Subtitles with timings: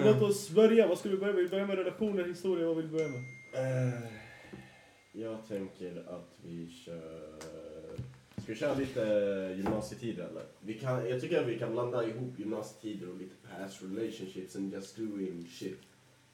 [0.00, 0.86] Eh, låt oss börja.
[0.86, 1.42] Vad ska vi börja med?
[1.42, 2.66] Vi börjar med relationer, historia.
[2.66, 3.20] Vad vill du börja med?
[3.54, 4.00] Eh,
[5.12, 7.38] jag tänker att vi kör...
[8.42, 9.00] Ska vi köra lite
[9.56, 10.42] gymnasietider eller?
[10.60, 14.72] Vi kan, jag tycker att vi kan blanda ihop gymnasietider och lite past relationships and
[14.72, 15.80] just doing shit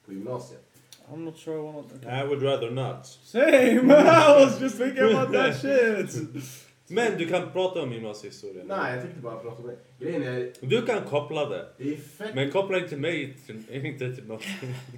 [0.05, 0.63] på gymnasiet.
[1.11, 3.05] I'm not sure I want I would rather not.
[3.05, 3.91] Same!
[3.91, 6.66] I was just thinking about that shit!
[6.89, 8.63] Men du kan prata om gymnasiehistoria.
[8.63, 10.05] Nej, jag tänkte bara prata om det.
[10.05, 11.67] Grejen är, Du kan koppla det.
[11.77, 12.35] det är fett...
[12.35, 14.43] Men koppla inte mig till, inte till något.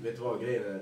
[0.03, 0.81] Vet du vad grejen är?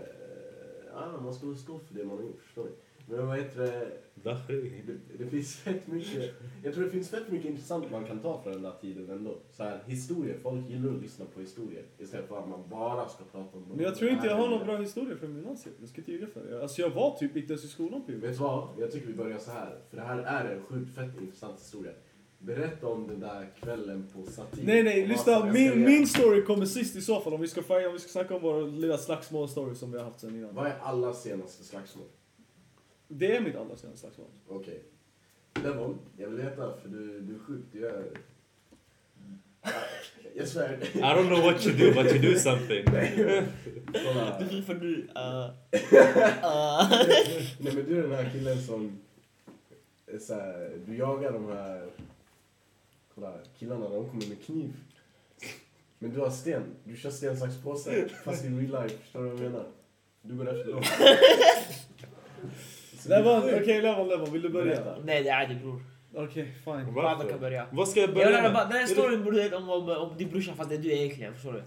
[0.94, 2.72] Ja, man ska stå för det man har gjort, förstår ni?
[3.10, 3.92] Men vad heter det?
[4.24, 4.82] Dahi.
[4.88, 8.42] Det, det finns fett mycket, jag tror det finns fett mycket intressant man kan ta
[8.44, 9.38] från den där tiden ändå.
[9.52, 13.24] Så här, historier, folk gillar att lyssna på historier istället för att man bara ska
[13.24, 15.76] prata om Men jag tror inte jag har någon bra historia från gymnasiet.
[15.80, 16.62] Jag ska inte ljuga för dig.
[16.62, 18.38] Alltså jag var typ inte ens i skolan på Vet gymnasiet.
[18.38, 18.70] du vad?
[18.78, 19.80] Jag tycker vi börjar så här.
[19.90, 21.92] För det här är en sjukt fett intressant historia.
[22.40, 24.66] Berätta om den där kvällen på Satir.
[24.66, 25.46] Nej nej, lyssna.
[25.46, 28.36] Min, min story kommer sist i så fall om vi ska, om vi ska snacka
[28.36, 30.56] om våra lilla slagsmålstory som vi har haft sen innan.
[30.56, 32.06] Vad är alla senaste slagsmål?
[33.08, 34.28] Det är mitt allra senaste slagsmål.
[34.48, 34.84] Okej.
[35.64, 37.66] Levon, jag vill veta för du, du är sjuk.
[37.72, 38.06] Du är...
[40.36, 40.80] Jag svär.
[40.96, 42.86] I don't know what you do, but you do something.
[43.94, 44.40] Kolla.
[44.50, 45.08] Du för du...
[45.18, 46.90] Uh,
[47.60, 49.00] Nej men du är den här killen som...
[50.08, 51.90] är Så här, du jagar de här...
[53.16, 54.74] Kolla, killarna de kommer med kniv.
[56.00, 56.64] Men du har sten.
[56.84, 58.10] Du kör sten, sax, påse.
[58.24, 58.98] Fast i real life.
[58.98, 59.66] Förstår du vad jag menar?
[60.22, 60.84] Du går efter dem.
[63.08, 63.58] Så det är Levon, sjukt.
[63.62, 64.66] okej Levon, Levon, vill du börja?
[64.76, 64.96] Berätta.
[65.06, 65.82] nej det är det bror.
[66.16, 66.94] Okej, fine.
[66.96, 67.66] Fan kan börja.
[67.72, 68.54] Vad ska jag Jag börja menar med?
[68.54, 71.34] bara, den här storyn borde om, om, om din brorsa fast det är du egentligen,
[71.34, 71.64] förstår du?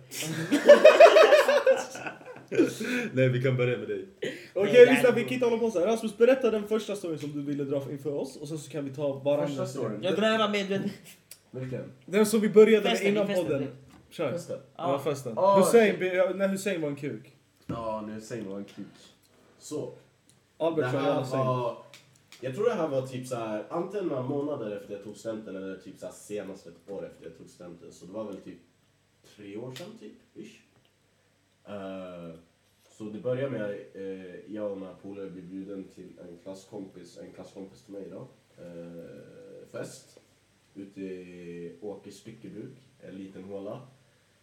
[3.13, 4.07] Nej, vi kan börja med dig.
[4.55, 5.87] Okej, Nej, lyssna, vi kan inte hålla på så här.
[5.87, 8.85] Rasmus, berätta den första storyn som du ville dra inför oss och sen så kan
[8.85, 9.47] vi ta varandra.
[9.47, 10.03] Första storyn.
[10.03, 10.91] Jag grävar med den.
[11.51, 11.93] Vilken?
[12.07, 13.69] Den som vi började med innan festen, podden.
[14.11, 14.33] Kör.
[14.33, 14.59] Festen?
[14.77, 15.11] Ja, Ja.
[15.11, 15.33] festen.
[15.39, 15.97] Ah, Hussein,
[16.37, 17.33] när Hussein var en kuk.
[17.67, 18.87] Ja, nu säger man en kuk.
[19.59, 19.93] Så.
[20.61, 21.77] Det Albert kör här var...
[22.41, 25.57] Jag tror det här var typ så här, antingen några månader efter jag tog studenten
[25.57, 27.93] eller typ så här senast ett år efter jag tog studenten.
[27.93, 28.59] Så det var väl typ
[29.37, 30.61] tre år sedan typ, ish.
[31.65, 32.35] Eh,
[32.89, 37.33] så det började med uh, jag och några polare blev bjuden till en klasskompis, en
[37.33, 38.29] klasskompis till mig då,
[38.63, 40.21] eh, fest.
[40.75, 43.81] Ute i Åkers styckebruk, en liten håla.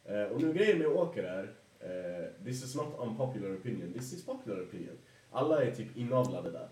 [0.03, 4.25] Eh, och nu grejen med Åker är, eh, this is not unpopular opinion, this is
[4.25, 4.97] popular opinion.
[5.38, 6.68] Alla är typ inavlade där.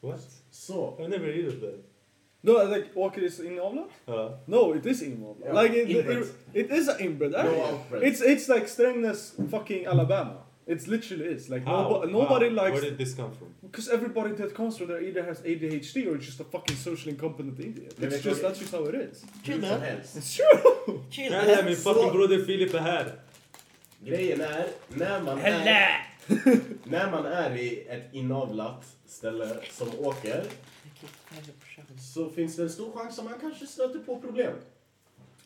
[0.00, 0.20] What?
[0.50, 1.84] Så, I've never heard of that.
[2.40, 3.88] No, like, Åker is inavlad?
[4.06, 4.38] Ja.
[4.46, 5.36] No, it is inavlad.
[5.54, 6.18] Ja, like, it, inbred.
[6.18, 8.02] it, it is a inbred no outbred.
[8.02, 10.36] It's, it's like Strängnäs fucking Alabama.
[10.66, 11.48] It's literally is.
[11.48, 11.82] Like, How?
[11.82, 12.54] nobo- nobody How?
[12.54, 12.72] likes...
[12.72, 13.48] Where did this come from?
[13.62, 17.60] Because everybody that comes from there either has ADHD or just a fucking socially incompetent
[17.60, 17.98] idiot.
[17.98, 19.24] Men It's vet just, that's just how it is.
[19.44, 19.98] Hur Chill som man.
[20.16, 21.00] It's true!
[21.10, 21.30] Chill.
[21.30, 23.12] Nej, min fucking broder Filip är här.
[24.04, 26.07] Grejen är, när man är, Helle!
[26.84, 30.44] när man är i ett inavlat ställe som åker
[32.14, 34.52] så finns det en stor chans att man kanske stöter på problem.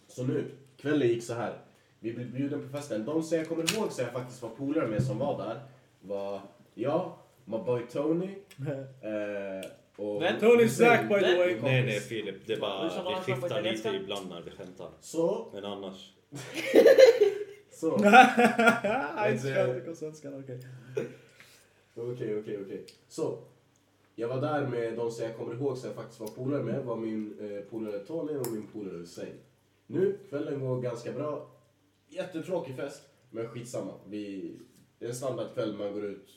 [0.08, 1.58] Så nu, kvällen gick så här.
[2.00, 3.04] Vi blev bjuden på festen.
[3.04, 5.60] De som jag kommer ihåg som jag faktiskt var polare med som var där
[6.00, 6.40] var
[6.74, 7.12] jag,
[7.44, 8.26] my boy Tony
[9.00, 10.22] eh, och...
[10.22, 10.40] Vem?
[10.40, 10.68] Tony.
[10.68, 11.60] Zack by the way.
[11.62, 12.46] Nej, nej Filip.
[12.46, 14.88] Det, bara, det skiftar lite ibland när vi skämtar.
[15.00, 16.12] Så, Men annars.
[17.82, 17.98] så.
[19.94, 20.44] Svenskan.
[21.94, 22.86] Okej, okej, okej.
[23.08, 23.38] Så.
[24.14, 26.84] Jag var där med de som jag kommer ihåg som jag faktiskt var polare med.
[26.84, 29.34] var min eh, polare Tony och min polare Hussein.
[29.86, 31.50] Nu, kvällen går ganska bra.
[32.08, 33.92] Jättetråkig fest, men skitsamma.
[34.08, 34.56] Vi,
[34.98, 36.28] det är en standardkväll, man går ut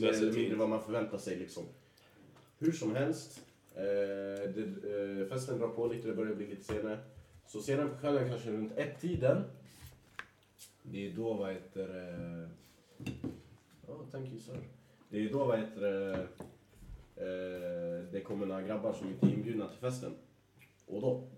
[0.00, 1.62] mer eller mindre vad man förväntar sig liksom.
[2.58, 3.40] Hur som helst,
[3.74, 4.64] eh, det,
[5.20, 6.98] eh, festen drar på lite, det börjar bli lite senare.
[7.46, 9.44] Så senare på kvällen, kanske runt ett-tiden,
[10.90, 12.48] det är då vad heter eh,
[13.86, 14.58] Oh, thank you sir.
[15.08, 16.12] Det är då vad heter det,
[17.16, 20.14] eh, det kommer några grabbar som inte är inbjudna till festen.
[20.86, 21.28] Och då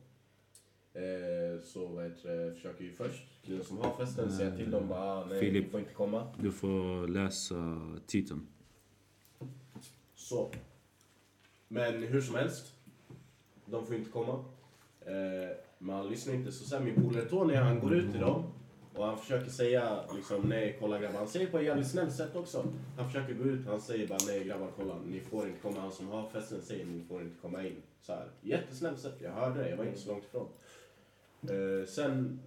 [1.01, 4.89] eh, så vad heter det, försöker ju först killen som har festen säga till dem
[4.89, 5.65] bara ah, nej, Filip.
[5.65, 6.35] ni får inte komma.
[6.41, 8.47] Du får läsa titeln.
[10.15, 10.51] Så.
[11.69, 12.75] Men hur som helst,
[13.67, 14.45] de får inte komma.
[15.01, 16.53] Eh, men han lyssnar inte.
[16.53, 18.53] Så sen min polare Tony, han går ut till dem
[18.97, 21.19] och han försöker säga liksom nej kolla grabbar.
[21.19, 22.65] Han säger på ett jävligt snällt sätt också.
[22.97, 25.81] Han försöker gå ut, han säger bara nej grabbar kolla ni får inte komma.
[25.81, 27.83] Han som har festen säger ni får inte komma in.
[28.01, 30.49] Så här, jättesnällt sätt, jag hörde det, jag var inte så långt ifrån.
[31.43, 32.41] Eh, sen,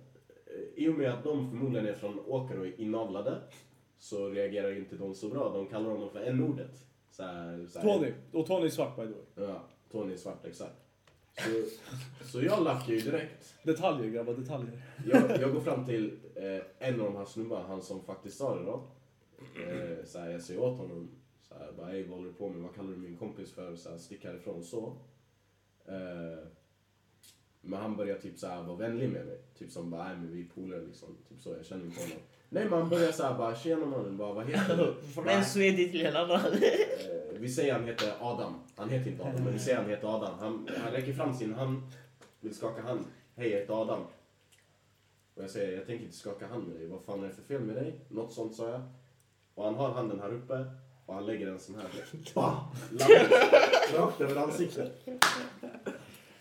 [0.46, 3.38] eh, i och med att de förmodligen är från Åker och är inavlade
[4.00, 5.50] så reagerar inte de så bra.
[5.50, 6.86] De kallar honom för n-ordet.
[7.12, 8.14] Så här, så här, Tony.
[8.32, 9.50] Och Tony är svart by the way.
[9.50, 9.62] Ja,
[9.92, 10.89] Tony är svart, exakt.
[11.44, 11.64] Så,
[12.26, 13.56] så jag lackar ju direkt.
[13.64, 14.82] Detaljer grabbar, detaljer.
[15.06, 18.56] Jag, jag går fram till eh, en av de här snubbarna, han som faktiskt sa
[18.56, 18.84] det då.
[19.68, 21.10] Eh, så här, jag säger åt honom,
[21.42, 22.62] så här, bara, Ey, vad håller du på med?
[22.62, 23.76] Vad kallar du min kompis för?
[23.76, 24.98] Så här, stick härifrån så.
[25.86, 26.48] Eh,
[27.62, 29.42] men han börjar typ så här, vara vänlig med mig.
[29.58, 31.18] Typ som bara, nej men vi är polare liksom.
[31.30, 32.18] Typ så, jag känner inte honom.
[32.50, 35.08] Nej men han börjar så här, bara, tjena mannen, bara, vad heter du?
[35.14, 36.40] Från en swedig till en annan.
[36.40, 38.54] Eh, vi säger han heter Adam.
[38.76, 40.40] Han heter inte Adam, men vi säger han heter Adam.
[40.40, 41.82] Han, han räcker fram sin hand,
[42.40, 43.06] vill skaka hand.
[43.36, 44.02] Hej, jag heter Adam.
[45.36, 46.88] Och jag säger, jag tänker inte skaka hand med dig.
[46.88, 47.94] Vad fan är det för fel med dig?
[48.08, 48.82] Något sånt sa jag.
[49.56, 50.66] Och han har handen här uppe
[51.06, 51.90] och han lägger en sån här.
[52.34, 52.74] Bah!
[53.94, 55.08] Rakt över ansiktet.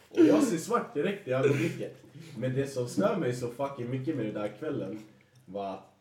[0.09, 1.97] Och jag ser svart direkt i ögonblicket.
[2.39, 5.01] Men det som stör mig så fucking mycket med den där kvällen
[5.45, 5.98] var att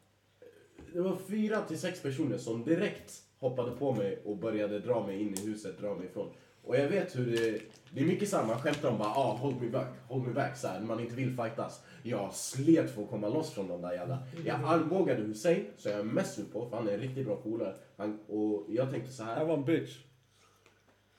[0.97, 5.21] det var fyra till sex personer som direkt hoppade på mig och började dra mig
[5.21, 6.29] in i huset, dra mig ifrån.
[6.63, 7.61] Och jag vet hur det,
[7.91, 10.57] det är mycket samma, man skämtar om bara ah, hold me back, hold me back,
[10.57, 11.81] så här, när man inte vill fightas.
[12.03, 14.17] Jag slet för att komma loss från de där jävla.
[14.45, 17.35] Jag armbågade Hussein, så jag är mest sur på, för han är en riktigt bra
[17.35, 17.75] polare.
[17.97, 19.35] Han- Och jag tänkte så här.
[19.37, 19.97] Han var en bitch.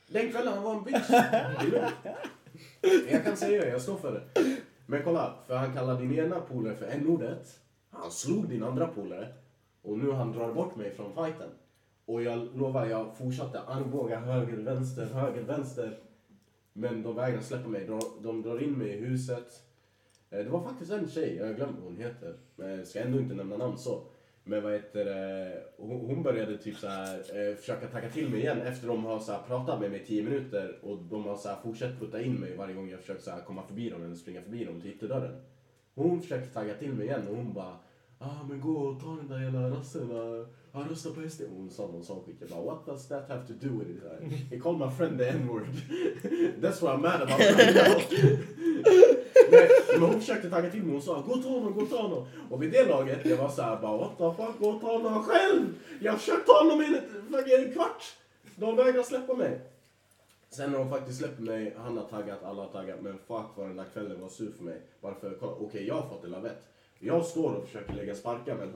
[0.09, 1.11] Den kvällen han var en bitch.
[3.11, 4.43] Jag kan säga det, jag står för det.
[4.87, 7.59] Men kolla, för han kallar din ena polare för n-ordet.
[7.91, 9.29] Han slog din andra polare.
[9.89, 11.51] Och nu han drar bort mig från fighten.
[12.05, 15.99] Och jag lovar, jag fortsatte armbåga höger, vänster, höger, vänster.
[16.73, 17.87] Men de vägrar släppa mig.
[17.87, 19.63] De, de drar in mig i huset.
[20.31, 22.35] Eh, det var faktiskt en tjej, jag har glömt vad hon heter.
[22.57, 24.03] Men jag ska ändå inte nämna namn så.
[24.45, 28.41] Men vad heter eh, det, hon, började typ så här, eh, försöka tacka till mig
[28.41, 31.37] igen efter de har så här, pratat med mig i 10 minuter och de har
[31.37, 34.05] så här, fortsatt putta in mig varje gång jag försökt så här, komma förbi dem
[34.05, 35.41] eller springa förbi dem typ till ytterdörren.
[35.95, 37.77] Hon försökte tagga till mig igen och hon bara
[38.19, 40.11] ah men gå och ta den där jävla rassen,
[40.73, 41.43] ah, rösta på SD.
[41.57, 42.37] Hon sa någon sån skit.
[42.41, 44.03] Jag bara what does that have to do with it?
[44.23, 45.67] I He called my friend the n-word.
[46.61, 47.39] That's what I'm mad about
[49.51, 51.91] men, men hon försökte tagga till mig hon sa gå och ta honom, gå och
[51.91, 52.27] ta honom.
[52.51, 55.23] Och vid det laget, jag var såhär bara what the fuck, gå och ta honom
[55.23, 55.75] själv!
[56.01, 58.05] Jag har försökt ta honom i en, en kvart!
[58.57, 59.61] De vägrar släppa mig.
[60.51, 63.67] Sen när de faktiskt släpper mig, han har taggat, alla har taggat, men fuck vad
[63.67, 64.81] den där kvällen var sur för mig.
[65.01, 66.63] Bara för, kolla, jag har fått en lavett.
[66.99, 68.75] Jag står och försöker lägga sparkar men eh,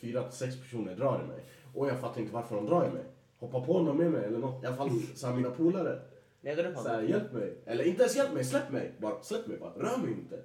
[0.00, 1.44] fyra till sex personer drar i mig.
[1.74, 3.04] Och jag fattar inte varför de drar i mig.
[3.38, 4.64] Hoppa på någon med mig eller något.
[4.64, 6.00] I alla fall så här, mina polare.
[6.40, 7.10] Ledde du på Så här, honom?
[7.10, 7.56] hjälp mig.
[7.66, 8.92] Eller inte ens hjälp mig, släpp mig.
[8.98, 9.70] Bara släpp mig bara.
[9.70, 10.42] Rör mig inte.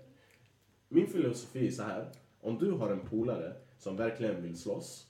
[0.88, 2.10] Min filosofi är så här.
[2.42, 5.08] Om du har en polare som verkligen vill slåss.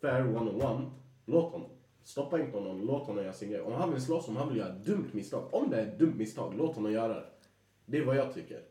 [0.00, 0.90] Fair one on one.
[1.26, 1.68] Låt honom.
[2.02, 3.60] Stoppa inte honom, låt honom göra sin grej.
[3.60, 5.54] Om han vill slåss, om han vill göra ett dumt misstag.
[5.54, 7.26] Om det är ett dumt misstag, låt honom göra det.
[7.86, 8.62] Det är vad jag tycker.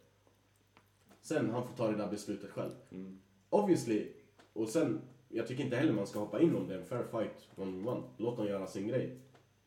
[1.23, 2.71] Sen han får ta det där beslutet själv.
[3.49, 4.07] Obviously.
[4.53, 7.03] Och sen, jag tycker inte heller man ska hoppa in om det är en fair
[7.11, 8.01] fight one on one.
[8.17, 9.17] Låt dem göra sin grej.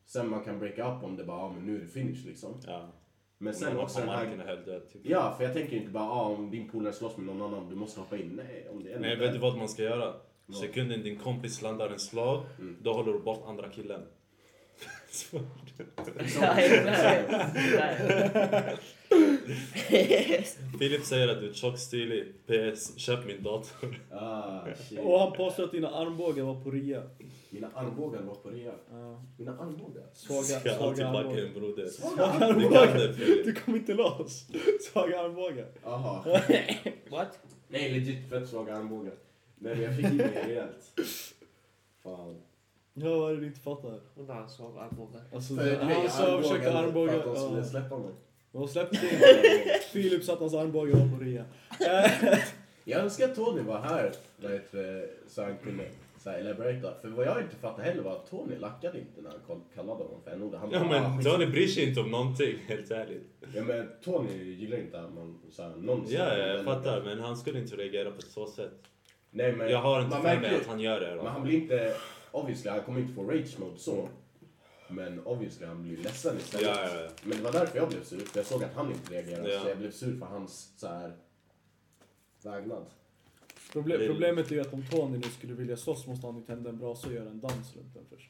[0.05, 2.53] Sen man kan breaka up om det bara, ah, men nu är det finish liksom.
[2.67, 2.89] Ja.
[3.37, 4.65] Men Sen också den här...
[4.65, 4.89] död.
[4.93, 5.01] Typ.
[5.05, 7.75] Ja, för jag tänker inte bara, ah, om din polare slåss med någon annan, du
[7.75, 8.29] måste hoppa in.
[8.35, 10.13] Nej, om det är Nej, vet du vad man ska göra?
[10.61, 12.75] Sekunden din kompis landar en slag, Mm.
[12.81, 14.01] då håller du bort andra killen.
[16.85, 18.77] Nej.
[20.79, 22.33] Filip säger att du är tjock, stilig.
[22.47, 24.01] PS, köp min dator.
[24.11, 24.59] Ah,
[24.89, 24.99] shit.
[24.99, 27.03] Och han påstår att dina armbågar var på rea.
[27.49, 28.71] Mina armbågar var på rea.
[28.91, 29.23] Ja.
[29.37, 30.03] Mina armbågar?
[30.13, 31.43] Svaga, Ska alltid svaga backa armbågar.
[31.45, 31.87] en broder.
[31.87, 33.13] Svaga Du armbågar?
[33.13, 33.45] Filip.
[33.45, 34.45] Du kom inte loss.
[34.91, 35.67] Svaga armbågar.
[35.83, 36.25] Aha.
[37.09, 37.39] What?
[37.67, 39.13] Nej, legit fett svaga armbågar.
[39.59, 40.99] Nej, men jag fick in mig rejält.
[42.03, 42.41] Fan.
[42.99, 43.99] Ja, vad är det du inte fattar?
[44.15, 45.21] Undrar han svaga armbågar.
[45.35, 47.15] Alltså, För han sa försökte För armbågar.
[47.19, 47.63] att de skulle Ja.
[47.65, 48.11] släppa mig.
[48.51, 49.79] Och släppte inte.
[49.91, 51.45] Filip satt hans armbågar var på rea.
[51.79, 52.39] Eh,
[52.83, 54.61] Jag önskar att Tony var här det,
[55.27, 55.83] så han kunde
[56.23, 56.93] så här, elaborata.
[57.01, 60.03] För vad jag inte fattade heller var att Tony lackade inte när han kall- kallade
[60.03, 61.27] honom för Han Ja ah, men skit.
[61.31, 63.23] Tony bryr sig inte om någonting, helt ärligt.
[63.55, 67.01] Ja men Tony gillar inte att man så här, någon Ja, jag fattar.
[67.01, 68.71] Men han skulle inte reagera på ett så sätt.
[69.31, 71.15] Nej, men, Jag har inte för mig att han gör det.
[71.15, 71.93] Men han blir inte,
[72.31, 74.09] obviously han kommer inte få rage mode så.
[74.89, 76.67] Men obviously han blir ledsen istället.
[76.67, 77.09] Ja, ja, ja.
[77.23, 79.53] Men det var därför jag blev sur, för jag såg att han inte reagerade.
[79.53, 79.61] Ja.
[79.61, 81.11] Så jag blev sur för hans så här
[82.43, 82.85] vägnad.
[83.73, 86.69] Proble- problemet är ju att om Tony nu skulle vilja slåss måste han ju tända
[86.69, 88.29] en brasa och göra en dans runt den först.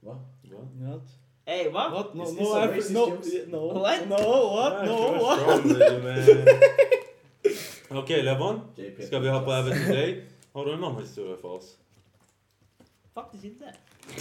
[0.00, 0.18] Va?
[0.42, 0.68] Va?
[0.74, 1.02] What?
[1.44, 1.90] Ey, va?
[1.90, 2.14] What?
[2.14, 3.06] No, Is no, racist no,
[3.48, 4.08] no, What?
[4.08, 4.14] no,
[4.54, 4.86] what?
[4.86, 5.48] No, what?
[8.02, 9.02] Okej Levon, JP.
[9.06, 10.24] ska vi hoppa över till dig?
[10.52, 11.76] Har du någon historia för oss?
[13.22, 13.64] Faktiskt inte.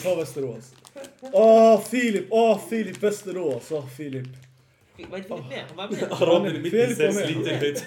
[0.03, 0.73] Ta Västerås.
[1.21, 2.27] Åh, Filip!
[2.29, 3.71] Åh, Filip Västerås!
[3.71, 4.27] Åh, Filip.
[5.09, 5.63] Var inte Filip med?
[5.67, 6.21] Han var med.
[6.21, 7.13] Robin är mitt i Filip var med.
[7.25, 7.85] sliten skit.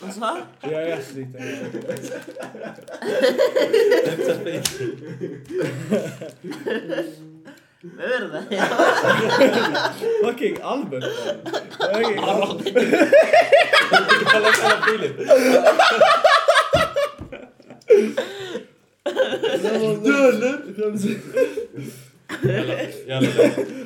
[0.00, 0.20] Vad sa
[0.60, 0.72] han?
[0.72, 1.42] Jag är sliten.
[7.82, 8.42] Vad är det där?
[10.24, 11.04] Fucking Albert.
[11.78, 12.62] Fucking- Arron.
[14.24, 15.16] Kalla kalla Filip.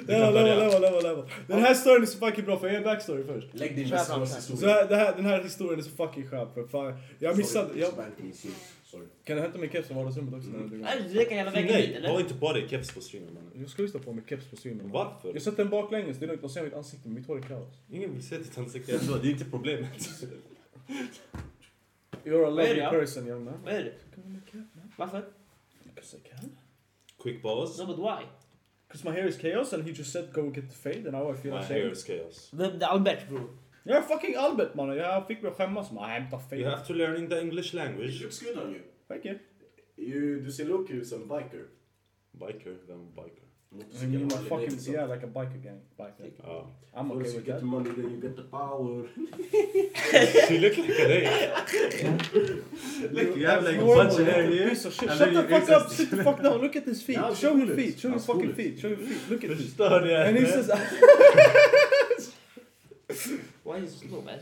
[0.06, 1.24] Leva, leva.
[1.46, 3.48] Den här storyn är så fucking bra för jag ger backstory först.
[3.52, 4.74] Lägg din Så historia.
[4.74, 6.94] här, det här, den här historien är så fucking skön för fan.
[7.18, 7.90] Jag missade, jag,
[8.84, 9.06] Sorry.
[9.24, 10.50] kan du hämta min keps från vardagsrummet också?
[10.50, 12.20] när du räcker hela vägen dit Nej, ha eller?
[12.20, 13.50] inte på dig keps på streamen mannen.
[13.54, 14.90] Jag ska stå på mig keps på streamen.
[14.90, 15.32] Varför?
[15.32, 16.42] Jag sätter den baklänges, det är lugnt.
[16.42, 17.68] De ser mitt ansikte, men mitt hår är kaos.
[17.92, 18.92] Ingen vill se ditt ansikte.
[18.92, 19.90] Jag tror Det är inte problemet.
[22.24, 22.90] You're a Vad är lovely ja?
[22.90, 23.54] person young man.
[23.64, 23.92] Vad är det?
[24.96, 25.22] Varför?
[25.94, 26.50] Because I can.
[27.18, 27.78] Quick pause.
[27.78, 28.24] No but why?
[28.88, 31.30] Because my hair is chaos and he just said go get the fade and now
[31.30, 31.80] I feel My ashamed.
[31.80, 32.50] hair is chaos.
[32.52, 33.48] The, the Albert bro.
[33.84, 35.92] Jag är fucking Albert mannen, jag fick mig att skämmas.
[35.92, 36.70] Man, hämta You fade.
[36.70, 38.22] have to learn in the English It language.
[38.22, 38.80] looks good on you.
[39.08, 39.38] Thank you.
[39.96, 41.64] you du ser look ut som biker.
[42.32, 43.44] Biker, then biker?
[43.72, 45.80] I mean, my fucking, yeah, like a biker gang.
[45.96, 46.24] Biker.
[46.44, 46.64] Ja.
[46.92, 47.60] I'm okay First you with get that.
[47.60, 49.06] the money, then you get the power.
[50.50, 51.32] You look like an ape.
[53.12, 54.68] Look, you have like a bunch of hair here.
[54.70, 55.08] Piece of shit.
[55.08, 57.16] Shut then the fuck up, sit the fuck down, look at his feet.
[57.16, 60.26] Yeah, Show his feet, show his fucking feet, show your feet, look at det.
[60.26, 60.68] And he says,
[63.64, 64.38] Why is it slow man?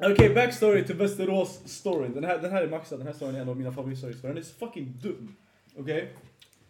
[0.00, 2.08] Okej, backstory till Västerås story.
[2.08, 4.28] Den här, den här är maxad, den här storyn är en av mina favoritstories för
[4.28, 5.36] den är så fucking dum.
[5.76, 6.08] Okej?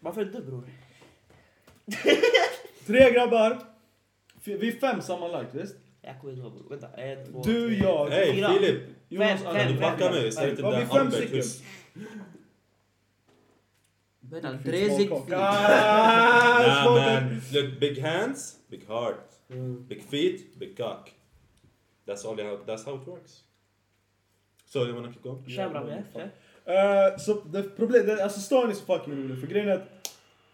[0.00, 0.64] Varför är du bror?
[2.87, 3.59] Tre grabbar.
[4.45, 5.77] Vi är fem sammanlagt, visst?
[6.03, 6.71] Jag kommer inte ihåg.
[6.71, 6.89] Vänta.
[6.97, 7.77] En, två, Du, tre.
[7.87, 8.49] jag, Hej Fyra.
[8.53, 8.83] Filip!
[9.09, 9.59] Jonas, Fem, Anna.
[9.59, 10.33] Kan fem, du backa mig?
[10.33, 11.37] Säg till Var vi den fem Albert stycken?
[11.37, 11.62] hus.
[14.21, 15.12] Vänta, Finns tre sikt.
[15.12, 19.29] Ah, Nah man, look big hands, big heart.
[19.51, 19.87] Mm.
[19.89, 21.11] Big feet, big cock.
[22.07, 23.33] That's all you have, that's how it works.
[24.67, 25.49] So you wanna keep going?
[25.49, 26.05] Kör bra med.
[26.65, 30.01] Eh, så det problem, det, alltså storyn är så fucking rolig för grejen är att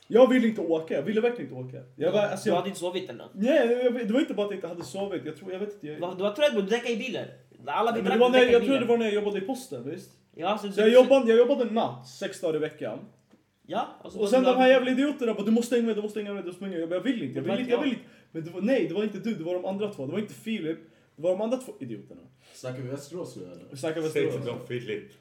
[0.08, 1.86] jag ville inte åka, jag ville verkligen inte åka.
[1.96, 3.30] Jag var, alltså Du jag, hade inte sovit eller nåt?
[3.34, 5.74] nej, jag, det var inte bara att jag inte hade sovit, jag tror, jag vet
[5.74, 5.86] inte.
[5.86, 7.26] Jag, Du var- Du var trött bror, du däckade i bilen.
[7.66, 9.90] Alla vi men det drack, när, jag tror det var när jag jobbade i posten,
[9.90, 10.10] visst?
[10.34, 12.98] Ja, så, Så jag jobbade, jag jobbade natt, sex dagar i veckan.
[13.66, 16.20] Ja, och Och sen de här jävla idioterna bara du måste hänga med, du måste
[16.20, 16.92] hänga med, du måste hänga med.
[16.96, 18.02] Jag vill inte, jag vill inte, jag vill inte.
[18.32, 20.06] Men det var, nej, det var inte du, det var de andra två.
[20.06, 20.78] Det var inte Filip,
[21.16, 22.20] det var de andra två idioterna.
[22.54, 23.64] Snackar vi Västerås nu eller?
[23.70, 24.46] Vi snackar Säg till Västerås.
[24.46, 25.12] dem Filip.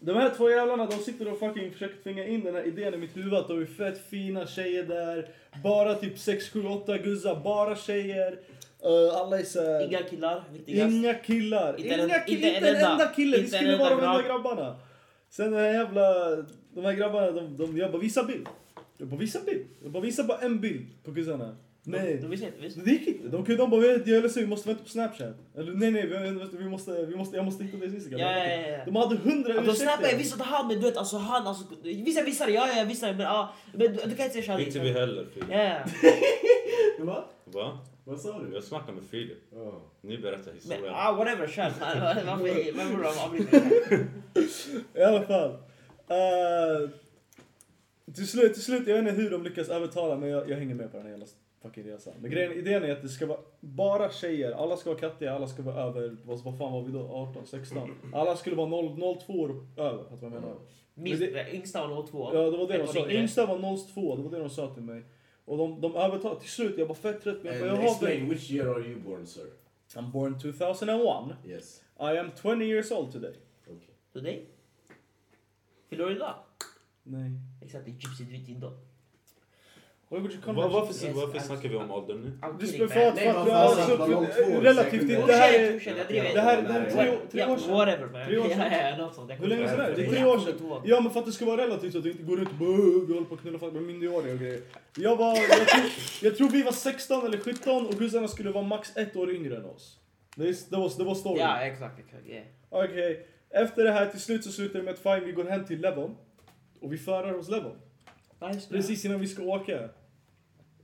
[0.00, 2.96] De här två jävlarna, de sitter och fucking försöker tvinga in den här idén i
[2.96, 5.28] mitt huvud att de är fett fina tjejer där.
[5.62, 8.32] Bara typ 6, 7, 8 guzzar, bara tjejer.
[8.32, 9.86] Uh, alla är såhär...
[9.86, 10.92] Inga killar, viktigast.
[10.92, 11.76] Inga killar.
[11.78, 12.90] Inte inte inte en enda.
[12.90, 13.36] enda kille.
[13.36, 14.26] Vi en skulle vara de enda grabb.
[14.26, 14.76] grabbarna.
[15.30, 16.36] Sen den här jävla...
[16.74, 18.48] De här grabbarna, de, de, jag bara visa bild.
[18.98, 19.66] Jag bara visa bild.
[19.82, 21.56] Jag bara visa bara en bild på guzzarna.
[21.88, 22.18] Nej.
[22.22, 22.80] De visste inte?
[22.84, 23.28] Det gick inte.
[23.28, 25.36] De, kunde- de bara, jag är ledsen, vi måste vänta på snapchat.
[25.56, 28.20] Eller nej nej, vi, vi måste, vi måste, jag måste hitta dig Instagram.
[28.20, 28.84] Ja, ja, ja, ja.
[28.84, 30.18] De hade hundra Att de jag ursäkter.
[30.18, 33.20] visste att han, men du vet alltså han, alltså, vissa visar ja, ja, vissa, men
[33.20, 34.66] ja, men du, du kan inte säga kärlek.
[34.66, 35.48] Inte vi heller Filip.
[35.50, 35.78] Ja, ja.
[37.04, 37.24] Va?
[37.44, 37.78] Va?
[38.04, 38.54] Vad sa du?
[38.54, 39.38] Jag snackar med Filip.
[39.54, 39.82] Ja.
[40.00, 40.94] Ni berättar Men historien.
[40.96, 41.62] ah, whatever, kör.
[41.80, 43.38] Varför, varför
[43.84, 44.06] de?
[45.00, 45.50] I alla fall.
[45.50, 46.90] Uh,
[48.14, 50.74] till, slut, till slut, jag vet inte hur de lyckas övertala men jag, jag hänger
[50.74, 51.26] med på den här jävla
[51.66, 52.14] fucking resan.
[52.20, 55.46] Men grejen, idén är att det ska vara bara tjejer, alla ska vara kattiga, alla
[55.48, 57.90] ska vara över, vad, vad fan var vi då, 18, 16?
[58.14, 60.54] Alla skulle vara 0, 02 år över, att vad jag menar.
[60.94, 62.30] Minst, Men det- yngsta var 02.
[62.34, 64.82] Ja det var det de sa, yngsta var 02, det var det de sa till
[64.82, 65.02] mig.
[65.44, 68.50] Och de, de övertalade, till slut, jag var fett trött men jag, har explain, which
[68.50, 69.46] year are you born sir?
[69.94, 71.82] I'm born 2001, Yes.
[72.00, 73.34] I am 20 years old today.
[73.66, 73.94] Okay.
[74.12, 74.46] Today?
[75.90, 76.34] Fyller du idag?
[77.02, 77.30] Nej.
[77.62, 78.72] Exakt, det är Gypsy Dwitt idag.
[80.08, 80.72] Why would you come Va- back?
[80.72, 82.48] Varför, varför snackar vi om åldern nu?
[82.60, 85.26] Just kidding, för att, var två år, relativt, säkert.
[85.26, 85.76] det, här är...
[85.76, 86.34] Okänd, okänd, jag driver.
[86.34, 87.72] Det här, det här är tre, år- tre Ja, år sedan.
[87.74, 88.26] whatever man.
[88.26, 89.38] Tre år sedan.
[89.40, 89.94] Hur länge sedan är det?
[89.96, 90.80] Det är tre år inte sedan.
[90.84, 92.54] Ja men för att det ska vara relativt så att du inte går ut och
[92.54, 94.60] bara "Åh, vi håller på att knulla folk med minderåriga och grejer.
[94.96, 95.84] Jag var, jag tror,
[96.22, 99.56] jag tror vi var 16 eller 17 och guzzarna skulle vara max ett år yngre
[99.56, 99.96] än oss.
[100.36, 101.38] Det, är, det, var, det var storyn.
[101.38, 102.00] Ja, exakt.
[102.70, 105.64] Okej, efter det här till slut så slutar det med att fine vi går hem
[105.64, 106.16] till Levon.
[106.80, 107.76] Och vi förar hos Levon.
[108.40, 108.68] Nice.
[108.70, 109.88] Precis innan vi ska åka.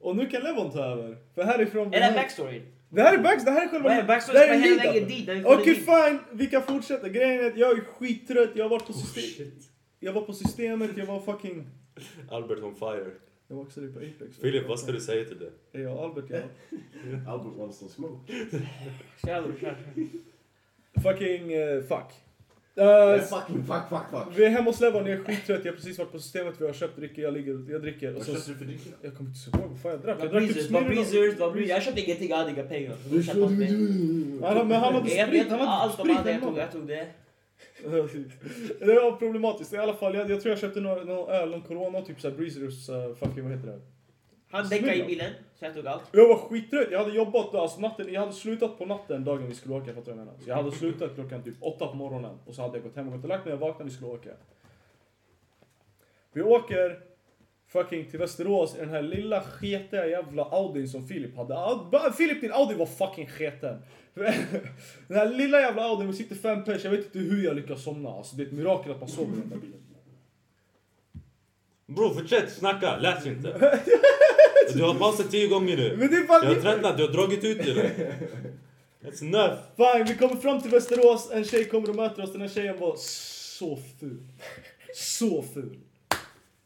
[0.00, 1.16] Och nu kan Levon ta över.
[1.34, 1.86] För härifrån...
[1.86, 2.62] Är det här backstory?
[2.94, 3.88] Det här är backs, det här är själva...
[3.88, 4.38] Vad är backstory?
[4.38, 5.46] det här är hela vägen dit?
[5.46, 5.84] Okej dit?
[5.84, 7.08] fine, vi kan fortsätta.
[7.08, 9.22] Grejen är att jag är skittrött, jag har varit på Oh, system...
[9.22, 9.70] shit.
[10.00, 11.66] Jag var på systemet, jag var fucking...
[12.30, 13.10] Albert on fire.
[13.48, 14.36] Jag var också på Apex.
[14.40, 15.80] Filip, vad ska du säga till det?
[15.80, 16.38] Ja, Albert ja.
[17.32, 18.32] Albert wants some smoke.
[19.26, 19.76] Kör bror, kör.
[21.02, 22.12] Fucking uh, fuck.
[22.78, 24.38] Uh, Yeah, fucking fuck, fuck, fuck.
[24.38, 26.66] vi är hemma hos Levon, jag är skittrött, jag har precis varit på systemet, vi
[26.66, 28.08] har köpt dricka, jag ligger, jag dricker.
[28.08, 28.90] Och Vad köpte du för dricka?
[29.02, 30.18] jag kommer inte ihåg vad fan jag drack.
[30.18, 31.68] Det Jag drack typ Smirnoff.
[31.68, 32.94] Jag köpte ingenting, jag hade inga pengar.
[34.42, 36.58] Han, men han hade Jag sprit, han hade sprit jag tog, hemma.
[36.58, 37.06] jag tog det.
[38.80, 39.72] Det var problematiskt.
[39.72, 42.36] I alla fall, jag, jag tror jag köpte några, någon öl, någon corona typ såhär
[42.36, 43.80] breezers, uh, fucking vad heter det?
[44.52, 46.02] Han däckade i bilen, så jag tog allt.
[46.12, 49.54] Jag var skittrött, jag hade jobbat alltså natten, jag hade slutat på natten dagen vi
[49.54, 50.40] skulle åka, fattar du vad jag menar?
[50.40, 53.06] Så jag hade slutat klockan typ åtta på morgonen och så hade jag gått hem
[53.06, 54.30] och gått och lagt mig och vaknade vi skulle åka.
[56.32, 57.00] Vi åker
[57.68, 62.12] fucking till Västerås i den här lilla sketiga jävla Audin som Filip hade.
[62.16, 63.82] Filip din Audi var fucking sketen.
[65.08, 67.84] Den här lilla jävla Audin, vi sitter fem pers, jag vet inte hur jag lyckas
[67.84, 68.10] somna.
[68.10, 69.81] Alltså det är ett mirakel att man sover i den där bilen.
[71.94, 73.80] Bro, fortsätt snacka, läs inte.
[74.74, 75.96] Du har pausat tio gånger nu.
[75.96, 76.44] Men det är fan...
[76.44, 77.90] Jag har tröttnat, du har dragit ut det.
[79.04, 79.58] It's enough.
[79.76, 82.32] Fine, vi kommer fram till Västerås, en tjej kommer och möter oss.
[82.32, 84.18] Den här tjejen var så ful.
[84.94, 85.78] Så ful.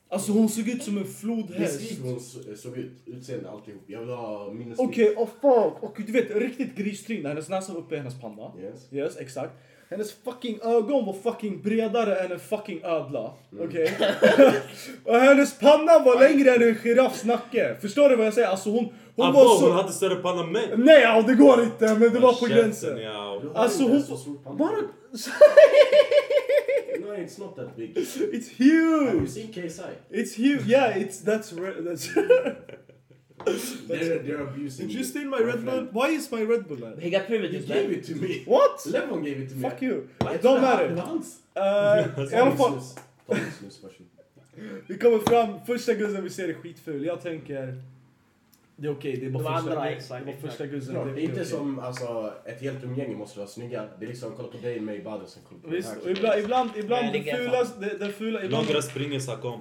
[0.08, 1.80] Alltså hon såg ut som en flodhäst.
[1.80, 3.82] Beskriv hon så- såg ut, utseende, alltihop.
[3.86, 4.78] Jag vill ha minnes...
[4.78, 5.82] Okej, oh fuck.
[5.82, 7.28] Och du vet, riktigt gristryne.
[7.28, 8.52] Hennes näsa var uppe i hennes panna.
[8.62, 8.92] Yes.
[8.92, 9.52] Yes, exakt.
[9.90, 13.32] Hennes fucking ögon var fucking bredare än en fucking ödla.
[13.60, 13.98] Okej?
[15.04, 17.76] och hennes panna var längre än en giraffs nacke.
[17.80, 18.48] Förstår du vad jag säger?
[18.48, 19.66] Alltså hon, hon Abo, var så...
[19.66, 20.68] hon hade större panna än mig.
[20.76, 21.94] Nej, ja, det går inte.
[21.94, 22.98] Men det var på gränsen.
[23.00, 23.42] ja.
[23.54, 24.02] Alltså hon...
[24.58, 24.76] Bara...
[27.00, 27.96] No, it's not that big.
[27.96, 29.30] It's Have you huge!
[29.30, 29.82] seen KSI?
[30.10, 30.66] It's huge.
[30.66, 31.20] Yeah, it's...
[31.24, 31.52] That's...
[31.52, 32.08] Re- that's
[33.46, 35.74] They're, they're abusing Did you steal my Red Bull?
[35.74, 35.88] friend.
[35.92, 36.96] Why is my Red Bull there?
[37.00, 37.98] He got privileges gave man.
[37.98, 38.42] it to me.
[38.46, 38.78] What?
[38.86, 39.70] Levon gave it to me.
[39.70, 40.08] Fuck you.
[40.20, 40.90] Jag It don't matter.
[41.56, 42.80] Uh, I alla fall,
[44.88, 47.04] vi kommer fram, första guzzen vi ser är skitful.
[47.04, 47.82] Jag tänker,
[48.76, 50.52] det är okej, det är bara De första, andra, det, exakt, det var exakt.
[50.52, 50.94] första guzzen.
[50.94, 51.44] Det det är är inte okej.
[51.46, 53.88] som alltså, ett helt umgänge måste vara snygga.
[53.98, 56.10] Det är liksom kolla på dig, mig, Badr, sen kolla på den Visst, här och
[56.10, 58.66] ibland, ibland, ibland det kan jag fula, ibland...
[58.66, 59.60] Några springer så kom.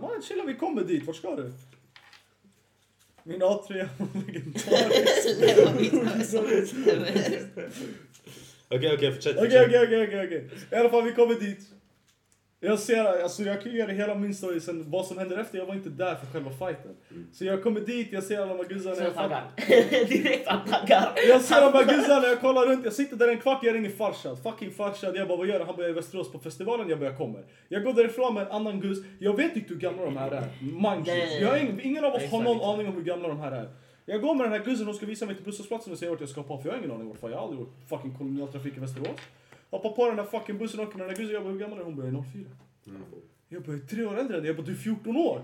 [0.00, 1.52] Man, chilla, vi kommer dit, vart ska du?
[3.22, 3.74] Min A3
[4.26, 4.66] legendarisk.
[8.68, 9.36] Okej, okej, fortsätt.
[9.36, 10.50] Okej, okej, okej.
[10.72, 11.58] I alla fall, vi kommer dit.
[12.64, 15.58] Jag ser, alltså jag kan ge dig hela min story sen vad som händer efter,
[15.58, 16.96] jag var inte där för själva fighten.
[17.32, 19.44] Så jag kommer dit, jag ser alla de här guzzarna, Så jag taggar.
[20.08, 21.12] Direkt han taggar.
[21.28, 24.42] Jag ser här guzzarna, jag kollar runt, jag sitter där en kvart, jag ringer Farshad.
[24.42, 25.64] Fucking Farshad, jag bara vad gör du?
[25.64, 27.44] Han bara jag är i Västerås på festivalen, jag bara jag kommer.
[27.68, 30.48] Jag går därifrån med en annan guzz, jag vet inte hur gamla de här är.
[30.60, 31.16] Mind you.
[31.16, 31.42] Nej.
[31.42, 33.68] Jag ingen, ingen av oss har någon aning om hur gamla de här är.
[34.04, 36.20] Jag går med den här guzzen, hon ska visa mig till busshållplatsen och säga vart
[36.20, 37.18] jag ska på, för jag har ingen aning vart.
[37.22, 39.20] Jag har aldrig gjort fucking kolonialtrafik i Västerås.
[39.72, 41.58] Hoppar på den här fucking bussen och åker med den här guzzen, jag bara hur
[41.58, 41.84] gammal är du?
[41.84, 42.44] Hon bara jag är 04.
[43.48, 44.46] Jag bara, jag är tre år äldre än dig.
[44.46, 45.42] Jag bara, du är 14 år.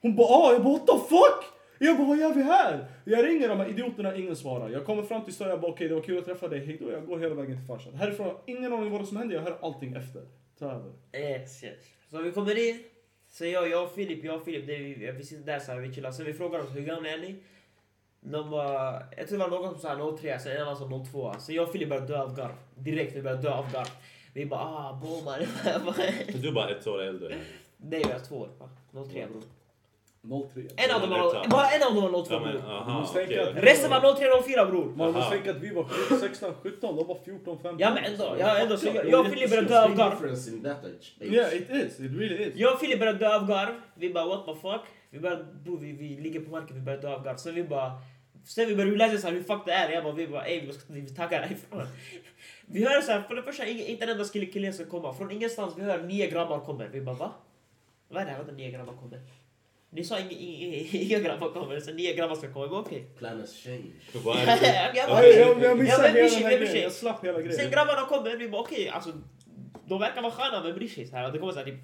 [0.00, 0.52] Hon bara, ah.
[0.52, 1.44] Jag bara, what the fuck?
[1.78, 2.86] Jag bara, vad gör vi här?
[3.04, 4.68] Jag ringer de här idioterna, ingen svarar.
[4.68, 6.90] Jag kommer fram till stan, jag bara, okej det var kul att träffa dig, hejdå.
[6.90, 7.94] Jag går hela vägen till farsan.
[7.94, 10.22] Härifrån, ingen aning vad som händer, jag hör allting efter.
[10.58, 10.92] Ta över.
[11.12, 11.74] Yes, yes.
[12.10, 12.82] Så vi kommer in.
[13.30, 15.72] Så jag, jag och Filip, jag och Filip, det är, vi, vi sitter där så
[15.72, 16.10] här, vi chillar.
[16.10, 17.36] Sen vi frågar dem hur gamla är ni?
[18.32, 21.34] De var, jag tror det var någon som sa 03, sen en annan sa 02.
[21.38, 22.52] Så jag och Filip började dö av garv.
[22.74, 23.86] Direkt vi började dö av garv.
[24.32, 25.46] Vi bara ah, bommar.
[26.42, 27.36] Du är bara ett år äldre.
[27.76, 28.48] Nej, jag är två år.
[28.58, 28.68] va?
[29.12, 29.42] 03 bror.
[30.54, 30.62] 03.
[30.76, 32.70] En av dem var, det är bara en av dem var 02 Ja, men, bror.
[32.70, 34.92] aha, att- Resten var 03, 04 bror.
[34.96, 35.86] Man måste tänka att vi var
[36.20, 37.76] 16, 17, de var 14, 15.
[37.78, 40.24] Ja men ändå, ja, ändå så jag, jag och Filip började dö av garv.
[41.20, 42.00] Yeah, it is.
[42.00, 42.52] It really is.
[42.56, 43.74] Jag och Filip började dö av garv.
[43.94, 44.80] Vi bara what the fuck.
[45.10, 47.36] Vi började, bro, vi, vi ligger på marken, vi började dö av garv.
[47.36, 47.92] Sen vi bara,
[48.46, 49.90] sen vi började läsa så här, hur fuck det är.
[49.92, 51.86] Jag bara, vi bara ey vi ska vi taggar härifrån.
[52.66, 55.14] Vi hör så här, för det första inte en enda kille kille ska komma.
[55.14, 56.88] Från ingenstans vi hör nio grabbar kommer.
[56.88, 57.32] Vi bara va?
[58.08, 58.38] Vad är det här?
[58.38, 59.20] Vadå nio grabbar kommer?
[59.90, 62.78] Ni sa inga, inga, inga grabbar kommer, så nio grabbar ska komma.
[62.78, 63.04] Okej.
[63.18, 63.82] Planners change.
[64.24, 64.46] Vad är
[65.58, 65.64] det?
[65.66, 66.82] Jag missade hela grejen.
[66.82, 67.70] Jag slapp hela Sen grejen.
[67.70, 69.12] grabbarna kommer, vi bara okej, alltså
[69.88, 71.06] de verkar vara sköna, men bryr sig?
[71.06, 71.74] Så här, det kommer så här, typ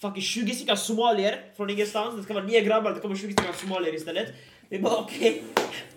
[0.00, 2.16] fucking 20 stycken somalier från ingenstans.
[2.16, 4.32] Det ska vara nio grabbar, det kommer 20 stycken somalier istället.
[4.70, 5.42] Vi bara okej.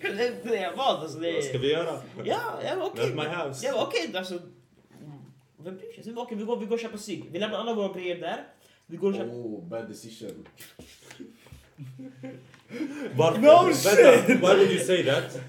[0.00, 1.18] Det- det är vad alltså?
[1.18, 2.02] Det Vad ska vi göra?
[2.24, 3.14] Ja, jag var okej.
[3.14, 3.66] My house.
[3.66, 4.38] Jag var okej, alltså.
[5.58, 6.02] Vem bryr sig?
[6.04, 7.24] Vi bara, okej, vi går, vi går och köper cigg.
[7.32, 8.44] Vi lämnar alla våra grejer där.
[8.86, 9.30] Vi går och köper...
[9.32, 10.46] Oh, bad decision.
[13.16, 13.40] Varför?
[13.40, 15.40] No Vänta, why would you say that?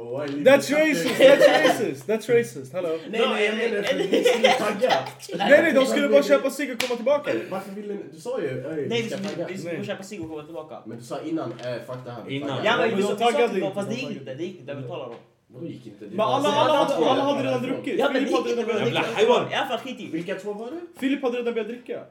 [0.00, 2.72] Oh, That's racist, that's racist, that's racist.
[2.72, 2.98] Hello.
[3.10, 4.92] Nej, nej, jag menar för ni skulle tagga.
[5.38, 7.30] Nej, nej, de skulle bara köpa cigg och komma tillbaka.
[7.50, 8.00] Varför ville ni?
[8.12, 9.46] Du sa ju Nej, vi ska tagga.
[9.48, 10.82] vi och köpa cigg och komma tillbaka.
[10.86, 12.30] Men du sa innan, äh, fuck det här.
[12.30, 12.64] Innan.
[12.64, 14.34] Ja men vi sa till dem, inte, fast de det gick inte.
[14.34, 15.14] Det gick inte, det vi talar om.
[15.46, 16.04] Vadå gick inte?
[16.04, 17.98] Men alla, hade, alla var hade redan druckit.
[17.98, 18.72] Ja men det Filip hade gick inte.
[18.72, 19.52] redan börjat gick Jävla hajwan.
[19.52, 20.06] I alla fall skit i.
[20.10, 20.80] Vilka två var det?
[21.00, 22.04] Filip hade redan börjat dricka.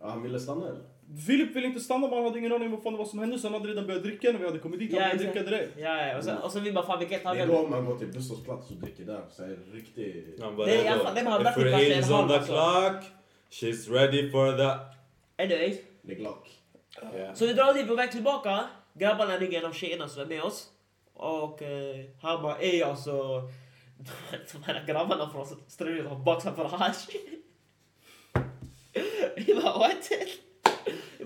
[0.00, 0.80] Ja, han ville stanna eller?
[1.26, 3.38] Filip ville inte stanna, man hade ingen aning om vad fan det var som hände,
[3.38, 4.92] så han hade redan börjat dricka när vi hade kommit dit.
[4.92, 5.72] Han Ja, började dricka direkt.
[5.78, 6.18] Ja, ja.
[6.18, 8.08] Och sen, och sen vi bara fan vi kan Det är då man går till
[8.12, 9.22] busshållplats och dricker där.
[9.30, 10.24] Så här riktig...
[10.40, 12.10] Han bara, Det är i alla fall- det var If verkligen her kanske en is
[12.10, 12.52] on the alltså.
[12.52, 13.04] clock,
[13.50, 14.78] she's ready for the...
[15.42, 15.76] Anyways.
[16.02, 16.50] Det är Glock.
[17.14, 17.34] Yeah.
[17.34, 18.64] Så vi drar dit på väg tillbaka.
[18.94, 20.68] Grabbarna ringer en av tjejerna som är med oss.
[21.14, 23.12] Och eh, han bara ey alltså.
[24.52, 27.06] De här grabbarna från Strömstad har boxat för hasch.
[29.36, 30.08] Vi bara what?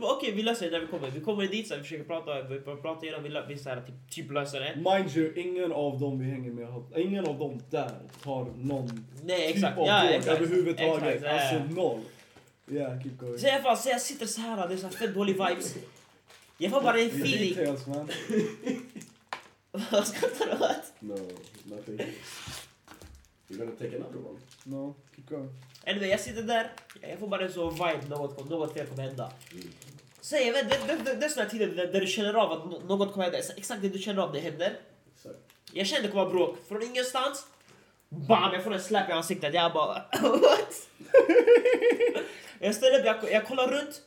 [0.00, 1.10] Bara, Okej, vi löser det när vi kommer.
[1.10, 3.58] Vi kommer dit, så här, vi försöker prata, vi börjar prata igenom, vi, lö- vi
[3.58, 4.76] så här, typ, typ löser det.
[4.76, 7.90] Mind you, ingen av dem vi hänger med har, ingen av dem där
[8.22, 9.74] tar någon Nej, exakt.
[9.76, 10.40] typ av Ja, drog exakt.
[10.40, 11.02] överhuvudtaget.
[11.14, 11.58] Exakt, ja, ja.
[11.60, 12.00] Alltså noll.
[12.70, 13.38] Yeah, keep going.
[13.38, 15.32] Så i alla fall, så jag sitter så här, det är så här fett dålig
[15.32, 15.74] vibes.
[16.58, 17.54] Jag får bara en feeling.
[17.54, 18.08] Details man.
[19.90, 20.92] Vad skrattar du åt?
[20.98, 21.28] No,
[21.64, 21.98] nothing.
[23.48, 24.38] You're gonna take another one.
[24.64, 25.50] No, keep going.
[25.86, 29.32] Anyway, jag sitter där, jag får bara en så vibe, något, något fel kommer hända.
[29.52, 29.64] Mm.
[30.33, 32.80] Vet, det, det, det, det är såna tider där, där du känner av att nå-
[32.96, 34.78] något kommer hända, exakt det du känner av det händer.
[35.14, 35.37] Exakt.
[35.72, 37.46] Jag kände det kommer bråk, från ingenstans.
[38.09, 38.52] Bam!
[38.52, 39.54] Jag får en slap i ansiktet.
[39.54, 40.88] Jag bara what?
[42.61, 44.02] jag ställer upp, jag, jag kollar runt.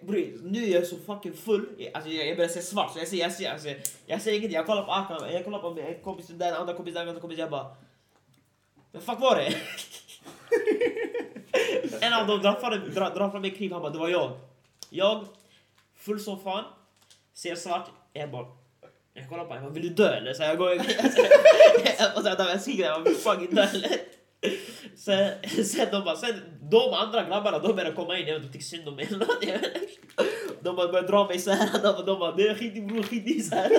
[0.00, 1.66] Bror, nu är jag så fucking full.
[1.94, 4.30] Alltså, jag, jag börjar se svart, så jag ser, jag ser, jag ser, jag ser
[4.30, 4.56] ingenting.
[4.56, 7.38] Jag kollar på Akram, jag kollar på min kompis där, andra kompis där, andra kompis.
[7.38, 7.76] Jag bara...
[8.92, 9.54] Men fuck var det?
[12.06, 14.38] en av dem drar fram, drar, drar fram en kniv, han bara det var jag.
[14.90, 15.24] Jag,
[15.96, 16.64] full som fan,
[17.34, 17.88] ser svart.
[18.12, 18.46] Jag bara...
[19.14, 20.34] Jag kollar på honom, vill du dö eller?
[20.34, 20.76] Så jag går...
[22.14, 23.90] bara såhär, jag skriker, jag vill fucking dö eller?
[24.96, 25.30] Sen,
[25.64, 26.34] sen de bara, sen
[26.70, 29.08] de andra grabbarna de började komma in, jag vet de tyckte synd om mig.
[30.60, 33.02] De bara började dra mig såhär, de bara, de bara det är skit i bror,
[33.02, 33.70] skit i såhär.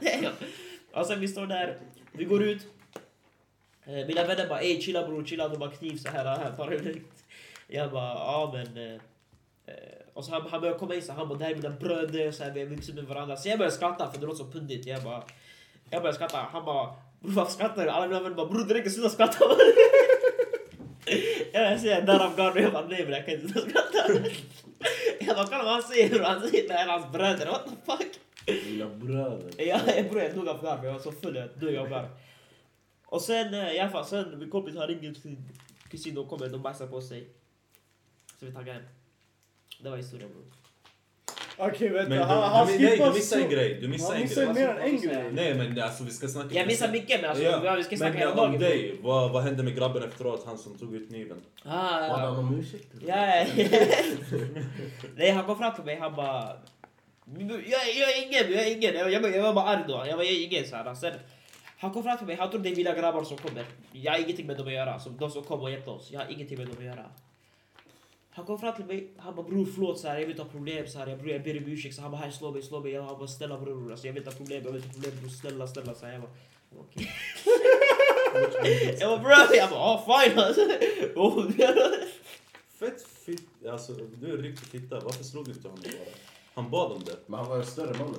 [0.00, 1.00] Jag bara.
[1.00, 1.78] Och sen vi står där,
[2.12, 2.66] vi går ut.
[3.84, 6.78] Eh, Mina vänner bara ey chilla bror, chilla, de har kniv såhär, här, ta det
[6.78, 7.21] lugnt.
[7.74, 8.94] Jag bara ja men...
[8.94, 9.00] eh,
[10.14, 12.30] Och så han, han började komma in så han bara det här är mina bröder,
[12.30, 13.36] så här, vi har vuxit med varandra.
[13.36, 14.86] Så jag började skratta för det låter så pundigt.
[14.86, 15.22] Jag bara...
[15.90, 16.86] Jag började skratta, han bara
[17.20, 17.90] bror varför skrattar du?
[17.90, 19.44] Alla mina vänner bara bror det räcker sluta skratta.
[21.52, 24.12] jag säger där I'm gone, jag bara nej men jag kan inte sluta skratta.
[25.20, 27.92] jag bara kolla vad han säger han säger det här är hans bröder, what the
[27.92, 28.18] fuck?
[28.66, 29.50] Mina bröder.
[29.58, 32.06] Ja, jag bror jag dog av garv, jag var så full, jag dog av garv.
[33.06, 35.48] Och sen eh, i alla fall, sen min kompis han ringer sin
[35.90, 37.28] kusin, de kommer, de bajsar på sig.
[38.42, 38.82] Så vi taggar hem.
[39.82, 40.44] Det var historien bror.
[41.68, 43.78] Okej vänta, Men du, han, han du, nej, du missar en grej.
[43.80, 44.54] Du missar Han en missar grej.
[44.54, 45.30] mer än en Vad grej.
[45.32, 46.54] Nej men alltså vi ska snacka...
[46.54, 47.74] Jag missar mycket men alltså, Ja.
[47.74, 48.50] vi ska snacka Men hela dagen.
[48.50, 48.60] bror.
[48.60, 50.42] dig, vad, vad hände med grabben efteråt?
[50.46, 51.42] Han som tog ut kniven.
[51.64, 52.38] Ah, Bad han ja.
[52.38, 52.88] om ursäkt?
[53.06, 53.46] Ja, ja.
[55.16, 56.56] Nej, han kom fram till mig, han bara...
[57.38, 58.94] Jag, jag är ingen, jag är ingen.
[58.94, 60.04] Jag, jag, jag var bara arg då.
[60.08, 60.94] Jag var jag är ingen så här.
[60.94, 61.12] Sen,
[61.78, 63.64] han kom fram till mig, han tror det är mina grabbar som kommer.
[63.92, 64.98] Jag har ingenting med dem att göra.
[64.98, 66.08] Så de som kom och hjälpte oss.
[66.10, 67.04] Jag har ingenting med dem att göra.
[68.34, 70.50] Han kom fram till mig, han bara bror förlåt så här, jag vill inte ha
[70.50, 71.94] problem så här, jag, bror, jag ber om ursäkt.
[71.94, 72.92] Så han bara här slå mig, slå mig.
[72.92, 75.20] Jag bara snälla bror, alltså, jag vill inte ha problem, jag vill inte ha problem
[75.20, 75.94] bror, snälla snälla.
[75.94, 76.30] Så här, jag bara
[76.78, 77.10] okej.
[79.00, 80.60] jag bara bror, jag bara ah fine alltså.
[82.78, 83.66] Fett fitt.
[83.70, 85.00] Alltså du är riktigt fitta.
[85.00, 86.12] Varför slog du inte honom bara?
[86.54, 87.16] Han bad om det.
[87.26, 88.16] Men han var en större man.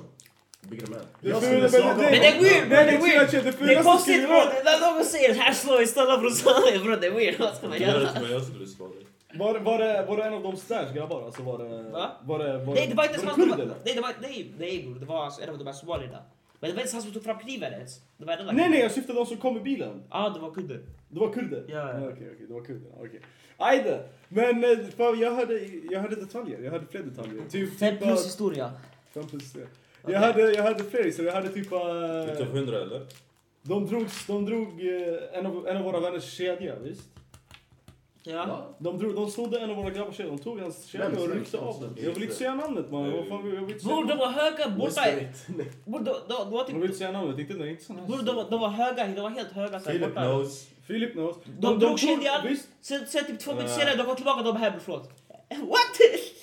[0.60, 0.98] Bigger man.
[1.20, 3.68] Det men är weird, det weird.
[3.68, 6.44] det konstigt bror, när någon säger här slår istället bror, så
[6.84, 7.38] bror det är weird.
[7.38, 8.14] Vad ska man Du gör det göra?
[8.14, 9.06] som jag skulle slå dig.
[9.38, 11.24] Var, var, det, var det en av de stash grabbar?
[11.24, 11.90] Alltså var det...
[11.90, 12.10] Va?
[12.22, 14.54] Var det, var Nej det var inte ens han det som nej, det var, nej,
[14.58, 16.18] nej bror, det var alltså en av de här somalierna.
[16.60, 18.00] Men det var inte han som tog fram kniven ens.
[18.16, 20.02] Det var Nej nej, jag syftade de som kom i bilen.
[20.10, 20.86] Ja, det var kudden.
[21.08, 21.64] Det var kurder?
[21.68, 22.08] Ja, ja.
[22.08, 22.94] Okej, okej, det var kurderna.
[22.98, 23.20] Okej.
[23.56, 24.08] Ajde!
[24.28, 27.44] Men eh, fan, jag, hade, jag hade detaljer, jag hade fler detaljer.
[27.50, 28.72] Typ, Fem typ plus historia.
[29.14, 29.54] Fem plus.
[29.54, 29.66] Okej.
[30.06, 31.66] Jag hade, jag hade fler så jag hade typ...
[31.66, 33.06] Utav hundra eller?
[33.66, 37.10] de drog, de drog eh, en, av, en av våra vänners kedja, visst?
[38.26, 38.66] Ja.
[38.78, 41.58] De, drog, de snodde en av våra grabbars kedja, de tog hans kedja och ryckte
[41.58, 42.04] av den.
[42.04, 43.12] Jag vill inte säga namnet man.
[43.12, 45.02] Vad fan, jag vill inte säga Bror de var höga borta.
[45.84, 48.06] Bror de, de, de var Jag vill inte säga namnet, inte, nej, inte sån här.
[48.06, 50.20] Bror de, var- de var höga, de var helt höga så Philip borta.
[50.26, 50.66] knows.
[50.86, 51.36] Philip knows.
[51.58, 52.56] De drog kedjan.
[52.80, 53.78] Sen, sen typ två minuter Ja.
[53.78, 55.02] senare, de kom tillbaka och de här förlåt.
[55.48, 55.98] What?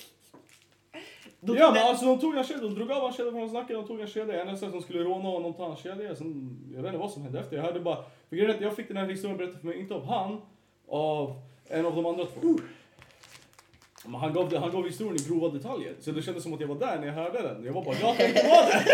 [1.44, 3.40] De Ja tog men alltså de tog en kedja, de drog av hans kedja från
[3.40, 4.42] hans nacke, de tog en kedja.
[4.44, 6.14] En sa att de skulle råna honom, ta hans kedja.
[6.16, 7.56] Sen, jag vet inte vad som hände efter.
[7.56, 7.96] Jag hörde bara,
[8.28, 10.40] för grejen är att jag fick den här historien berättad för mig, inte av han,
[10.88, 11.40] av
[11.72, 12.58] en av de andra två.
[14.04, 15.92] Men han gav, han gav historien i grova detaljer.
[16.00, 17.64] Så det kändes som att jag var där när jag hörde den.
[17.64, 18.84] Jag var bara jag inte var där.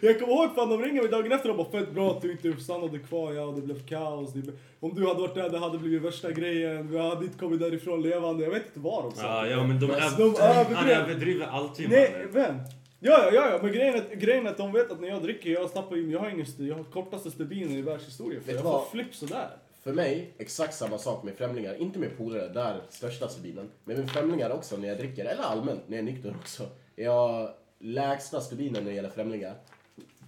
[0.06, 2.32] jag kommer ihåg fan de ringde mig dagen efter och bara fett bra att du
[2.32, 3.32] inte stannade kvar.
[3.32, 4.32] Ja, det blev kaos.
[4.32, 6.90] Det blev, om du hade varit där det hade blivit värsta grejen.
[6.90, 8.44] Vi hade inte kommit därifrån levande.
[8.44, 9.26] Jag vet inte vad de sa.
[9.26, 10.76] Ja, ja men de, Men öv- de överdrev.
[10.76, 12.28] han överdriver alltid Nej, mannen.
[12.32, 12.54] vem?
[13.02, 15.22] Ja, ja, ja, ja, men grejen är, grejen är att de vet att när jag
[15.22, 18.40] dricker, jag tappar jag har ingen, jag har kortaste stubinen i världshistorien.
[18.42, 19.48] För Vet jag får flipp sådär.
[19.82, 21.74] För mig, exakt samma sak med främlingar.
[21.74, 23.70] Inte med polare, där största stubinen.
[23.84, 26.68] Men med främlingar också när jag dricker, eller allmänt när jag är nykter också.
[26.96, 29.54] Jag har lägsta stubinen när det gäller främlingar.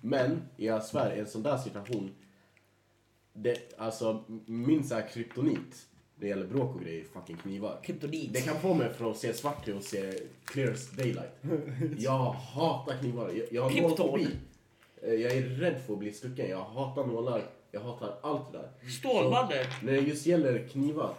[0.01, 2.11] Men jag svär, i en sån där situation.
[3.33, 7.81] Det, alltså, min så här kryptonit när det gäller bråk och grejer fucking knivar.
[7.85, 8.33] Kryptonit.
[8.33, 10.13] Det kan få mig från att se svart till att se
[10.45, 11.43] clear daylight.
[11.99, 13.31] Jag hatar knivar.
[13.35, 13.91] Jag, jag har Krypton.
[13.91, 14.27] nålfobi.
[15.03, 16.51] Eh, Jag är rädd för att bli stucken.
[16.51, 17.43] Jag hatar nålar.
[17.75, 18.91] Jag hatar allt det där.
[18.91, 19.65] Stålmannen.
[19.83, 21.15] När det just gäller knivar.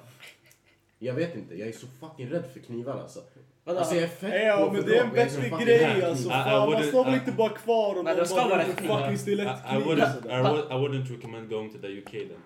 [0.99, 3.19] Jag vet inte, jag är så fucking rädd för knivar alltså.
[3.63, 3.79] Vadå?
[3.79, 6.29] Alltså jag är fett Ja, men det är en fucking grej alltså.
[6.29, 8.79] Fan, man står väl inte bara kvar och ska bara rätt.
[8.79, 9.81] fucking I, stilettkniv.
[9.81, 10.39] I, wouldn't, sådär.
[10.39, 12.37] I, would, I wouldn't recommend going to the UK then.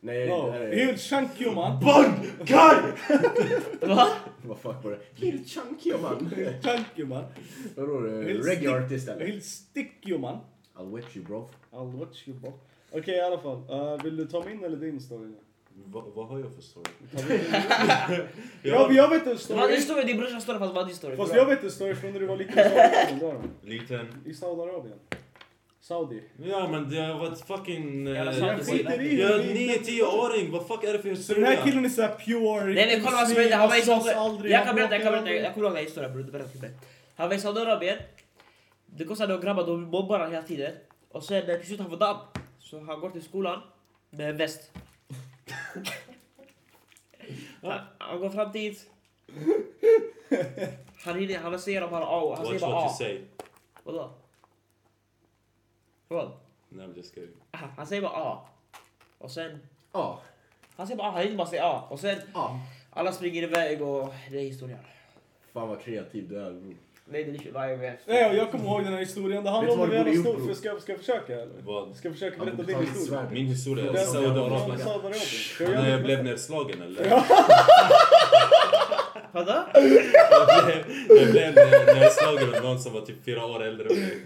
[0.00, 0.72] Nej, No, det här är...
[0.72, 1.80] he'll chunk you man.
[2.38, 2.92] Gun!
[3.96, 4.08] Va?
[4.42, 5.26] Vad fuck var det?
[5.26, 6.30] He'll chunk you man.
[6.62, 7.24] Chunk you man.
[7.76, 9.26] Vadå, reggae artist eller?
[9.26, 10.38] He'll stick you man.
[10.76, 11.50] I'll wet you bro.
[11.72, 12.52] I'll watch you bro.
[12.92, 13.56] Okej i alla fall.
[13.70, 15.28] Uh, vill du ta min eller din story?
[15.86, 16.90] Va, vad har jag för story?
[18.62, 19.80] Ja, jag vet en var din story.
[19.80, 21.16] story, din brorsas story fast var din story.
[21.16, 21.40] Fast Bra.
[21.40, 23.42] jag vet en story från när du var liten.
[23.62, 24.22] Liten.
[24.26, 24.98] I Saudiarabien.
[25.80, 26.22] Saudi.
[26.44, 28.06] Ja men det har varit fucking...
[28.06, 28.12] Eh.
[28.12, 28.56] Jag är
[28.96, 29.82] det.
[29.82, 31.72] 9-10-åring, vad fuck är det för Så den här historia?
[31.72, 32.74] killen är såhär pure.
[32.74, 34.52] Nej nej kolla vad som hände, han var i Saudiarabien.
[34.52, 36.22] Jag kan berätta, jag kan berätta, jag kommer ihåg den här historien bror.
[36.22, 36.70] Berätta för mig.
[37.16, 37.98] Han var i Saudiarabien.
[38.86, 40.72] Det kostade några grabbar, de mobbar han hela tiden.
[41.10, 42.16] Och sen till slut han får damm.
[42.64, 43.60] Så han går till skolan
[44.10, 44.72] med en väst.
[47.62, 48.90] han, han går fram dit.
[51.04, 52.96] Han hinner, han säger om han har A, han säger Watch bara what you A.
[52.98, 53.20] say.
[53.82, 54.10] Vadå?
[56.08, 56.32] Vad?
[56.68, 57.34] No, I'm just kidding.
[57.50, 58.46] Han säger bara A.
[59.18, 59.58] Och sen,
[59.92, 60.20] Ja.
[60.76, 61.86] han säger bara A, han hinner bara säga A.
[61.90, 62.60] Och sen Ja.
[62.90, 64.78] alla springer iväg och det är historien.
[65.52, 66.74] Fan vad kreativ du är bror.
[67.10, 67.98] Nej det är inte vad vet.
[68.06, 69.44] Nej, jag kommer ihåg den här historien.
[69.44, 70.54] Det handlar om jävla borde stor...
[70.54, 71.62] Ska, jag- ska jag försöka eller?
[71.64, 71.96] Vad?
[71.96, 73.26] Ska jag försöka berätta din historia?
[73.32, 73.92] Min historia?
[73.92, 74.78] Den- Saudiarabien?
[75.60, 76.04] När jag det?
[76.04, 77.10] blev nedslagen eller?
[79.32, 79.54] Vadå?
[81.08, 81.54] jag blev,
[81.96, 84.18] nedslagen av någon som var typ fyra år äldre än mig.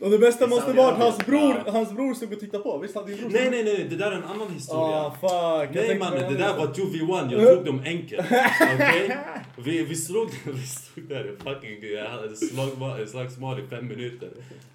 [0.00, 2.78] Och det bästa måste vara att hans bror, hans bror stod och tittade på.
[2.78, 4.96] Visst hade din bror Nej nej nej, det där är en annan historia.
[4.96, 5.74] Ah fuck.
[5.74, 8.26] Nej mannen, det där var 2v1, jag tog dem enkelt.
[8.74, 9.16] Okej?
[9.64, 14.28] Vi, vi, slog, vi stod där fucking jag hade slag, slagsmål i fem minuter.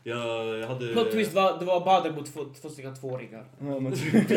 [0.04, 0.88] Jag, jag hade...
[0.94, 3.46] Plot twist var, det var Bader mot två, två stycken tvååringar.
[3.60, 3.92] Ja, men-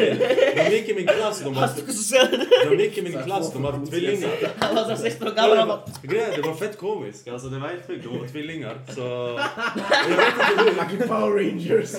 [0.57, 2.27] De gick i min klass, de var, Han stod och så
[2.71, 4.31] de gick i min klass, de var tvillingar.
[4.59, 5.57] Han var så 16 år gammal.
[5.59, 5.83] Han bara...
[6.03, 7.29] Grejen, det var fett komiskt.
[7.29, 8.79] Alltså det var helt sjukt, de var tvillingar.
[8.95, 9.01] Så...
[9.01, 10.71] Jag vet inte hur...
[10.83, 11.93] Fucking Power Rangers.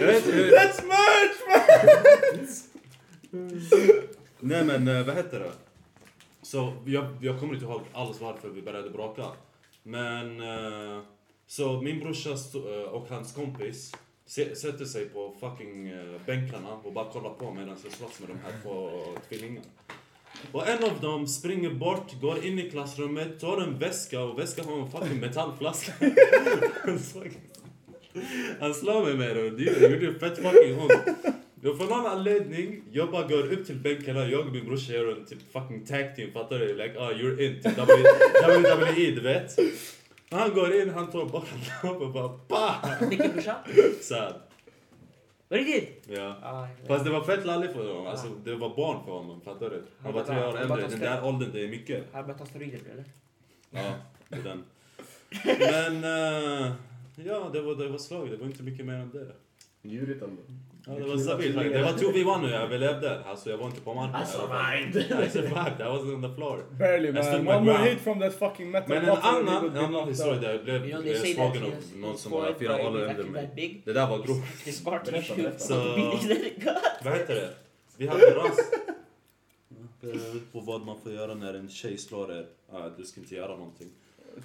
[0.00, 0.50] Jag vet inte hur...
[0.50, 2.46] That's merch man!
[4.40, 5.50] Nej men eh, vad heter det?
[6.46, 9.26] Så jag, jag kommer inte ihåg alls varför vi började bråka.
[9.82, 11.00] Men eh,
[11.46, 13.92] så min brorsa eh, och hans kompis
[14.26, 18.28] se- sätter sig på fucking eh, bänkarna och bara kollar på medan jag slåss med
[18.28, 19.66] de här två eh, tvillingarna.
[20.52, 24.64] Och en av dem springer bort, går in i klassrummet, tar en väska och väskan
[24.66, 25.92] har en fucking metallflaska.
[26.84, 27.28] Han slår-
[28.60, 30.92] Han slår mig med den det gjorde fett fucking ont.
[31.66, 35.12] Då för någon anledning, jag bara går upp till bänkarna, jag och min brorsa gör
[35.16, 36.74] en typ fucking tag team, fattar du?
[36.76, 39.56] Like, ah you're in till WWE, du vet.
[40.30, 43.08] Han går in, han tar bara en lapp och bara bah!
[43.08, 43.56] Vilken brorsa?
[44.00, 44.34] Sad.
[45.48, 46.08] Var det riktigt?
[46.16, 46.36] Ja.
[46.42, 49.70] Ah, Fast det var fett lalligt för honom, alltså det var barn för honom, fattar
[49.70, 49.82] du?
[50.02, 52.04] Han var tre år äldre, den där åldern det är mycket.
[52.12, 53.04] Han började ta steroider eller?
[53.70, 53.94] Ja,
[54.28, 54.64] det är den.
[55.58, 56.04] Men,
[56.64, 56.72] eh,
[57.26, 59.26] ja det var, det var slag, det var inte mycket mer än det.
[59.82, 60.42] Djurigt ändå.
[60.88, 61.56] Ja, det var stabilt.
[61.58, 63.24] Det var 2v1 nu, jag överlevde.
[63.24, 64.22] Alltså jag var inte på marken.
[64.22, 65.26] I survived.
[65.26, 66.64] I survived, I was on the floor.
[66.70, 67.26] Barely man.
[67.26, 67.84] One more ground.
[67.88, 71.70] hit from that fucking metal Men en annan, en historia där jag blev slagen av
[71.96, 73.82] någon som var fyra år actually mig.
[73.84, 75.60] Det där var grovt.
[75.60, 75.74] Så-
[77.04, 77.50] Vad heter det?
[77.96, 78.72] Vi hade rast.
[80.52, 82.46] På vad man får göra när en tjej slår er.
[82.72, 83.88] Ah, du ska inte göra någonting.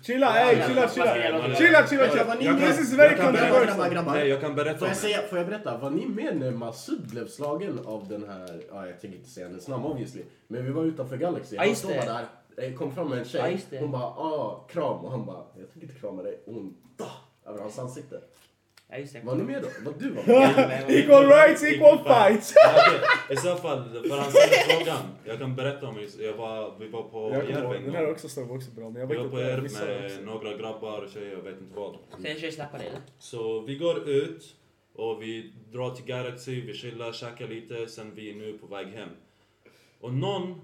[0.01, 1.15] Chilla, Ja, ey, chilla, chilla.
[1.55, 2.35] Chilla, chilla, chilla.
[2.39, 4.05] Jag kan- This is very controversial.
[4.05, 4.99] Nej, jag kan berätta Får jag, det.
[4.99, 5.77] säga, får jag berätta?
[5.77, 9.47] Var ni med när Masud blev slagen av den här, ja jag tänker inte säga
[9.47, 10.21] hennes namn obviously.
[10.47, 11.57] Men vi var utanför Galaxy.
[11.57, 13.61] Han stod där, kom fram med en tjej.
[13.79, 16.39] Hon bara ah, kram och han bara jag tänker inte krama dig.
[16.45, 17.11] Och hon da,
[17.45, 18.21] över hans ansikte.
[18.91, 19.21] Ja just det.
[19.23, 19.67] Var ni med då?
[19.91, 20.23] Var du var
[20.67, 20.89] med?
[20.89, 22.53] Equal rights, equal fights.
[22.55, 22.99] Ja, okej.
[23.29, 25.01] I så fall, för han ställde frågan.
[25.25, 27.95] Jag kan berätta om jag var, vi var på Jag kommer Järv ihåg, en Den
[27.95, 28.11] här gång.
[28.11, 29.35] också står också bra, men jag Vi var inte.
[29.35, 31.95] på jag Järv det med några grabbar, tjejer, jag vet inte vad.
[32.21, 32.99] Sen släpper dig eller?
[33.19, 34.55] Så vi går ut
[34.95, 38.87] och vi drar till Galaxy, vi chillar, käkar lite, sen vi är nu på väg
[38.87, 39.09] hem.
[39.99, 40.61] Och någon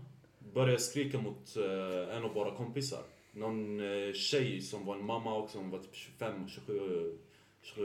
[0.54, 3.00] börjar skrika mot eh, en av våra kompisar.
[3.32, 7.18] Någon uh, tjej som var en mamma också, hon var typ 25, 27, 27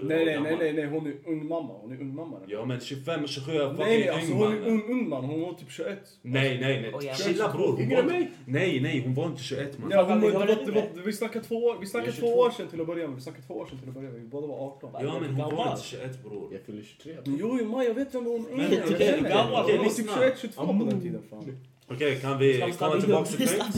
[0.03, 1.73] Nej, nej, nej, nej, nej, hon är ung mamma.
[1.73, 2.41] Hon är ung mamma.
[2.47, 5.25] Ja men 25, 27 är fucking Nej, nej, alltså ung hon är ung, ung man.
[5.25, 5.99] Hon var typ 21.
[6.23, 7.15] Nej, nej, nej.
[7.15, 7.73] Chilla bror.
[7.73, 8.19] Hon Yngre var än inte...
[8.19, 8.31] mig?
[8.47, 9.91] Nej, nej, hon var inte 21 man.
[9.91, 12.39] Ja, hon, vi det var, det var, vi snackar två, vi snackar två 22.
[12.39, 13.17] år sedan till att börja med.
[13.17, 14.21] Vi snackar två år sedan till att börja med.
[14.21, 14.91] Vi båda var 18.
[15.01, 16.49] Ja men hon var inte 21 bror.
[16.53, 17.17] Jag fyller 23.
[17.25, 18.57] Jo, jo, Maj, jag vet vem hon är.
[18.57, 19.29] Men- Jag känner henne.
[19.29, 20.13] Okej, Hon var typ lyssna.
[20.19, 21.23] 21, 22 på den tiden.
[21.31, 21.59] Fan.
[21.89, 23.77] Okej, kan vi komma tillbaka till punkt?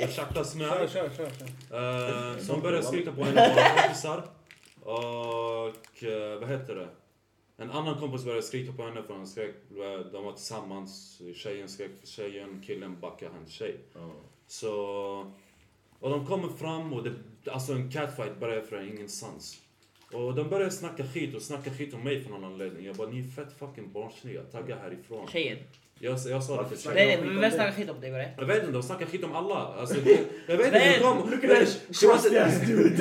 [0.00, 1.28] Jag tjacklar Kör, kör, kör.
[1.70, 2.32] kör.
[2.32, 4.22] Uh, så hon började skrika på en av våra kompisar.
[4.88, 6.88] Och uh, vad heter det?
[7.56, 9.54] En annan kompis började skrika på henne för han skrek,
[10.12, 13.76] de var tillsammans, tjejen skrek för tjejen, killen backade hans tjej.
[13.94, 14.10] Ja.
[14.46, 14.72] Så...
[16.00, 17.14] Och de kommer fram och det,
[17.50, 19.62] alltså en catfight börjar från ingenstans.
[20.12, 22.86] Och de börjar snacka skit och snacka skit om mig för någon anledning.
[22.86, 25.28] Jag bara, ni är fett fucking barnsliga, tagga härifrån.
[25.28, 25.58] Tjejen.
[26.00, 27.20] Jag, jag sa det tjejen.
[27.26, 28.10] Nej, vem snackar skit om dig?
[28.10, 28.30] Det?
[28.38, 29.54] Jag vet inte, de snackar skit om alla.
[29.54, 29.96] Alltså,
[30.46, 31.30] jag vet inte, de kom...
[31.30, 32.96] Look at that She wanted, trust dude.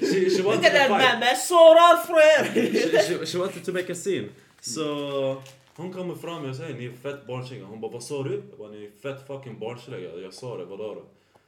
[0.00, 2.44] she, she Look at to that man, man, sårad för er!
[2.72, 4.28] she, she, she wanted to make a scene.
[4.60, 5.42] Så
[5.74, 7.64] hon kommer fram och säger ni är fett barnsliga.
[7.64, 8.42] Hon bara vad sa du?
[8.50, 10.10] Jag bara ni är fett fucking barnsliga.
[10.22, 11.02] Jag sa det, vadå då?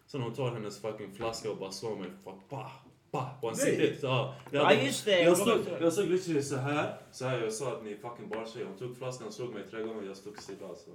[0.07, 2.11] Sen hon tar hennes fucking flaska och bara slår mig.
[2.25, 2.71] Fuck, pa,
[3.11, 3.99] pa, på ansiktet.
[4.03, 5.21] Ja, jag, Ja just det.
[5.23, 7.41] jag stod, jag stod literally så här, så här.
[7.41, 8.67] Jag sa att ni är fucking barnsliga.
[8.67, 10.03] Hon tog flaskan och slog mig tre gånger.
[10.07, 10.59] Jag stod stilla.
[10.69, 10.91] Så.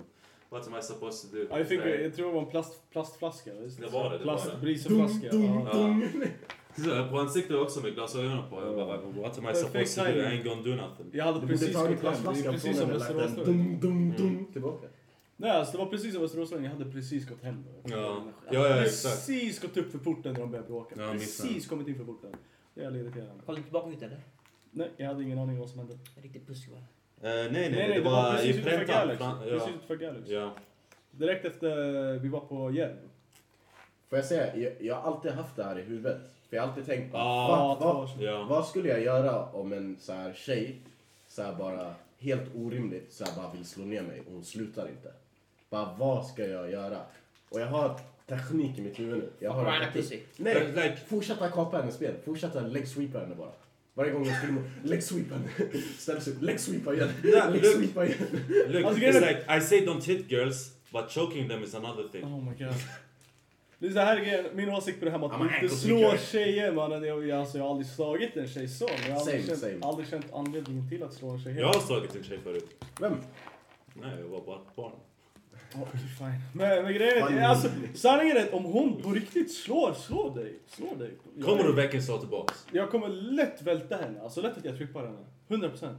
[0.49, 1.43] What am I supposed to do?
[1.61, 3.51] I think, Så jag- jag tror det var en plast, plastflaska.
[3.53, 3.79] Visst?
[3.81, 4.61] Det var det, det Plast, var det.
[4.61, 5.27] Briseflaska.
[5.31, 5.67] Ja.
[6.85, 7.07] Ja.
[7.11, 8.61] På ansiktet också med glasögonen på.
[8.61, 10.19] Jag bara, what am I supposed to do?
[10.19, 11.05] I ain't gonna do nothing.
[11.11, 12.23] Jag hade precis tagit gått hem.
[12.23, 13.79] Det är plastflaskan precis från som henne och lagt den Västeråsdörren.
[13.79, 14.87] dum, dum, tillbaka.
[15.37, 16.63] Nej, alltså det var precis som Västeråsdörren.
[16.63, 17.63] Jag hade precis gått hem.
[17.83, 17.91] Ja.
[18.45, 19.15] Jag Ja, hade ja, exakt.
[19.15, 20.95] precis gått upp för porten när de började bråka.
[21.01, 22.31] Ja, precis kommit in för porten.
[22.75, 23.43] Jävla irriterande.
[23.45, 24.19] Kolla inte tillbaka ut eller?
[24.71, 25.93] Nej, jag hade ingen aning vad som hände.
[26.17, 26.77] En Riktig pussy va?
[26.77, 26.83] Eh,
[27.21, 28.61] nej, nej, Nej, nej, det var precis i.
[28.61, 29.23] Galaxy.
[29.23, 29.69] Fran- Precis Ja.
[29.75, 30.33] utanför Galaxy.
[30.33, 30.53] ja.
[31.11, 32.95] Direkt efter vi var på Järv.
[34.09, 36.17] Får jag säga, jag, jag har alltid haft det här i huvudet.
[36.49, 38.45] För jag har alltid tänkt på, Ah, vad, vad, Ja.
[38.49, 40.81] vad skulle jag göra om en så här tjej,
[41.27, 44.87] så här bara helt orimligt, så här bara vill slå ner mig och hon slutar
[44.89, 45.13] inte.
[45.69, 46.97] Bara vad ska jag göra?
[47.49, 49.29] Och jag har teknik i mitt huvud nu.
[49.39, 49.93] Jag har en.
[50.37, 52.15] Nej, Like- fortsätta kapa hennes ben.
[52.25, 53.51] Fortsätta leg sweepa henne bara.
[53.93, 55.49] Varje gång jag skulle leg sweepa henne.
[55.97, 57.09] Ställ sig upp, leg sweepa igen.
[57.23, 57.73] Ja, Leg look.
[57.75, 58.17] sweepa igen.
[58.67, 62.23] Look, Alltså, it's like, I say don't hit girls, but choking them is another thing.
[62.23, 62.75] Oh my god.
[63.79, 65.69] Det är så här grejen, min åsikt på det här med att an inte ankle
[65.69, 66.17] slå kicker.
[66.17, 67.03] tjejer mannen.
[67.03, 68.89] Jag, alltså, jag har aldrig slagit en tjej så.
[69.07, 69.85] Jag har aldrig, Same, känt, same.
[69.85, 71.55] aldrig känt anledningen till att slå en tjej.
[71.59, 72.83] Jag har slagit en tjej förut.
[73.01, 73.13] Vem?
[73.93, 74.91] Nej, jag var bara ett barn.
[75.75, 76.41] Ja, okej, fine.
[76.53, 80.59] Men, men grejen är, alltså, sanningen är att om hon på riktigt slår, slår dig.
[80.67, 81.11] Slår dig.
[81.37, 82.65] Jag- Kommer du verkligen slå tillbaks?
[82.71, 84.21] Jag kommer lätt välta henne.
[84.21, 85.25] Alltså lätt att jag trippar henne.
[85.47, 85.95] 100%.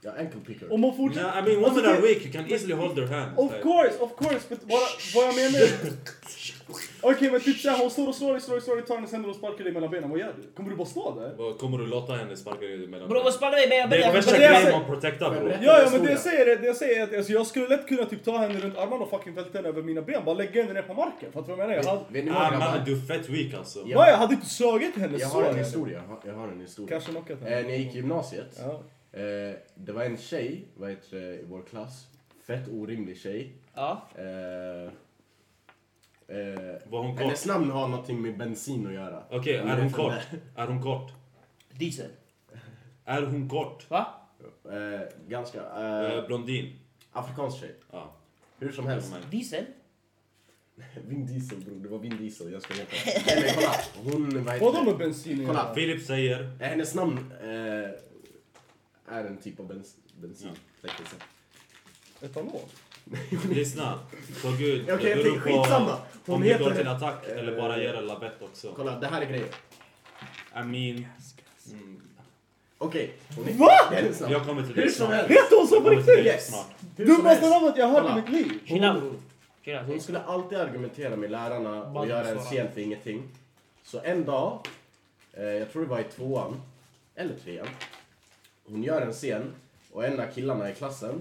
[0.00, 0.72] Ja, ankle picker.
[0.72, 1.26] Om hon fortsätter...
[1.28, 2.22] Yeah, I mean, Alltså, women are det- weak.
[2.22, 3.38] You can easily hold their hands.
[3.38, 4.40] Of course, of course.
[4.48, 4.80] But vad,
[5.14, 5.68] vad jag menar...
[7.00, 9.12] Okej men typ såhär, hon står och slår dig, slår dig, slår dig, tar hennes
[9.12, 10.10] händer och sparkar dig mellan benen.
[10.10, 10.52] Vad gör du?
[10.56, 11.34] Kommer du bara slå där?
[11.38, 13.90] vad- Kommer du låta henne sparka dig mellan Bro vad spelar vi med?
[13.90, 15.48] Det är Jag värsta men det är grejen alltså- man protectar Får jag bro.
[15.50, 15.64] berätta?
[15.64, 17.68] Ja, ja men det jag säger är, det jag säger är att alltså, jag skulle
[17.68, 20.24] lätt kunna typ ta henne runt armarna och fucking välta henne över mina ben.
[20.24, 21.32] Bara lägga henne ner på marken.
[21.32, 21.82] Fattar du vad jag menar?
[21.82, 23.78] Jag hade, Vet ni vad Ah, man, du är fett weak alltså.
[23.78, 23.86] Ja.
[23.88, 25.36] ja, jag hade inte slagit henne Jag så.
[25.42, 26.02] har en historia.
[26.24, 26.88] Jag har- Jag en historia.
[26.88, 27.62] Kanske knockat Eh, henne.
[27.62, 28.60] när jag gick i gymnasiet.
[28.60, 28.82] Ja.
[29.20, 32.06] Eh, det var en tjej, vad heter det, i vår klass.
[32.46, 33.52] Fett orimlig tjej.
[33.74, 34.02] Ja.
[34.14, 34.92] Eh,
[36.28, 36.36] eh,
[36.90, 37.22] Var hon kort?
[37.24, 39.22] hennes namn har någonting med bensin att göra.
[39.30, 40.14] Okej, Ni är hon kort?
[40.56, 41.12] Är hon kort?
[41.72, 42.10] Diesel.
[43.04, 43.90] Är hon kort?
[43.90, 44.06] Va?
[44.64, 45.58] Eh, ganska...
[45.60, 46.78] Eh, Eh, blondin?
[47.12, 47.74] afrikansk tjej.
[47.92, 48.12] Ja.
[48.58, 49.14] Hur som helst.
[49.30, 49.64] Diesel?
[51.08, 52.52] Vin Diesel bror, det var Vin Diesel.
[52.52, 52.92] Jag ska veta.
[53.26, 53.74] Nej men kolla.
[54.12, 55.46] Hon, vad heter Vadå med bensin?
[55.46, 55.74] Kolla.
[55.74, 56.42] Filip säger...
[56.60, 57.46] Eh, Hennes namn eh,
[59.16, 60.50] är en typ av bens bensin.
[60.82, 60.90] sett.
[62.22, 62.60] Etanol?
[63.50, 63.98] Lyssna.
[64.42, 65.96] Så gud, Okej, beror tänker skitsamma.
[66.24, 68.72] på Hon om du går heter- till attack eller bara Eh, ger en lavett också.
[68.76, 69.48] Kolla, det här är grejen.
[70.56, 71.06] I mean...
[71.72, 72.00] Mm,
[72.78, 73.12] Okej.
[73.46, 74.28] är- Va?
[74.30, 75.20] Jag kommer till som snart.
[75.30, 76.06] Heter hon så på riktigt?
[76.16, 76.50] det Yes.
[76.96, 78.60] Dummaste namnet jag har hört i mitt liv.
[78.68, 79.16] Hon-.
[79.86, 83.22] Hon skulle alltid argumentera med lärarna och göra en scen för ingenting.
[83.84, 84.58] Så en dag,
[85.32, 86.62] eh, jag tror det var i tvåan,
[87.14, 87.66] eller trean.
[88.70, 89.52] Hon gör en scen
[89.92, 91.20] och en av killarna i klassen,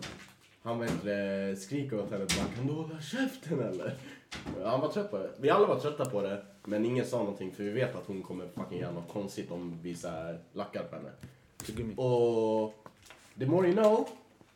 [0.65, 3.95] han vet, eh, skriker åt henne bara kan du hålla käften eller?
[4.63, 5.30] Han var trött på det.
[5.38, 8.21] Vi alla var trötta på det, men ingen sa någonting för vi vet att hon
[8.23, 11.10] kommer fucking göra något konstigt om vi så här lackar på henne.
[11.95, 12.73] Och
[13.39, 14.08] the more you know,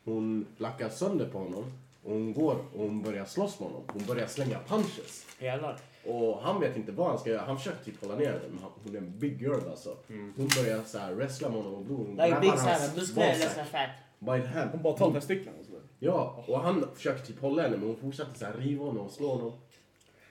[0.04, 1.64] hon lackar sönder på honom.
[2.04, 3.84] Och hon går och hon börjar slåss med honom.
[3.92, 5.26] Hon börjar slänga punches.
[5.38, 5.76] Jävlar.
[6.06, 7.42] Och han vet inte vad han ska göra.
[7.42, 8.40] Han försöker typ hålla ner henne.
[8.50, 9.96] Men hon är en big girl alltså.
[10.08, 11.96] Hon börjar så här wrestla med honom och bror.
[11.96, 13.90] Hon Like big muskler eller ballsack såhär fat.
[14.18, 14.70] By the hand.
[14.70, 15.58] Hon bara tar testiklarna.
[16.02, 19.12] Ja, och han försöker typ hålla henne men hon fortsätter så här riva honom och
[19.12, 19.52] slå honom.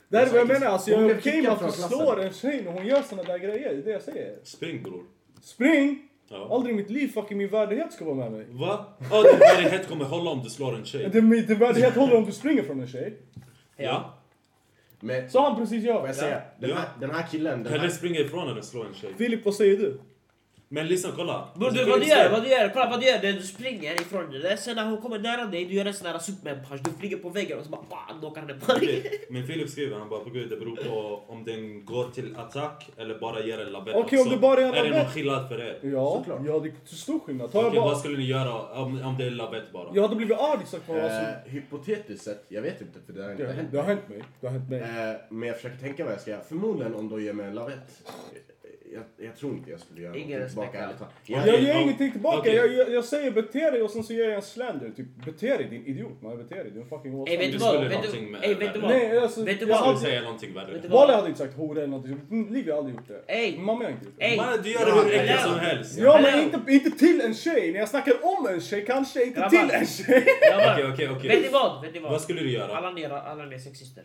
[0.10, 1.90] Det är vad jag menar, alltså jag Hon är okej med att klassen.
[1.90, 3.70] slår en tjej när hon gör såna där grejer.
[3.74, 4.38] Det är det jag säger.
[4.44, 5.04] Spring bror.
[5.42, 6.00] Spring!
[6.32, 6.48] Ja.
[6.56, 8.46] Aldrig i mitt liv fucking min värdighet ska vara med mig.
[8.50, 8.86] Va?
[9.12, 11.10] Ja, din värdighet kommer hålla om du slår en tjej.
[11.12, 13.18] Det, min värdighet håller om du springer från en tjej.
[13.78, 14.14] Ja?
[15.00, 16.06] Men Så han precis vad gör.
[16.08, 16.76] jag säga, den, Ja.
[16.76, 19.14] här, den här killen, den Hellre här, springa ifrån än slå en tjej.
[19.18, 20.00] Filip, vad säger du?
[20.72, 21.48] Men lyssna, kolla.
[21.56, 24.32] Bror du, vad du gör, vad du gör, kolla vad du gör, du springer ifrån
[24.32, 24.58] det.
[24.58, 26.82] Sen när hon kommer nära dig, du gör en sån här superman-punch.
[26.84, 28.74] Du flyger på väggen och så bara bam, knockar henne på
[29.30, 32.90] Men Filip skriver, han bara på gud det beror på om den går till attack
[32.98, 35.48] eller bara ger en labell Okej, om det bara är en Är det någon skillnad
[35.48, 35.80] för er?
[35.82, 36.42] Ja, Såklart.
[36.46, 37.50] ja det är stor skillnad.
[37.54, 37.86] Okej, jag bara...
[37.86, 39.90] vad skulle ni göra om, om det är lavett bara?
[39.94, 43.32] Jag hade blivit arg sagt Eh, alltså, hypotetiskt sett, jag vet inte för det har
[43.32, 44.24] inte det, hänt det har hänt mig.
[44.42, 44.80] Det har hänt mig.
[44.82, 46.42] Eh, men jag försöker tänka vad jag ska göra.
[46.42, 48.02] Förmodligen om de ger mig en lavett.
[48.94, 52.38] Jag, jag tror inte jag skulle göra Ingen respekt tillbaka Jag, Jag ger ingenting tillbaka.
[52.38, 52.56] Okej.
[52.56, 54.90] Jag, jag, jag säger bete dig och sen så ger jag en slander.
[54.96, 56.22] Typ bete dig din idiot.
[56.22, 56.72] Man bete dig.
[56.72, 57.58] Du är en fucking Ey vet åsna.
[57.58, 58.92] du vad, skulle vet någonting du, vet vad?
[58.92, 59.44] Nej alltså.
[59.44, 59.78] Vet du jag vad?
[59.80, 60.74] Jag hade- skulle säga någonting värre.
[60.74, 60.86] Vet?
[60.86, 62.20] Walla hade inte sagt hora eller någonting.
[62.32, 63.24] Mm, Liv har aldrig gjort det.
[63.34, 63.58] Ey.
[63.60, 64.26] Mamma har inte gjort det.
[64.26, 64.38] Ey.
[64.38, 65.98] Man, du gör det Ja, hur äckligt som helst.
[66.00, 67.72] Ja men inte, inte till en tjej.
[67.72, 70.26] När jag snackar om en tjej kanske, inte till en tjej.
[70.54, 71.30] Okej, okej, okej.
[71.30, 71.82] Vet ni vad?
[71.82, 72.12] Vet ni vad?
[72.12, 72.78] Vad skulle du göra?
[72.78, 74.04] Alla ni, är- alla ni är sexister.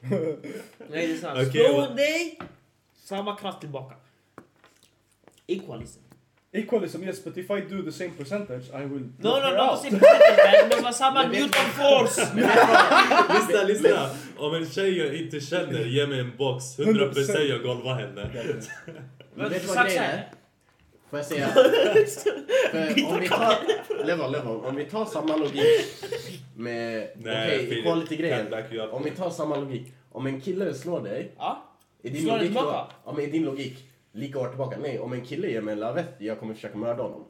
[0.00, 1.38] Nej det är sant.
[1.48, 2.38] Okej, Slå dig,
[3.08, 3.94] samma kraft tillbaka.
[5.46, 6.00] Equalism.
[6.52, 9.70] Equalism yes but if I do the same percentage I will No, no, her not
[9.72, 9.82] out.
[9.82, 12.20] the same percentage, men det var samma Newton force.
[13.34, 14.10] lyssna, lyssna.
[14.36, 18.30] Om en tjej jag inte känner ger mig en box, 100% jag golvar henne.
[19.34, 20.28] Men vet du vad grejen är?
[21.10, 21.48] Får jag säga?
[22.70, 23.56] För om vi tar...
[24.04, 24.46] Level, level.
[24.56, 25.62] Om vi tar samma logik
[26.56, 27.08] med...
[27.20, 28.54] Okej, equality-grejen.
[28.90, 29.92] Om vi tar samma logik.
[30.12, 31.67] Om en kille slår dig, Ja.
[32.02, 32.88] Är din Slår logik då...
[33.04, 34.76] Ja, men är din logik lika hårt tillbaka?
[34.82, 37.24] Nej, om en kille ger mig en lavett, jag kommer försöka mörda honom.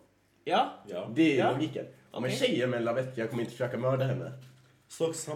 [0.44, 0.72] Ja.
[0.88, 1.10] Ja.
[1.14, 1.52] Det är Ja.
[1.52, 1.84] logiken.
[2.10, 2.38] Om en Okej.
[2.38, 4.32] tjej ger mig en lavett, jag kommer inte försöka mörda henne.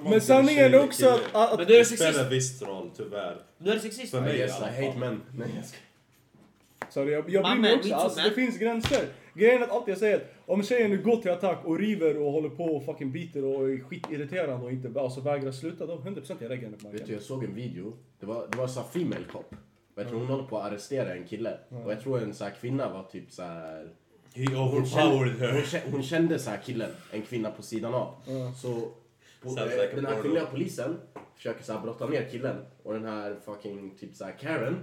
[0.04, 1.34] Men sanningen är också att...
[1.34, 2.32] att Men du är Det spelar sexist.
[2.32, 3.36] viss roll, tyvärr.
[3.58, 4.10] Du är sexist.
[4.10, 5.22] För mig yes, i alla I hate men.
[5.36, 5.76] Nej, jag ska...
[6.90, 7.94] Sorry, jag, jag bryr mig också.
[7.94, 9.06] Alltså, det finns gränser.
[9.34, 12.18] Grejen är att alltid jag säger att om tjejen nu går till attack och river
[12.18, 15.94] och håller på och fucking biter och är skitirriterande och inte alltså vägrar sluta, då
[15.96, 17.14] 100% jag lägger henne på Vet du, marken.
[17.14, 17.92] jag såg en video.
[18.20, 19.54] Det var, det var så här female cop.
[19.94, 21.58] Jag tror hon håller på att arrestera en kille.
[21.84, 23.88] Och jag tror en så här kvinna var typ så här...
[24.34, 27.94] He Hon overpowered kände, hon, kände, hon kände så här killen, en kvinna på sidan
[27.94, 28.14] av.
[28.26, 28.52] Ja.
[28.62, 28.88] Så
[29.42, 30.96] på, eh, like den här kvinnliga polisen
[31.36, 32.56] försöker så här brotta ner killen.
[32.82, 34.76] Och den här fucking typ så här Karen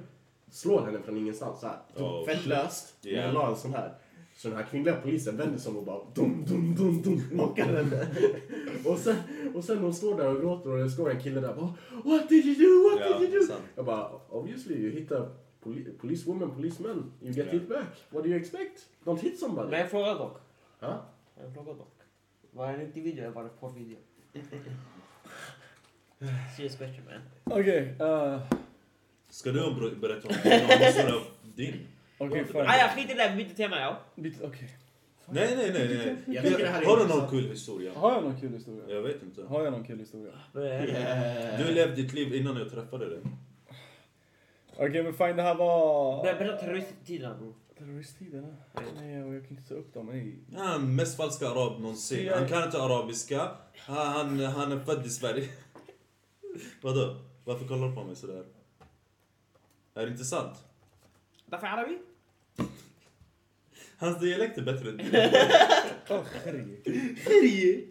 [0.51, 1.77] slår henne från ingenstans så här.
[1.95, 2.95] Oh, Fett löst.
[3.05, 3.19] Yeah.
[3.19, 3.33] Yeah.
[3.33, 3.93] la en sån här.
[4.39, 7.65] Så den här kvinnliga polisen vänder sig om och bara dum dum dum dum knockar
[7.65, 8.07] henne.
[8.85, 9.15] och, sen,
[9.55, 11.73] och sen hon står där och gråter och det står en kille där bara
[12.03, 12.89] What did you do?
[12.89, 13.47] What Ja, did you do?
[13.47, 13.63] sant.
[13.75, 15.27] Jag bara obviously you hit a
[15.63, 17.11] poli policewoman, policeman.
[17.21, 17.51] You get Ja.
[17.51, 17.87] hit back.
[18.09, 18.85] What do you expect?
[19.03, 19.69] Don't hit somebody.
[19.71, 20.37] Men en fråga dock.
[20.79, 21.05] Ja?
[21.43, 21.95] En fråga dock.
[22.51, 23.97] Var det en riktig video eller var det en porrvideo?
[26.55, 27.21] Serious question man.
[27.59, 28.39] Okej, uh,
[29.29, 31.21] Ska du berätta om
[31.55, 31.87] din?
[32.19, 32.61] Okej fine.
[32.67, 33.99] Ah, i det, vi byter tema ja.
[34.43, 34.77] Okej.
[35.31, 35.97] Nej, nej, nej.
[35.97, 36.35] nej.
[36.35, 37.93] Jag tycker det här är Har du någon kul historia?
[37.95, 38.95] Har jag någon kul historia?
[38.95, 39.43] Jag vet inte.
[39.43, 40.33] Har jag någon kul historia?
[40.55, 41.67] Yeah.
[41.67, 43.19] Du levde ditt liv innan jag träffade dig.
[44.75, 46.23] Okej men fine det här var...
[46.23, 47.53] Berätta terroristtiden bror.
[47.77, 48.55] Terroristtiderna?
[48.95, 50.05] Nej och jag kan inte ta upp dem.
[50.05, 50.35] Nej.
[50.55, 52.31] Ja, mest falska arab någonsin.
[52.35, 53.51] Han kan inte arabiska.
[53.77, 55.47] Han, han, han är född i Sverige.
[56.81, 57.15] Vadå?
[57.45, 58.43] Varför kollar du på mig sådär?
[59.93, 60.63] Är det inte sant?
[61.45, 61.97] Varför arabi?
[63.99, 65.07] Hans dialekt är bättre än din.
[66.09, 67.87] Åh herregud.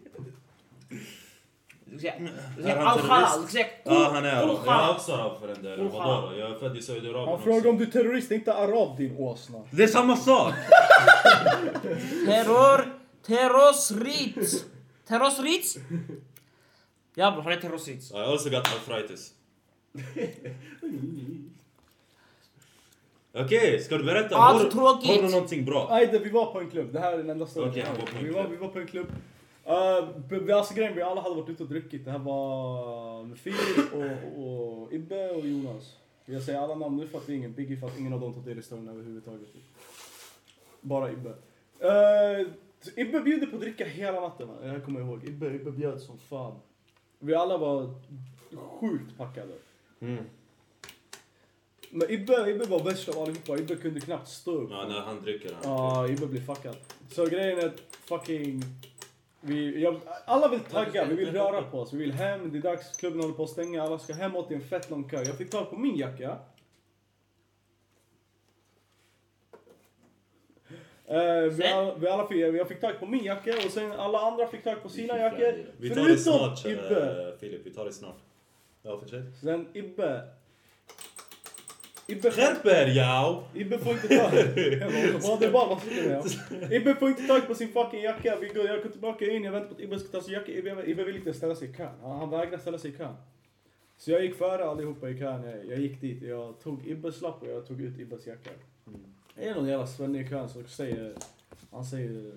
[1.85, 2.29] Du ska Är
[2.61, 3.41] säga han al-halal.
[3.41, 3.49] Du terrorist?
[3.49, 4.59] ska säga Ja, han är arab.
[4.65, 5.55] Jag är också arab för den.
[5.55, 6.37] Kul Vadå då?
[6.39, 7.43] Jag är född i Saudiarabien Han också.
[7.43, 9.63] frågar om du är terrorist, inte arab din åsna.
[9.71, 10.53] Det är samma sak!
[12.25, 12.93] Terror,
[13.25, 14.65] terroristrit.
[15.07, 15.77] Terroristrit?
[17.15, 18.11] Ja bror, han är terroristrit.
[18.11, 19.33] I also got arthritis.
[23.33, 24.35] Okej, ska du berätta?
[24.35, 25.09] Allt har, du- tråkigt.
[25.21, 25.87] har du någonting bra?
[25.89, 26.93] Nej, vi var på en klubb.
[26.93, 27.73] Det här är den enda storyn.
[27.73, 29.07] En vi, var, vi var på en klubb.
[29.67, 30.09] Uh,
[30.45, 32.05] b- alltså grejen, vi alla hade varit ute och druckit.
[32.05, 35.95] Det här var med Filip och, och Ibbe och Jonas.
[36.25, 38.19] Jag säger alla namn nu för att det är ingen Biggie för att ingen av
[38.19, 39.47] dem tagit del i storyn överhuvudtaget.
[40.81, 41.29] Bara Ibbe.
[41.29, 42.47] Uh,
[42.95, 44.49] Ibbe bjuder på att dricka hela natten.
[44.63, 45.23] Jag kommer ihåg.
[45.23, 46.55] Ibbe, Ibbe bjöd som fan.
[47.19, 47.93] Vi alla var
[48.79, 49.53] sjukt packade.
[49.99, 50.23] Mm.
[51.91, 53.57] Men Ibbe, Ibbe var värst av allihopa.
[53.57, 54.69] Ibbe kunde knappt stå upp.
[54.71, 55.61] Ja, när han dricker han.
[55.63, 56.75] Ja, Ibbe blir fuckad.
[57.11, 58.63] Så grejen är att fucking...
[59.41, 62.61] Vi, jag, alla vill tagga, vi vill röra på oss, vi vill hem, det är
[62.61, 65.23] dags, klubben håller på att stänga, alla ska hemåt i en fett lång kö.
[65.23, 66.37] Jag fick tag på min jacka.
[71.05, 74.19] Eh, vi, alla, vi alla fick, jag fick tag på min jacka och sen alla
[74.19, 75.65] andra fick tag på sina jackor.
[75.77, 77.29] Vi tar det snart, Ibbe.
[77.31, 77.61] uh, Filip.
[77.65, 78.17] Vi tar det snart.
[78.81, 79.25] Ja, fortsätt.
[79.41, 80.27] Sen Ibbe.
[82.09, 83.43] Skärp er, jao!
[83.53, 84.31] Ibbe får inte tag...
[85.21, 86.71] Vad det vad med.
[86.71, 88.37] Ibbe får inte tag på sin fucking jacka.
[88.41, 90.51] Vi går, jag går tillbaka in, jag väntar på att Ibbe ska ta sin jacka.
[90.51, 91.93] Ibbe, Ibbe vill inte ställa sig i kön.
[92.01, 93.15] Han, han vägrar ställa sig i kön.
[93.97, 95.43] Så jag gick före allihopa i kön.
[95.43, 98.49] Jag, jag gick dit, jag tog Ibbes lapp och jag tog ut Ibbes jacka.
[99.35, 101.13] Det är någon jävla svenne i kön som säger,
[101.71, 102.31] han säger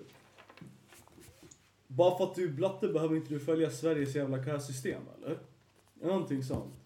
[1.87, 5.37] bara för att du är blatte behöver inte du följa Sveriges jävla kösystem eller?
[5.93, 6.82] Någonting sånt.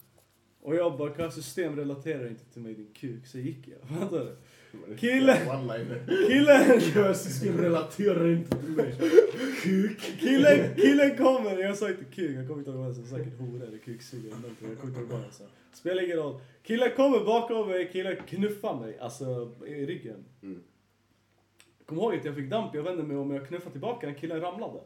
[0.68, 3.99] Och jag bara, kösystem relaterar inte till mig din kuk, så gick jag.
[3.99, 4.36] Fattar
[4.82, 4.95] du?
[4.97, 5.34] Kille!
[5.34, 6.28] One-liner.
[6.28, 8.95] Killen, Kösystem relaterar inte till mig.
[9.63, 10.01] Kuk.
[10.20, 13.39] killen, killen kommer, jag sa inte kuk, jag kommer inte ihåg vad jag sa, säkert
[13.39, 15.43] hora eller kuksugare eller någonting, jag kommer inte ihåg vad jag sa.
[15.74, 16.39] Spelar ingen roll.
[16.63, 20.26] Killen kommer bakom mig, killen knuffar mig, alltså i ryggen.
[20.43, 20.63] Mm.
[21.86, 24.41] Kom ihåg att jag fick damp, jag vände mig om och jag knuffade tillbaka, killen
[24.41, 24.80] ramlade.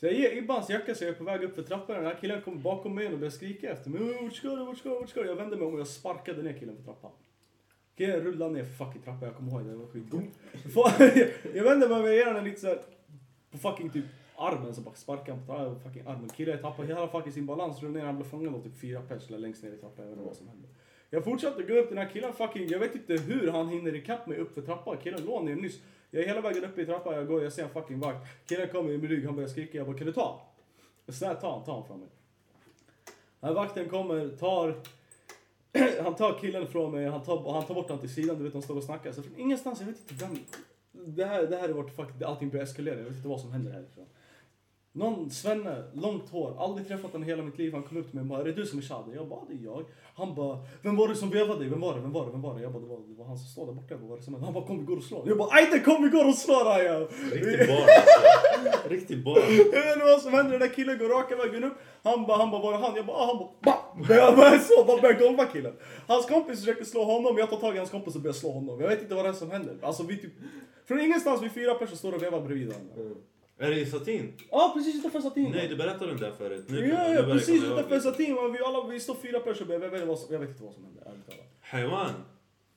[0.00, 2.04] Så jag ger Ibba hans jacka så jag är på väg upp för trappan, den
[2.04, 4.22] här killen kommer bakom mig och börjar skrika efter mig.
[4.22, 5.28] Vart ska du, vart ska du, vart ska du?
[5.28, 7.10] Jag vände mig om och jag sparkade ner killen på trappan.
[7.96, 10.22] Killen rullade ner för fucking trappan, jag kommer ihåg det, det var skitgott.
[11.54, 12.78] jag vände mig och ger honom lite såhär
[13.50, 14.04] på fucking typ
[14.36, 16.28] armen så bara sparkar han på tra- fucking armen.
[16.28, 19.30] Killen tappar hela fucking sin balans, rullar ner, han blev fångad av typ fyra pers
[19.30, 20.68] längst ner i trappan, jag vet inte vad som hände.
[21.10, 24.26] Jag fortsatte gå upp, den här killen fucking, jag vet inte hur han hinner ikapp
[24.26, 24.96] mig upp för trappan.
[25.02, 25.80] Killen låg ner nyss.
[26.10, 28.26] Jag är hela vägen upp i trappan, jag går, jag ser en fucking vakt.
[28.48, 30.40] Killen kommer i min rygg, han börjar skrika, jag bara kan du ta?
[31.08, 32.08] Snälla ta han, ta han från mig.
[33.40, 34.74] Den här vakten kommer, tar
[36.02, 38.52] han tar killen från mig, han tar, han tar bort honom till sidan, du vet
[38.52, 39.12] de står och snackar.
[39.12, 40.38] Så från ingenstans, jag vet inte vem...
[40.92, 43.52] Det här, det här är vart fuck, allting börjar eskalera, jag vet inte vad som
[43.52, 44.06] händer härifrån.
[44.92, 47.72] Någon svenne, långt hår, aldrig träffat honom i hela mitt liv.
[47.74, 49.14] Han kom upp till mig och bara, är det du som är Shadi?
[49.14, 49.84] Jag bara, det är jag.
[50.18, 51.68] Han bara, vem var det som vevade dig?
[51.68, 52.00] Vem var det?
[52.00, 52.32] Vem var det?
[52.32, 52.62] Vem var det?
[52.62, 53.86] Jag bara, det var, det var han som står där borta.
[53.90, 54.46] Jag bara, vad är det som händer?
[54.46, 55.28] Han bara, kom vi går och slår.
[55.28, 57.00] Jag bara, ajde kom vi går och slår Aja!
[57.00, 58.88] Riktigt barn alltså.
[58.88, 59.42] Riktigt barn.
[59.72, 61.76] Jag vet inte vad som händer, den där killen går raka vägen upp.
[62.02, 62.96] Han bara, han bara, var är han?
[62.96, 64.16] Jag bara, ah, han bara, bah!
[64.16, 65.74] Jag bara så, bara börjar golva killen.
[66.06, 68.80] Hans kompis försöker slå honom, jag tar tag i hans kompis och börjar slå honom.
[68.80, 69.76] Jag vet inte vad det är som händer.
[69.82, 70.32] Alltså vi typ,
[70.88, 72.94] från ingenstans, vi fyra personer står och vevar bredvid varandra.
[73.58, 74.32] Är det i satin?
[74.50, 75.50] Ja, precis utanför satin.
[75.54, 76.64] Nej, du berättade den där förut.
[76.68, 78.38] Nu- Ja, ja, precis utanför satin.
[78.38, 80.62] och Vi, alla, vi står fyra personer jag vet, inte vad som, jag vet inte
[80.62, 81.44] vad som händer, ärligt talat.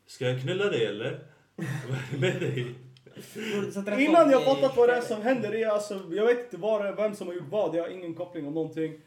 [0.08, 1.20] Ska jag knulla dig eller?
[1.56, 1.66] Vad
[1.98, 2.76] är det med dig?
[4.00, 6.88] Innan jag fattat vad det är som händer, är alltså, jag vet inte vad det
[6.88, 9.00] är, vem som har gjort vad, jag har ingen koppling om någonting.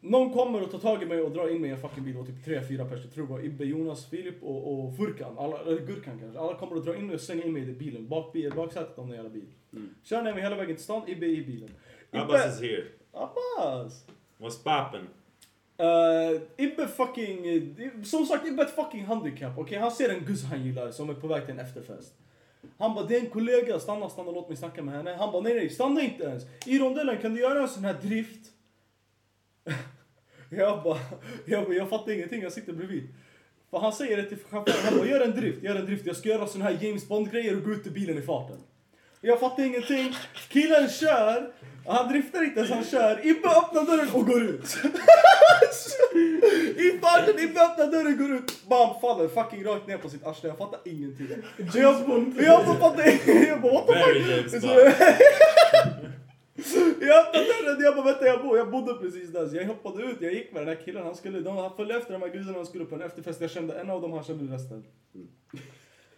[0.00, 2.16] Någon kommer och tar tag i mig och drar in mig i en fucking bil,
[2.16, 5.38] och typ tre, fyra personer, jag tror det var Ibbe, Jonas, Filip och, och Furkan,
[5.38, 6.38] alla, eller Gurkan kanske.
[6.38, 8.98] Alla kommer och drar in mig och slänger in mig i bilen, bak, bil, baksätet
[8.98, 9.46] av den jävla bil.
[9.72, 9.94] Mm.
[10.02, 11.70] Kör ner mig hela vägen till stan, Ibbe i bilen.
[12.10, 12.84] Abbas is here.
[13.12, 14.06] Abbas!
[14.38, 15.08] What's poppin?
[15.80, 17.44] Uh, Ibbe fucking,
[18.04, 19.78] som sagt Ibbe är ett fucking handikapp, okej?
[19.78, 22.14] Han ser en guzz han gillar som är på väg till en efterfest.
[22.78, 25.14] Han bara, det är en kollega, stanna, stanna, låt mig snacka med henne.
[25.14, 26.42] Han bara, nej nej, stanna inte ens.
[26.66, 28.52] I rondellen kan du göra en sån här drift?
[30.50, 30.98] Jag bara,
[31.44, 33.08] jag bara, jag fattar ingenting, jag sitter bredvid.
[33.70, 36.06] För han säger det till chauffören, han bara, gör en drift, gör en drift.
[36.06, 38.56] Jag ska göra sån här James Bond-grejer och gå ut ur bilen i farten.
[39.20, 40.14] Jag fattar ingenting.
[40.48, 41.52] Killen kör,
[41.86, 43.26] han driftar inte ens, han kör.
[43.26, 44.76] Ibbe öppnar dörren och går ut.
[46.76, 48.68] I farten, Ibbe öppnar dörren, går ut.
[48.68, 50.48] Bam, faller fucking rakt ner på sitt arsle.
[50.48, 51.26] Jag fattar ingenting.
[51.74, 51.94] Jag,
[52.36, 53.48] jag fattar ingenting.
[53.48, 54.88] Jag bara, what the fuck?
[57.00, 59.48] Jag öppnade dörren, jag bara vänta jag bor, jag bodde precis där.
[59.48, 61.94] Så jag hoppade ut, jag gick med den här killen, han skulle, de, han följde
[61.94, 63.40] efter de här gudarna, han skulle på en efterfest.
[63.40, 64.84] Jag kände en av dem, han kände resten.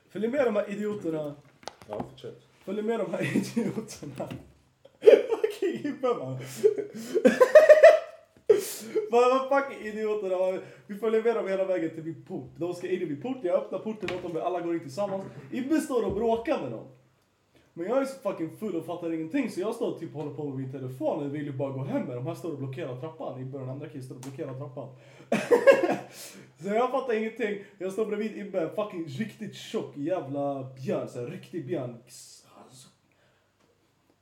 [0.08, 1.34] Följ med de här idioterna.
[1.88, 2.42] Ja, fortsätt.
[2.64, 4.28] Följ med de här idioterna.
[5.00, 6.38] Fucking Ibbe man.
[9.10, 10.60] Vad vad fucking idioterna.
[10.86, 12.50] Vi följer med dem hela vägen till min port.
[12.56, 15.24] De ska in i min port, jag öppnar porten åt dem, alla går in tillsammans.
[15.52, 16.86] Ibbe står och bråkar med dem.
[17.74, 20.34] Men jag är så fucking full och fattar ingenting så jag står och typ håller
[20.34, 22.58] på med min telefon och vill ju bara gå hem med de här står och
[22.58, 23.40] blockerar trappan.
[23.40, 24.88] Ibbe och den andra killen står och blockerar trappan.
[26.56, 27.64] så jag fattar ingenting.
[27.78, 31.08] Jag står bredvid Ibbe, en fucking riktigt tjock jävla björn.
[31.08, 31.96] Så här, riktig björn.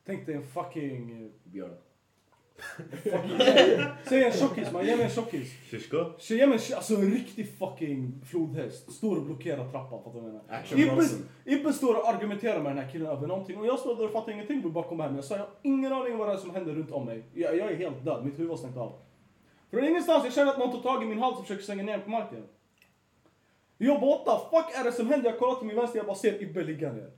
[0.07, 1.33] Tänk dig en fucking...
[1.45, 1.77] Björn.
[4.09, 5.53] Säg en tjockis man, ge mig en tjockis.
[5.71, 6.05] Shishko?
[6.19, 8.93] Så Ge mig en, alltså en riktig fucking flodhäst.
[8.93, 10.85] Står och blockerar trappan, fattar du vad jag menar?
[10.85, 11.29] Ibbe, Bronson.
[11.45, 14.13] Ibbe står och argumenterar med den här killen över någonting och jag står där och
[14.13, 15.17] fattar ingenting komma hem.
[15.17, 17.23] Jag sa jag har ingen aning vad det är som händer runt om mig.
[17.35, 18.93] Jag, jag är helt död, mitt huvud har stängt av.
[19.71, 21.97] Från ingenstans, jag känner att någon tar tag i min hals och försöker slänga ner
[21.97, 22.45] mig på marken.
[23.79, 25.31] Jag bara what the fuck är det som händer?
[25.31, 27.11] Jag kollar till min vänster, jag bara ser Ibbe ligga ner.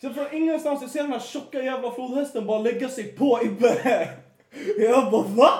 [0.00, 4.08] Sen från ingenstans, jag ser den här tjocka jävla flodhästen bara lägga sig på Ibbe.
[4.78, 5.50] Jag bara va?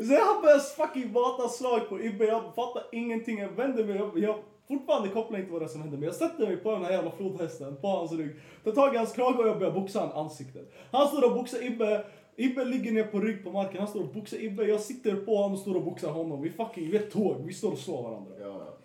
[0.00, 4.18] Sen han börjar fucking mata slag på Ibbe, jag fattar ingenting, jag vänder mig, jag,
[4.18, 4.38] jag
[4.68, 6.92] fortfarande kopplar inte vad det är som händer, men jag sätter mig på den här
[6.92, 8.30] jävla flodhästen, på hans rygg,
[8.64, 10.72] tar tag i hans krage och jag börjar boxa han ansiktet.
[10.90, 12.04] Han står och boxar Ibbe,
[12.36, 15.36] Ibbe ligger ner på rygg på marken, han står och boxar Ibbe, jag sitter på
[15.36, 16.42] honom och står och boxar honom.
[16.42, 18.32] Vi fucking, vi är tåg, vi står och slår varandra.
[18.40, 18.78] Ja,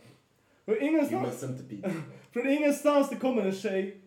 [0.65, 1.43] Human ingenstans,
[2.33, 3.97] från ingenstans det kommer en tjej.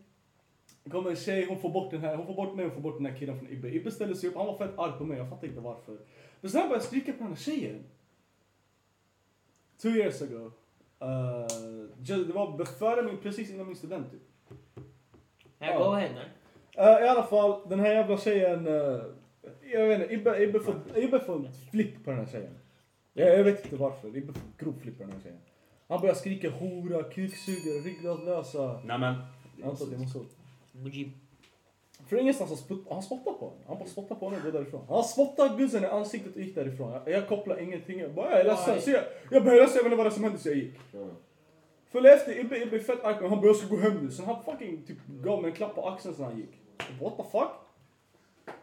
[0.90, 2.96] Kommer en tjej, hon får bort den här, hon får bort mig och får bort
[2.96, 3.74] den här killen från Ibbe.
[3.74, 5.98] Ibbe ställer sig upp, han var fett arg på mig, jag fattar inte varför.
[6.40, 7.84] Men sen började jag skrika på den här tjejen.
[9.82, 10.50] Two years ago.
[11.02, 14.20] Uh, ju- det var före min, precis innan min student typ.
[15.58, 15.78] Här, Ja.
[15.78, 16.08] go ahead.
[16.78, 18.66] Uh, I alla fall, den här jävla tjejen...
[18.66, 19.02] Uh,
[19.72, 22.54] jag vet inte, Ibbe, Ibbe, får, Ibbe får flipp på den här tjejen.
[23.12, 25.38] Jag, jag vet inte varför, Ibbe får grov flipp på den här tjejen.
[25.88, 28.80] Han börjar skrika hora, kuksugare, ryggradslösa.
[28.84, 29.14] Nej men.
[29.56, 30.24] Jag antar att det var så.
[30.82, 31.10] Mujib.
[32.08, 33.60] För ingenstans han, spott, han spottade på henne.
[33.66, 34.86] Han bara spottade på henne och gick därifrån.
[34.88, 36.92] Han spottade guzzen i ansiktet och gick därifrån.
[36.92, 37.98] Jag, jag kopplar ingenting.
[37.98, 38.80] Jag bara, jag är ledsen.
[38.80, 40.48] Så jag, jag bara, jag är ledsen, jag vet inte vad det som hände så
[40.48, 40.74] jag gick.
[40.92, 41.06] Ja.
[41.86, 43.28] Följ efter, Ibbe, Ibbe är fett arg.
[43.28, 44.10] Han bara, jag ska gå hem nu.
[44.10, 46.60] Sen han fucking typ gav mig en klapp på axeln sen han gick.
[47.00, 47.50] Bara, What the fuck?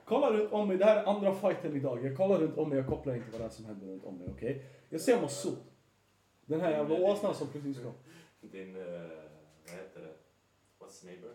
[0.05, 2.05] Kolla runt om mig, det här är andra fighten idag.
[2.05, 4.17] Jag kollar runt om mig, jag kopplar inte vad det är som händer runt om
[4.17, 4.65] mig, okej?
[4.89, 5.57] Jag ser Massoud.
[6.45, 7.93] Den här jävla åsnan som precis kom.
[8.41, 8.83] Din, uh,
[9.65, 10.13] vad heter det?
[10.79, 11.31] What's neighbor?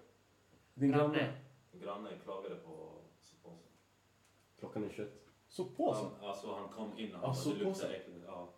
[0.77, 1.13] Din Granne.
[1.17, 1.33] granne.
[1.73, 2.91] Grannen klagade på
[3.21, 3.67] soppåsen.
[4.59, 5.09] Klockan är 21.
[5.47, 6.03] Så på sig.
[6.19, 7.95] Han, alltså han kom in och Ja, han så bara, det på luktar sig.
[7.95, 8.23] äckligt.
[8.27, 8.49] Ja,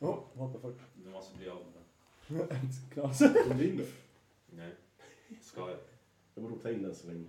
[0.00, 0.74] Oh, what the fuck.
[0.94, 1.74] du måste bli av med
[2.48, 2.58] den.
[2.92, 3.18] Knas.
[3.18, 3.84] Kom du in då?
[4.50, 4.74] Nej.
[5.42, 5.78] Ska jag?
[6.34, 7.24] Jag borde ta in den så länge.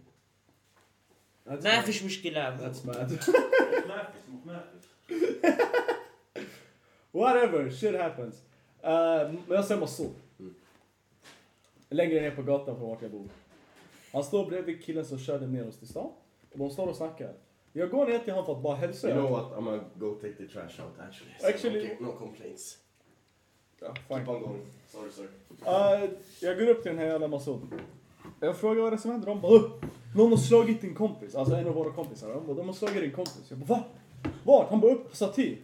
[1.44, 3.12] ما فيش مشكلة That's bad.
[3.88, 4.90] Märfis mot Märfis.
[7.12, 8.36] Whatever, shit happens.
[8.84, 10.14] Uh, men jag ser Massoud.
[10.40, 10.56] Mm.
[11.90, 13.30] Längre ner på gatan från vart jag bor.
[14.13, 16.11] Han står bredvid killen som körde ner oss till stan.
[16.53, 17.33] Och de står och snackar.
[17.73, 19.09] Jag går ner till honom för att bara hälsa.
[19.09, 19.53] You know what?
[19.53, 21.33] I'm gonna go take the trash out actually.
[21.41, 22.79] So Actually- no, no complaints.
[23.81, 24.29] Ja, Keep fine.
[24.37, 24.63] on going.
[24.89, 25.29] Sorry sir.
[25.67, 27.61] Uh, jag går upp till den här jävla Massoud.
[28.41, 29.27] Jag frågar vad det är som händer.
[29.27, 29.63] De bara "Åh,
[30.17, 31.35] någon har slagit din kompis.
[31.35, 32.29] Alltså en av våra kompisar.
[32.35, 33.43] De bara, de har slagit din kompis.
[33.49, 33.85] Jag bara va?
[34.45, 34.71] Vart?
[34.71, 35.59] Han bara upp på Satir.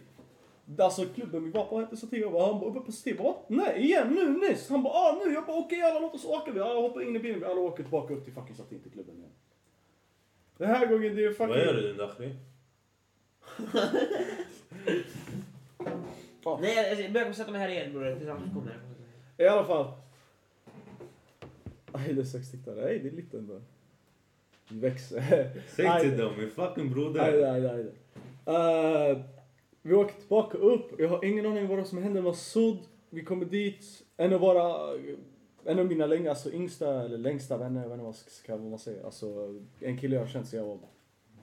[0.79, 2.17] Alltså klubben vi var på hette.
[2.17, 2.91] Jag bara, han bara uppe på.
[3.05, 3.35] Jag bara, "Va?
[3.47, 4.69] Nej igen nu nyss.
[4.69, 5.33] Han bara ah nu.
[5.33, 6.51] Jag bara okej alla låt oss åka.
[6.51, 7.39] Vi alla hoppar in i bilen.
[7.39, 9.29] Vi alla åker tillbaka upp till fucking Satir till klubben igen.
[10.57, 11.47] Den här gången det är fucking...
[11.47, 12.35] Vad är det din Dakhri?
[16.61, 18.15] Nej, alltså, jag börjar sätta mig här igen bror.
[18.15, 19.45] Tillsammans kom här.
[19.45, 19.91] I alla fall.
[21.91, 22.75] Aj det är sex tittare.
[22.75, 23.61] Nej det är lite ändå.
[24.69, 25.49] Växer.
[25.75, 26.01] Säg Aj.
[26.01, 27.41] till dem, min fucking Nej, broder.
[27.41, 27.85] nej, nej.
[28.45, 29.11] nej.
[29.11, 29.21] Uh,
[29.81, 30.99] vi åker tillbaka upp.
[30.99, 32.77] Jag har ingen aning vad som hände med Sud.
[33.09, 34.03] Vi kommer dit.
[34.17, 34.93] En av våra,
[35.65, 38.69] en av mina längsta, alltså yngsta eller längsta vänner, jag vet inte vad, ska, vad
[38.69, 39.05] man säger.
[39.05, 40.79] Alltså en kille jag har känt sedan jag var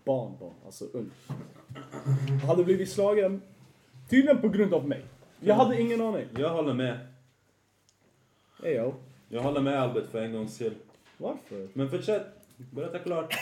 [0.05, 1.11] barn, barn alltså ung.
[2.47, 3.43] Hade blivit slagen,
[4.11, 5.05] tydligen på grund av mig.
[5.41, 6.26] Jag hade ingen aning.
[6.39, 6.99] Jag håller med.
[8.62, 8.95] Ey yo,
[9.28, 10.74] Jag håller med Albert för en gångs skull.
[11.18, 11.68] varför?
[11.72, 12.26] Men fortsätt.
[12.57, 13.35] Berätta klart.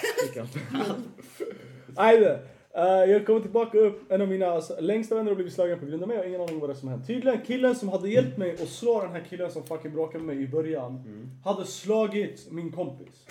[1.96, 2.40] Ajde.
[2.78, 4.12] Uh, jag kommer tillbaka upp.
[4.12, 6.16] En av mina alltså, längsta vänner har blivit slagen på grund av mig.
[6.16, 7.06] Jag har ingen aning vad det som hänt.
[7.06, 10.36] Tydligen killen som hade hjälpt mig att slå den här killen som fucking bråkade med
[10.36, 11.04] mig i början.
[11.44, 13.26] Hade slagit min kompis.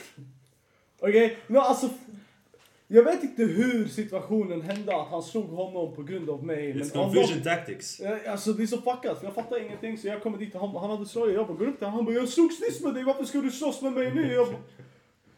[0.99, 1.37] Okej?
[1.49, 1.57] Okay?
[1.57, 1.89] alltså.
[2.93, 6.73] Jag vet inte hur situationen hände att han slog honom på grund av mig.
[6.73, 7.99] It's confusion tactics.
[7.99, 9.97] Eh, Alltså det är så fuckat, jag fattar ingenting.
[9.97, 11.35] Så jag kommer dit och han, han hade slagit.
[11.35, 11.95] Jag bara går upp honom.
[11.95, 14.33] Han bara jag slogs nyss med dig, varför ska du slåss med mig nu?
[14.33, 14.61] Jag bara,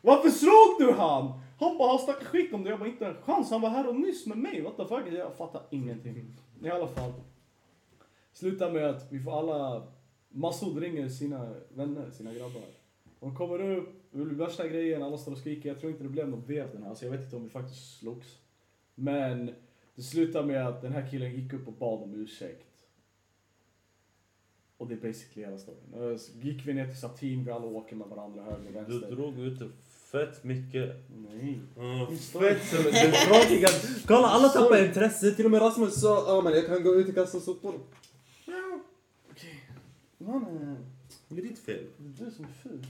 [0.02, 1.42] varför slog du han?
[1.58, 2.70] Han bara han snackar skit om det.
[2.70, 3.52] Jag bara inte en chans.
[3.52, 4.62] Han var här och nyss med mig.
[4.62, 5.14] What the fuck?
[5.14, 6.36] Jag fattar ingenting.
[6.64, 7.14] I alla fall.
[8.34, 9.88] Slutar med att vi får alla...
[10.36, 12.62] Massoud ringer sina vänner, sina grabbar.
[13.20, 15.70] De kommer upp, det blir värsta grejen, alla står och skriker.
[15.70, 16.90] Jag tror inte det blev något vev den här.
[16.90, 18.38] Alltså jag vet inte om vi faktiskt slogs.
[18.96, 19.52] Men
[19.96, 22.68] det slutar med att den här killen gick upp och bad om ursäkt.
[24.78, 26.20] Och det är basically hela storyn.
[26.42, 29.12] Gick vi ner till Satin, vi alla åker med varandra höger och Du vänster.
[29.16, 29.70] drog ut det
[30.14, 30.96] fett mycket.
[31.10, 31.62] Nej.
[31.78, 34.02] Uh, Fett som.
[34.08, 35.32] Kolla alla tappar intresse.
[35.32, 37.80] Till och med Rasmus sa ja men jag kan gå ut och kasta sopor.
[39.32, 39.70] Okej.
[40.18, 40.78] Mannen,
[41.28, 41.86] det är ditt fel.
[41.98, 42.86] det är du som är ful.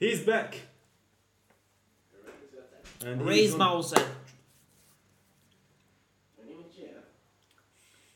[0.00, 0.62] He's back!
[3.04, 4.02] And Raise mousen.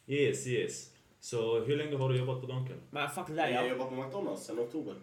[0.06, 0.90] Yes, yes.
[1.20, 2.76] Så hur länge har du jobbat på Donken?
[2.90, 3.70] Men fuck det där Jag ja.
[3.70, 4.94] jobbar på McDonalds sedan oktober.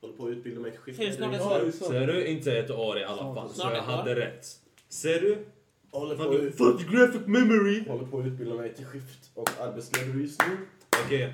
[0.00, 1.70] Håller på att utbilda mig till svar.
[1.90, 2.26] Ser du?
[2.26, 3.48] Inte ett år i alla fall.
[3.50, 4.46] Så jag hade rätt.
[4.88, 5.46] Ser du?
[5.90, 7.88] Håller på, att- fuck graphic memory!
[7.88, 10.56] håller på att utbilda mig till skift och arbetsledare just nu.
[11.04, 11.32] Okej.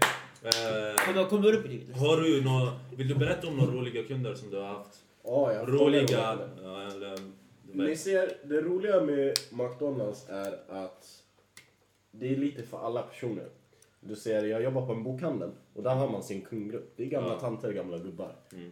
[0.52, 1.96] Kommer kommer du upp i livet?
[1.96, 5.02] har du nå Vill du berätta om några roliga kunder som du har haft?
[5.24, 6.38] Ja, jag har Roliga...
[6.96, 7.18] eller,
[7.72, 11.22] Ni ser, det roliga med McDonalds är att
[12.10, 13.48] det är lite för alla personer.
[14.00, 16.92] Du ser, jag jobbar på en bokhandel och där har man sin kundgrupp.
[16.96, 17.40] Det är gamla Ja.
[17.40, 18.32] tanter, gamla gubbar.
[18.52, 18.70] Mm.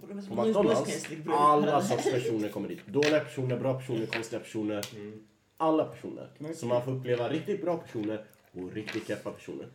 [0.00, 0.06] På
[0.44, 2.86] McDonalds, alla sorts personer kommer dit.
[2.86, 4.86] Dåliga personer, bra personer, konstiga personer.
[4.96, 5.22] Mm.
[5.56, 6.28] Alla personer.
[6.54, 9.66] Så man får uppleva riktigt bra personer och riktigt keffa personer.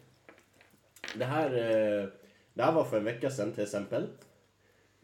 [1.15, 2.09] Det här, eh,
[2.53, 4.07] det här var för en vecka sedan till exempel.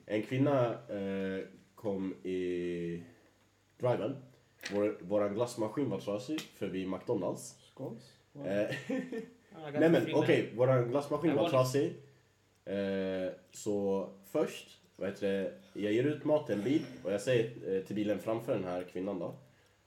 [0.06, 3.04] En kvinna eh, kom i
[3.78, 4.16] driven.
[4.72, 7.56] Vår, våran glassmaskin var trasig förbi McDonalds.
[7.74, 8.14] Skåls?
[8.34, 8.42] Eh,
[9.74, 11.94] Nej men okej, våran glassmaskin var trasig.
[13.52, 17.82] Så först, vad heter det, jag ger ut mat till en bil och jag säger
[17.82, 19.36] till bilen framför den här kvinnan då.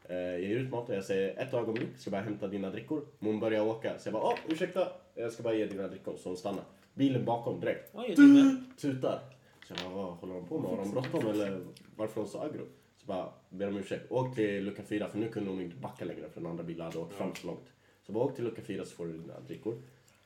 [0.09, 3.07] Eh, jag ger ut mat och jag säger ett ögonblick, ska bara hämta dina drickor.
[3.19, 6.17] Men Hon börjar åka, så jag bara åh ursäkta, jag ska bara ge dina drickor.
[6.17, 6.65] Så hon stannar.
[6.95, 8.57] Bilen bakom direkt, Oj, med.
[8.79, 9.21] tutar.
[9.67, 10.71] Så jag bara vad håller de på med?
[10.71, 11.61] Har de bråttom eller
[11.97, 12.63] varför är de så aggro?
[12.97, 14.13] Så bara ber om ursäkt.
[14.13, 16.85] Åk till lucka fyra för nu kunde hon inte backa längre för den andra bilen
[16.85, 17.73] hade åkt fram så långt.
[18.07, 19.75] Så bara åk till lucka fyra så får du dina drickor.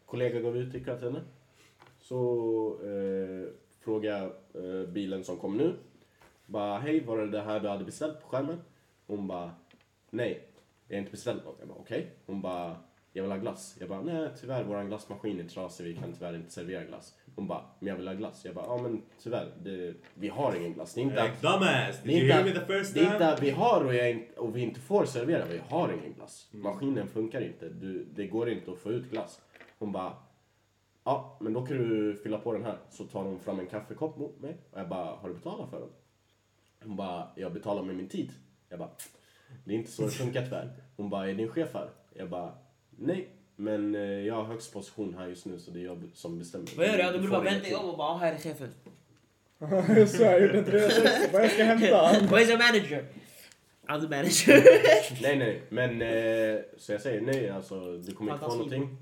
[0.06, 1.20] Kollega gav ut drickor till henne.
[1.98, 2.18] Så
[2.84, 3.48] eh,
[3.80, 4.30] frågade jag
[4.80, 5.74] eh, bilen som kom nu.
[6.46, 8.58] Bara hej, var det det här du hade beställt på skärmen?
[9.06, 9.50] Hon bara
[10.12, 10.48] nej,
[10.88, 11.56] jag har inte beställt något.
[11.58, 12.10] Jag bara okej.
[12.26, 12.76] Hon bara
[13.12, 13.76] jag vill ha glass.
[13.80, 17.14] Jag bara nej tyvärr våran glassmaskin är trasig, vi kan tyvärr inte servera glass.
[17.36, 18.44] Hon bara men jag vill ha glass.
[18.44, 20.94] Jag bara ja men tyvärr, det, vi har ingen glass.
[20.94, 22.00] Det är inte att dumbass!
[22.02, 23.30] Det Did är you hear inte- me the first det är inte time?
[23.30, 26.48] att vi har och, jag och vi inte får servera, vi har ingen glass.
[26.52, 29.40] Maskinen funkar inte, du, det går inte att få ut glass.
[29.78, 30.12] Hon bara,
[31.04, 32.78] ja men då kan du fylla på den här.
[32.90, 35.80] Så tar hon fram en kaffekopp mot mig och jag bara, har du betalat för
[35.80, 35.88] den?
[36.84, 38.30] Hon bara, jag betalar med min tid.
[38.68, 38.90] Jag bara,
[39.64, 40.72] det är inte så det funkar tyvärr.
[40.96, 41.88] Hon bara, är din chef här?
[42.14, 42.52] Jag bara,
[42.90, 43.28] nej.
[43.56, 46.68] Men eh, jag har högst position här just nu så det är jag som bestämmer.
[46.76, 46.96] Vad gör?
[46.96, 47.76] Du får borde bara vänta ingenting.
[47.76, 48.68] om och bara "Ah, här är chefen.
[50.08, 51.86] så jag gjorde en 360, vad jag ska hämta.
[52.12, 53.04] Where's your manager?
[53.86, 54.62] I'm the manager.
[55.22, 58.96] Nej, nej, men eh, så jag säger nej, alltså du kommer inte få någonting.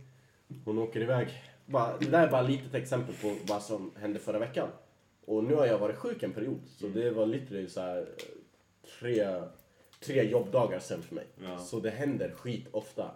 [0.65, 1.29] Hon åker iväg.
[1.67, 4.69] Bara, det där är bara ett litet exempel på vad som hände förra veckan.
[5.27, 8.05] Och nu har jag varit sjuk en period, så det var lite så här eh,
[9.01, 9.25] tre,
[10.01, 11.27] tre jobbdagar sen för mig.
[11.43, 11.59] Ja.
[11.59, 13.11] Så det händer skit ofta.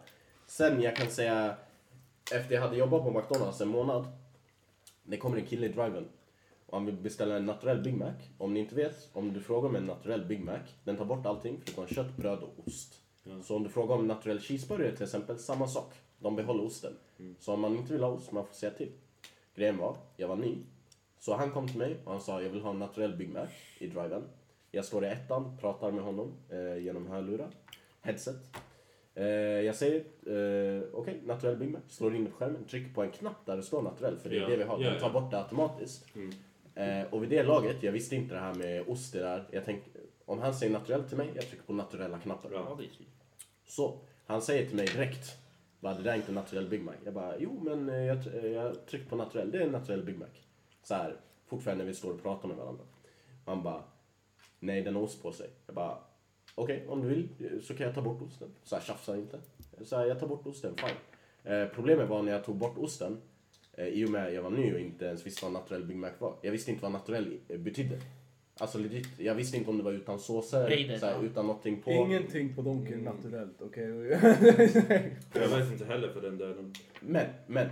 [0.47, 1.57] Sen jag kan säga,
[2.33, 4.07] efter jag hade jobbat på McDonalds en månad,
[5.03, 6.09] det kommer en kille i driven
[6.67, 8.13] och han vill beställa en naturell Big Mac.
[8.39, 11.27] Om ni inte vet, om du frågar om en naturell Big Mac, den tar bort
[11.27, 13.01] allting förutom kött, bröd och ost.
[13.25, 13.43] Ja.
[13.43, 15.93] Så om du frågar om naturell cheeseburgare till exempel, samma sak.
[16.19, 16.93] De behåller osten.
[17.39, 18.93] Så om man inte vill ha ost, man får säga till.
[19.55, 20.57] Grejen var, jag var ny.
[21.19, 23.47] Så han kom till mig och han sa, jag vill ha en naturell Big Mac
[23.79, 24.23] i driven.
[24.75, 27.49] Jag står i ettan, pratar med honom eh, genom hörlurar,
[28.01, 28.37] headset.
[29.15, 31.81] Eh, jag säger, eh, okej, naturell Big Mac.
[31.89, 34.41] Slår in på skärmen, trycker på en knapp där det står naturell, för det är
[34.41, 34.49] Ja.
[34.49, 34.81] det vi har.
[34.83, 35.13] Ja, De tar ja.
[35.21, 36.07] bort det automatiskt.
[36.17, 36.31] Mm.
[36.75, 39.45] Eh, och vid det laget, jag visste inte det här med ost där.
[39.51, 39.91] Jag tänkte,
[40.25, 42.51] om han säger naturell till mig, jag trycker på naturella knappen.
[42.51, 42.79] Bra.
[43.67, 45.37] Så, han säger till mig direkt,
[45.81, 46.93] bara, det där är inte naturell Big Mac.
[47.05, 50.03] Jag bara, jo men eh, jag, eh, jag trycker på naturell, det är en naturell
[50.05, 50.27] Big Mac.
[50.83, 51.17] Så här,
[51.47, 52.85] fortfarande när vi står och pratar med varandra.
[53.47, 53.83] Han bara,
[54.65, 55.51] nej den har ost på sig.
[55.67, 55.99] Jag bara,
[56.55, 57.29] okej om du vill
[57.63, 58.49] så kan jag ta bort osten.
[58.63, 59.41] Så här, tjafsa inte.
[59.83, 60.97] Så här, jag tar bort osten, fine.
[61.53, 63.21] Eh, problemet var när jag tog bort osten,
[63.73, 65.97] eh, i och med att jag var ny och inte ens visste vad naturell Big
[65.97, 66.37] Mac var.
[66.43, 68.01] Jag visste inte vad naturell eh, betydde.
[68.59, 71.23] Alltså legit, jag visste inte om det var utan såser, Bredden, så här, ja.
[71.23, 71.91] utan någonting på.
[71.91, 73.85] Ingenting på Donken är naturellt, okej?
[75.33, 76.73] Jag vet inte heller för den delen.
[77.01, 77.67] Men, men.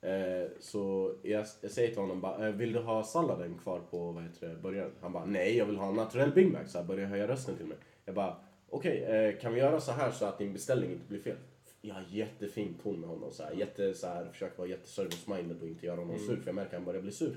[0.00, 4.12] Eh, så jag, jag säger till honom bara, eh, vill du ha salladen kvar på
[4.12, 4.90] vad heter det, burgaren?
[5.00, 6.64] Han bara, nej jag vill ha en naturell Big Mac.
[6.66, 7.78] Så här börjar höja rösten till mig.
[8.04, 8.36] Jag bara,
[8.70, 11.36] okej eh, kan vi göra så här så att din beställning inte blir fel?
[11.80, 13.30] Jag har jättefin ton med honom.
[13.32, 16.54] Så här, jätte, så här, försöker vara jätteservice-minded och inte göra honom sur för jag
[16.54, 17.36] märker att han börjar bli sur.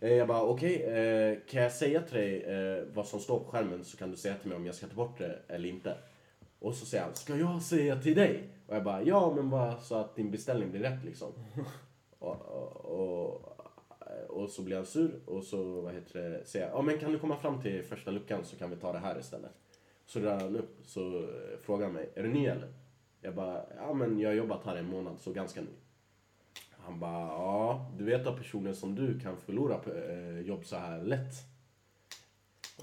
[0.00, 3.84] Eh, Jag bara okej, eh, kan jag säga till dig vad som står på skärmen
[3.84, 5.94] så kan du säga till mig om jag ska ta bort det eller inte.
[6.58, 8.48] Och så säger han, ska jag säga till dig?
[8.72, 11.32] Och jag bara, ja men bara så att din beställning blir rätt liksom.
[12.18, 13.58] och, och, och,
[14.28, 17.12] och så blir han sur och så vad heter det, säger jag, ja men kan
[17.12, 19.50] du komma fram till första luckan så kan vi ta det här istället.
[20.06, 22.72] Så drar han upp så eh, frågar han mig, är du ny eller?
[23.20, 25.76] Jag bara, ja men jag har jobbat här en månad så ganska ny.
[26.70, 31.02] Han bara, ja, du vet att personer som du kan förlora eh, jobb så här
[31.02, 31.34] lätt.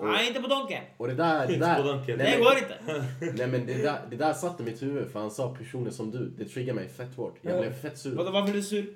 [0.01, 0.83] Nej, inte på Donken.
[0.97, 2.17] Och det där, det Inte där, på Donken.
[2.17, 3.03] Det nej, går inte.
[3.37, 6.11] nej men det där, det där satt i mitt huvud för han sa personer som
[6.11, 6.29] du.
[6.37, 7.35] Det triggar mig fett hårt.
[7.41, 7.61] Jag Ja.
[7.61, 8.15] blev fett sur.
[8.15, 8.93] Vadå, varför är du sur?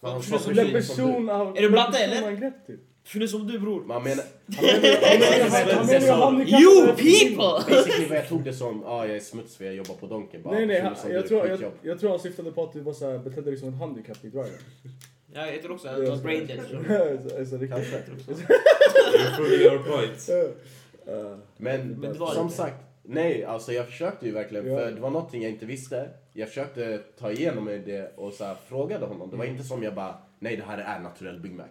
[0.00, 0.72] För han Personer sa som Blev du.
[0.72, 1.56] personer som person av...
[1.56, 2.14] Är du blatte, eller?
[2.14, 2.80] personangrepp, typ.
[3.04, 3.84] Personer som du bror.
[3.84, 4.24] Man menar,
[5.76, 6.62] Han menar- ju.
[6.62, 7.74] You people!
[7.76, 10.06] basically vad jag tog det som, ja ah, jag är smuts för jag jobbar på
[10.06, 10.42] Donken.
[10.42, 11.72] Bara, Nej nej, personer som jag, du, tror, jag, skitjobb.
[11.82, 14.24] jag tror han syftade på att du var så här, betedde dig som ett handikapp
[14.24, 14.50] i driven.
[15.34, 16.60] Ja, jag tror också att du var brain dead.
[16.60, 17.28] så.
[17.28, 17.70] Så- så riktigt.
[17.70, 17.96] Kanske.
[17.98, 20.28] You're proving your point.
[21.06, 24.76] Eh, Men, Men det var som sagt, nej alltså jag försökte ju verkligen Ja.
[24.78, 26.08] för det var någonting jag inte visste.
[26.32, 29.30] Jag försökte ta igenom mig det och så här, frågade honom.
[29.30, 31.64] Det var inte som jag bara, nej det här är naturell Big Mac.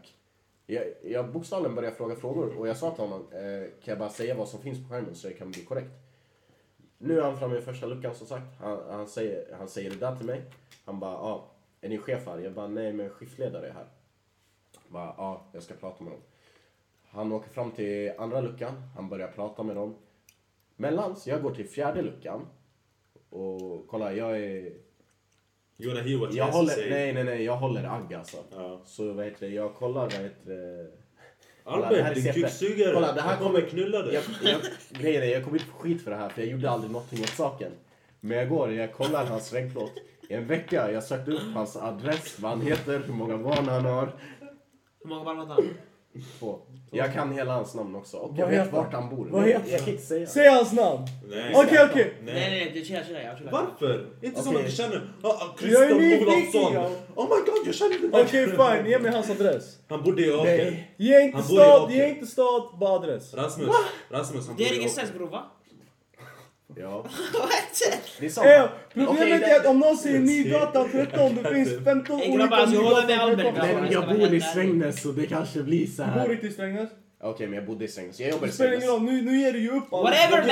[0.66, 3.40] Jag, jag bokstavligen började fråga frågor och jag sa till honom, eh,
[3.84, 5.92] kan jag bara säga vad som finns på skärmen så det kan bli korrekt.
[6.98, 8.46] Nu är han framme i första luckan som sagt.
[8.60, 10.42] Han, han, säger, han säger det där till mig.
[10.86, 11.52] Han bara, ja,
[11.84, 12.40] är ni chef här?
[12.40, 13.86] Jag bara, nej men skiftledare är här.
[14.74, 16.22] Jag bara, ja, jag ska prata med dem.
[17.10, 19.96] Han åker fram till andra luckan, han börjar prata med dem.
[20.76, 22.48] Mellans, jag går till fjärde luckan.
[23.30, 24.72] Och kolla, jag är...
[25.78, 26.90] You wanna hear what Jag håller, say?
[26.90, 28.38] nej nej nej, jag håller agg alltså.
[28.52, 28.82] Ja.
[28.86, 30.92] Så vad heter det, jag kollar vad heter det...
[31.64, 32.94] Albert, din kuksugare.
[32.94, 34.14] Kolla, det här kommer knulla dig.
[34.14, 36.70] Jag, jag, grejen är, jag kommer inte få skit för det här för jag gjorde
[36.70, 37.72] aldrig någonting åt saken.
[38.20, 39.92] Men jag går, jag kollar hans regnplåt.
[40.34, 44.12] En vecka, jag sökte upp hans adress, vad han heter, hur många barn han har.
[45.04, 45.64] Hur många barn hade han?
[46.40, 46.60] Två.
[46.92, 48.18] Jag kan hela hans namn också.
[48.18, 49.10] Och jag Vad vet heter vart han?
[49.10, 49.28] bor.
[49.32, 50.28] Vad heter jag kan inte säga.
[50.28, 51.06] Säg hans namn!
[51.30, 51.54] Nej.
[51.56, 52.18] Okej okej.
[52.24, 52.78] Nej, nej, nej.
[53.26, 53.52] Jag chillar.
[53.52, 54.06] Varför?
[54.22, 54.66] Inte som Okej.
[54.66, 55.14] att du känner...
[55.24, 56.76] Ah, Jag är nyfiken, Olofsson.
[57.16, 59.78] Oh my god, jag känner den där Okej fine, ge mig hans adress.
[59.90, 60.44] Han bodde i.
[60.44, 60.94] Nej.
[60.98, 63.34] Ge inte Han bor i stad, ge inte stad, bara adress.
[63.34, 63.70] Rasmus.
[64.10, 65.44] Rasmus, han Det är i ingen sens bror, va?
[66.76, 67.06] Ja.
[68.20, 68.48] Det är sant.
[68.48, 72.66] Eh, problemet Okej, är att om någon säger Nygatan 13, det finns 15 Ey, olika
[72.66, 73.54] Nygatan Albert, 13.
[73.56, 73.82] grabbar.
[73.82, 76.32] Men jag bor i Strängnäs så det kanske blir så Du bor här.
[76.32, 76.90] inte i Strängnäs?
[77.24, 78.20] Okej, men jag bodde i Strängnäs.
[78.20, 79.02] Jag jobbar i Det spelar ingen Strängnäs.
[79.02, 80.04] roll, nu, nu ger du ju upp allt.
[80.04, 80.48] Whatever,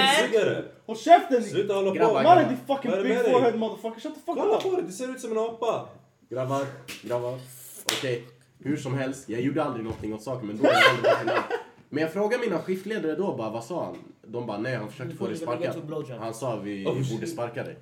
[0.55, 0.63] man!
[0.85, 1.43] Håll käften!
[1.43, 2.13] Sluta hålla på.
[2.13, 4.63] Mannen din fucking det big forehead motherfucker, shut the fuck Kolla up!
[4.63, 5.89] på dig, du ser ut som en apa.
[6.29, 6.65] Grabbar,
[7.01, 7.39] grabbar.
[7.85, 8.23] Okej,
[8.63, 9.29] hur som helst.
[9.29, 10.71] Jag gjorde aldrig någonting åt saken men då är
[11.25, 11.31] det
[11.89, 13.97] Men jag frågade mina skiftledare då bara, vad sa han?
[14.31, 15.75] De bara, nej han försökte få dig sparkad.
[16.19, 17.77] Han sa vi Oh, borde sparka dig.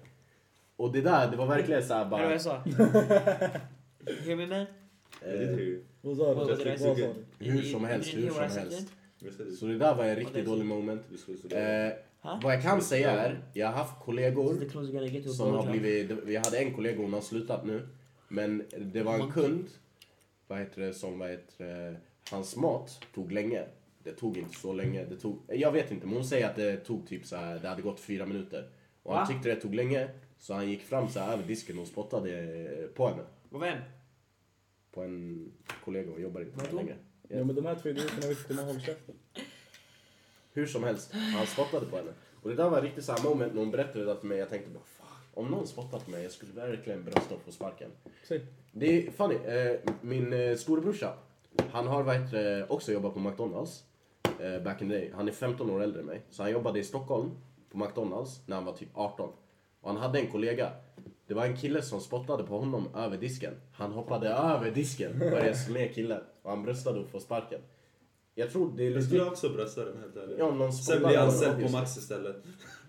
[0.75, 2.31] Och det där, det var verkligen såhär Hör du vad bara...
[2.31, 2.57] jag sa?
[4.25, 4.65] Hear me man?
[5.21, 6.33] Eh, Vad sa
[6.95, 7.13] du?
[7.39, 8.87] Hur som helst, hur som helst.
[9.59, 11.01] Så det där var en riktigt dålig moment.
[11.51, 12.39] Eh, Ha?
[12.43, 14.69] vad jag kan säga är, jag har haft kollegor
[15.33, 17.87] som har blivit, vi hade en kollega, hon har slutat nu.
[18.27, 19.67] Men det var en kund,
[20.47, 21.95] vad heter det, som, vad heter det,
[22.31, 23.63] hans mat tog länge.
[24.03, 26.77] Det tog inte så länge, det tog, jag vet inte, men hon säger att det
[26.77, 28.69] tog typ så här, det hade gått fyra minuter.
[29.03, 29.27] Och han Va?
[29.27, 33.07] tyckte det tog länge, så han gick fram så här över disken och spottade på
[33.07, 33.23] henne.
[33.49, 33.77] På vem?
[34.91, 35.51] På en
[35.83, 36.95] kollega och jobbar inte med längre.
[37.27, 39.15] Ja men de här två idioterna vet inte man håller käften.
[40.53, 42.11] Hur som helst, han spottade på henne.
[42.41, 44.49] Och det där var riktigt så här moment när hon berättade det för mig, jag
[44.49, 44.83] tänkte bara
[45.33, 47.91] om någon spottar på mig, jag skulle verkligen brösta och få sparken.
[48.27, 48.45] Säg.
[48.71, 51.13] Det är funny, eh, min eh, storebrorsa,
[51.71, 53.83] han har också jobbat på McDonalds.
[54.39, 55.11] Eh, back in the day.
[55.15, 56.21] Han är 15 år äldre än mig.
[56.29, 57.31] Så han jobbade i Stockholm
[57.71, 59.29] på McDonalds när han var typ 18.
[59.81, 60.71] Och han hade en kollega.
[61.27, 63.53] Det var en kille som spottade på honom över disken.
[63.73, 66.21] Han hoppade över disken, började slå ner killen.
[66.43, 67.61] Och han bröstade och få sparken.
[68.35, 69.07] Jag tror det är Jag lite...
[69.07, 70.39] skulle också brösta den helt ärligt.
[70.39, 71.71] Ja, någon Sen blir på honom, anställd på.
[71.71, 72.35] Max istället.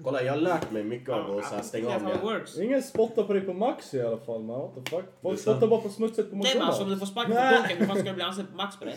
[0.05, 2.59] Kolla, jag har lärt mig mycket av att så här, stänga av works.
[2.59, 5.05] Ingen spottar på dig på Max i alla fall man, what the fuck?
[5.23, 7.15] Folk spottar bara på smutset på Nej men alltså om du McDonalds.
[7.15, 7.59] får sparken Nej.
[7.59, 8.97] Donken, hur fan ska du bli anställd på Max på det?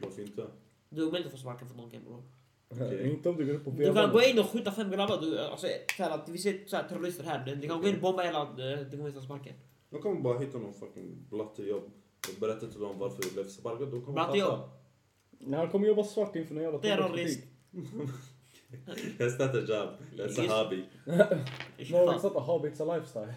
[0.00, 0.42] Varför inte?
[0.94, 2.22] Du är omöjligt att få sparken från Donken bror.
[3.04, 5.38] Inte om du går upp på Du kan gå in och skjuta fem grabbar, du,
[5.40, 5.66] alltså,
[5.96, 8.22] så här, att vi ser så här, terrorister här, du kan gå in och bomba
[8.22, 9.54] hela, eh, du kommer inte få sparken.
[9.90, 11.82] De kommer bara hitta någon fucking blattejobb
[12.28, 13.88] och berätta till dem varför du blev sparkad.
[13.88, 14.60] De kommer Blattejobb?
[15.38, 17.40] Nej, han kommer jobba svart inför någon jävla Terrorist.
[19.18, 19.88] That's not a job.
[20.18, 20.84] That's a hobby.
[21.90, 23.34] No, it's not a hobby, it's a lifestyle.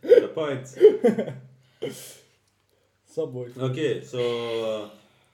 [0.00, 0.68] The point.
[3.06, 3.50] Subway.
[3.56, 4.88] Okej, så uh,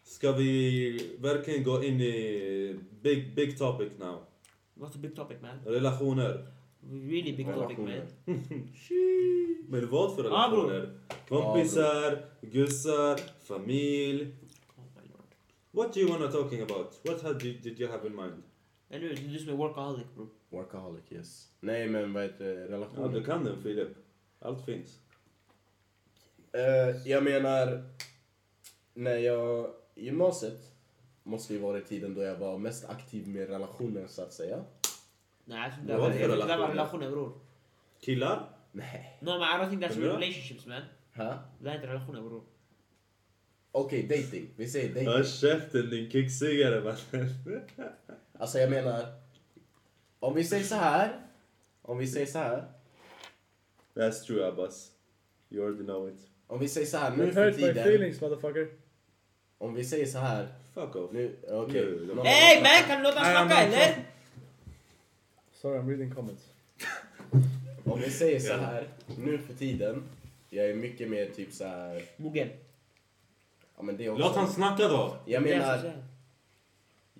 [0.08, 4.18] ska vi verkligen gå in i big, big topic now.
[4.74, 5.58] What's the big topic man?
[5.64, 6.46] Relationer.
[6.90, 7.88] Really big topic man.
[9.68, 10.30] Men vad för bror.
[10.30, 10.98] relationer?
[11.28, 14.22] Kompisar, gussar, familj.
[14.76, 14.84] Oh.
[15.70, 17.00] What do you wanna talking about?
[17.04, 18.42] What had you, did you have in mind?
[18.90, 19.14] Eller hur?
[19.14, 20.28] Det är du som är workaholic bror.
[20.50, 21.48] Workaholic, yes.
[21.60, 22.60] Nej, men vad heter det?
[22.60, 23.08] Ja, Relationer.
[23.08, 23.88] du kan den Filip.
[24.38, 24.98] Allt finns.
[26.52, 27.84] Eh, jag menar,
[28.94, 29.70] när jag...
[29.98, 30.72] Gymnasiet
[31.22, 34.64] måste ju vara tiden då jag var mest aktiv med relationer, så att säga.
[35.44, 36.68] Nej, det var- det var relationer?
[36.68, 37.32] relationer bror.
[38.00, 38.48] Killar?
[38.72, 39.18] Nej.
[39.20, 40.08] No man, I don't think that's Undrar?
[40.12, 40.82] relationships man.
[41.14, 41.38] Ha?
[41.60, 42.42] Det är inte relationer bror.
[43.72, 44.48] Okej, dating.
[44.56, 45.06] Vi säger dating.
[45.08, 47.34] Håll käften din kicksugare mannen.
[48.40, 49.06] Alltså jag menar,
[50.20, 51.20] om vi säger så här.
[51.82, 52.64] Om vi säger så här.
[53.94, 54.92] That's true Abbas.
[55.50, 56.28] You already know it.
[56.46, 57.78] Om vi säger så här nu för hurt my tiden.
[57.78, 58.68] feelings motherfucker.
[59.58, 60.48] Om vi säger så här.
[60.74, 61.12] Fuck off.
[61.12, 61.84] Nu, okej.
[61.84, 64.04] Nu, Hey man, kan du låta honom snacka eller?
[65.52, 66.42] Sorry I'm reading comments.
[67.84, 68.88] Om vi säger så här.
[69.18, 70.02] Nu för tiden.
[70.50, 72.02] Jag är mycket mer typ så här.
[72.16, 72.48] Mogen.
[73.76, 74.22] Ja men det också.
[74.22, 75.16] Låt han snacka då.
[75.24, 75.78] Jag menar.
[75.78, 76.02] så här.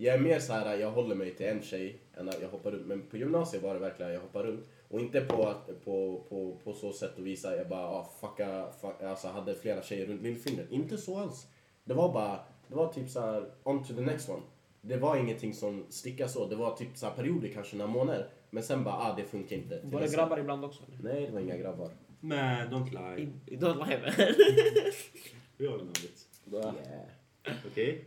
[0.00, 2.70] Jag är mer så här, jag håller mig till en tjej än att jag hoppar
[2.70, 2.86] runt.
[2.86, 4.64] Men på gymnasiet var det verkligen jag hoppar runt.
[4.88, 8.66] Och inte på, att, på, på, på så sätt att visa jag bara ah, fucka,
[8.80, 10.70] fuck, alltså hade flera tjejer runt lillfingret.
[10.70, 11.46] Inte så alls.
[11.88, 14.42] Det var bara, det var typ så här on to the next one.
[14.80, 16.46] Det var ingenting som stickade så.
[16.46, 18.28] Det var typ så här perioder, kanske några månader.
[18.50, 19.80] Men sen bara, ah det funkar inte.
[19.80, 20.82] Till Var det grabbar ibland också?
[20.88, 21.12] eller?
[21.14, 21.90] Nej, det var inga grabbar.
[22.20, 23.28] Man, don't lie.
[23.46, 25.72] I- Don't lie man.
[25.72, 26.26] All know it.
[26.52, 27.56] Yeah.
[27.70, 28.04] Okej?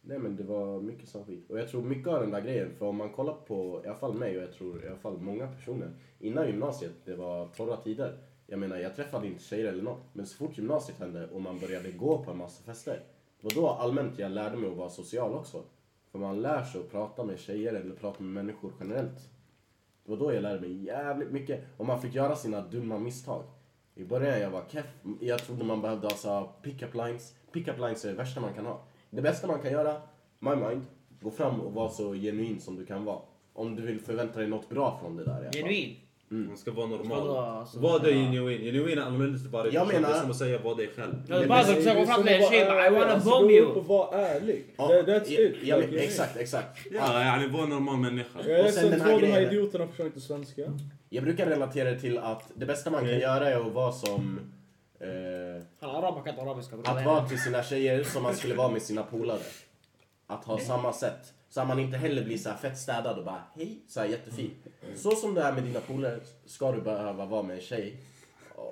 [0.00, 1.50] Nej men det var mycket sån skit.
[1.50, 3.96] Och jag tror mycket av den där grejen, för om man kollar på i alla
[3.98, 5.90] fall mig och jag tror i alla fall många personer.
[6.18, 8.18] Innan gymnasiet, det var torra tider.
[8.46, 10.02] Jag menar jag träffade inte tjejer eller något.
[10.12, 13.00] Men så fort gymnasiet hände och man började gå på en massa fester.
[13.40, 15.62] Det var då allmänt jag lärde mig att vara social också.
[16.12, 19.30] För man lär sig att prata med tjejer eller prata med människor generellt.
[20.04, 21.64] Det var då jag lärde mig jävligt mycket.
[21.76, 23.42] Och man fick göra sina dumma misstag.
[23.94, 24.86] I början jag var keff.
[25.20, 27.34] Jag trodde man behövde alltså pick-up lines.
[27.52, 28.82] Pick-up lines är det värsta man kan ha.
[29.10, 30.00] Det bästa man kan göra,
[30.38, 30.82] my mind,
[31.20, 33.20] gå fram och vara så genuin som du kan vara.
[33.52, 35.52] Om du vill förvänta dig något bra från det där i alla fall.
[35.52, 35.96] Genuin.
[36.28, 37.36] Man ska vara normal.
[37.36, 37.78] alltså?
[37.78, 38.60] Vad är genuin?
[38.60, 39.88] Genuin används det bara Jag person.
[39.88, 41.48] Det är menar- som att säga vad det är själv.
[41.48, 43.50] Bara det- försöka gå fram till en Som att tjej I wanna alltså, bomb gå
[43.52, 43.66] you.
[43.66, 44.64] och vara ärlig.
[44.76, 45.94] That's it.
[46.02, 46.78] Exakt, exakt.
[46.90, 48.38] Ja, yani var en normal människa.
[48.46, 50.62] Jag är Och sen ledsen, två av de här idioterna förstår inte svenska.
[51.08, 54.40] Jag brukar relatera det till att det bästa man kan göra är att vara som...
[55.00, 56.08] Eh, är
[56.84, 59.38] att vara till sina tjejer som man skulle vara med sina polare.
[60.26, 61.32] Att ha samma sätt.
[61.56, 64.06] Så att man inte heller blir så här fett städad och bara hej, så här
[64.06, 64.50] jättefin.
[64.94, 67.96] Så som du är med dina polare ska du behöva vara med en tjej.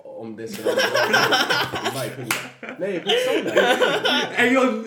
[0.05, 0.83] Om det ska vara bra.
[2.79, 4.85] Nej, bokstavligen.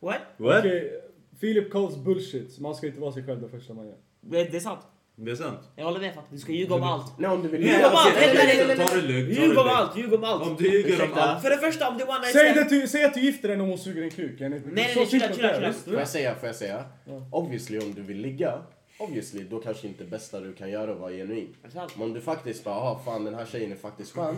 [0.00, 0.20] What?
[0.36, 0.58] What?
[0.58, 1.02] Okej,
[1.40, 2.58] Philip calls bullshit.
[2.58, 3.96] Man ska inte vara sig själv det första man gör.
[4.20, 4.80] Det är sant.
[5.22, 5.58] Det är sant.
[5.76, 6.32] Jag håller med faktiskt.
[6.32, 7.18] Du ska ljuga om allt.
[7.18, 8.14] Nej, om du vill Ljug Ja, om allt!
[8.16, 10.42] okej, nej, ta det lugnt, Ljug det om allt, ljug om allt.
[10.42, 11.42] Om du ljuger om allt.
[11.42, 12.32] För det första, om det var nice...
[12.32, 14.40] Säg, det till, säg att du gifter dig när hon suger din kuk.
[14.40, 15.72] Nej, nej, nej, chilla, chilla, chilla.
[15.72, 16.84] Får jag säga, får jag säga?
[17.32, 18.58] Obviously om du vill ligga,
[18.98, 21.56] obviously då kanske inte bästa du kan göra är att vara genuin.
[21.62, 21.88] Är det?
[21.94, 24.36] Men om du faktiskt bara, ah fan den här tjejen är faktiskt skön.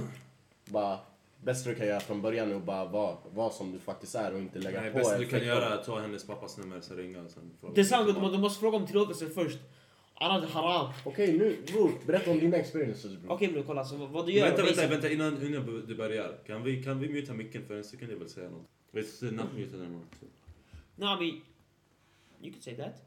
[0.65, 0.99] Bara,
[1.43, 4.33] bästa du kan göra från början är att bara vara, vara som du faktiskt är
[4.33, 6.59] och inte lägga Nej, på bästa en du kan göra är att ta hennes pappas
[6.59, 7.75] nummer, så ringa och sen fråga.
[7.75, 9.59] Det är sant, du måste fråga om tillåtelse först.
[10.15, 10.93] Annars är det haram.
[11.05, 13.33] Okej nu bror, berätta om dina experiences bror.
[13.33, 13.85] Okej bror, kolla.
[13.85, 14.47] Så vad du gör...
[14.47, 16.39] Vänta, vänta, basic- vänta innan, innan du börjar.
[16.47, 18.13] Kan vi, kan vi muta micken för en sekund?
[18.13, 18.67] Jag vill säga något.
[18.93, 20.05] It's not muted anymore.
[20.97, 21.41] No, I mean...
[22.43, 23.03] You could say that.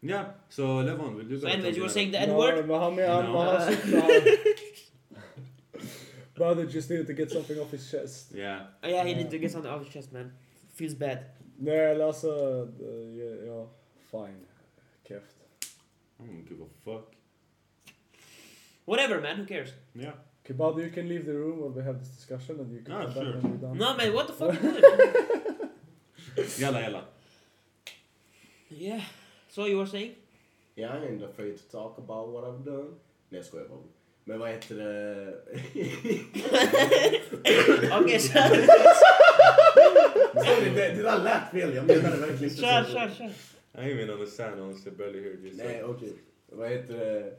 [0.00, 2.66] Ja, så Levon, vill du So berätta anyways, om you were dina- saying the n-word?
[2.68, 3.38] men han, han, No.
[3.38, 4.10] han, han cyklar.
[6.34, 8.32] Brother just needed to get something off his chest.
[8.34, 8.56] Ja.
[8.82, 10.32] Oh, yeah, he need to get something off his chest man.
[10.74, 11.18] Feels bad.
[11.58, 12.28] Nej, eller alltså,
[12.80, 13.68] eh, ja, ja,
[14.10, 14.40] fine.
[15.08, 15.36] Keft.
[16.20, 17.14] I don't give a fuck.
[18.86, 19.70] Whatever man, who cares?
[19.94, 20.12] Ja.
[20.44, 22.92] Okay, Bado, you can leave the room while we have this discussion and you can
[22.94, 23.24] Ah, come sure.
[23.32, 23.78] back when we're done.
[23.78, 24.54] No man, what the fuck?
[26.58, 27.02] Jalla, jalla.
[28.70, 29.00] Yeah.
[29.48, 30.12] So you were saying?
[30.76, 32.88] Yeah, I ain't afraid to talk about what I've done.
[33.30, 33.78] Nej jag skojar bara.
[34.24, 35.34] Men vad heter det?
[38.00, 38.20] Okej.
[38.20, 38.66] Sorry,
[40.74, 41.74] det, det där lät fel.
[41.74, 42.92] Jag menade verkligen inte Kör, så.
[42.92, 43.30] kör, kör.
[43.78, 45.56] I even understand honestly, barely heard you.
[45.56, 46.12] Nej okej.
[46.46, 47.36] Vad heter det?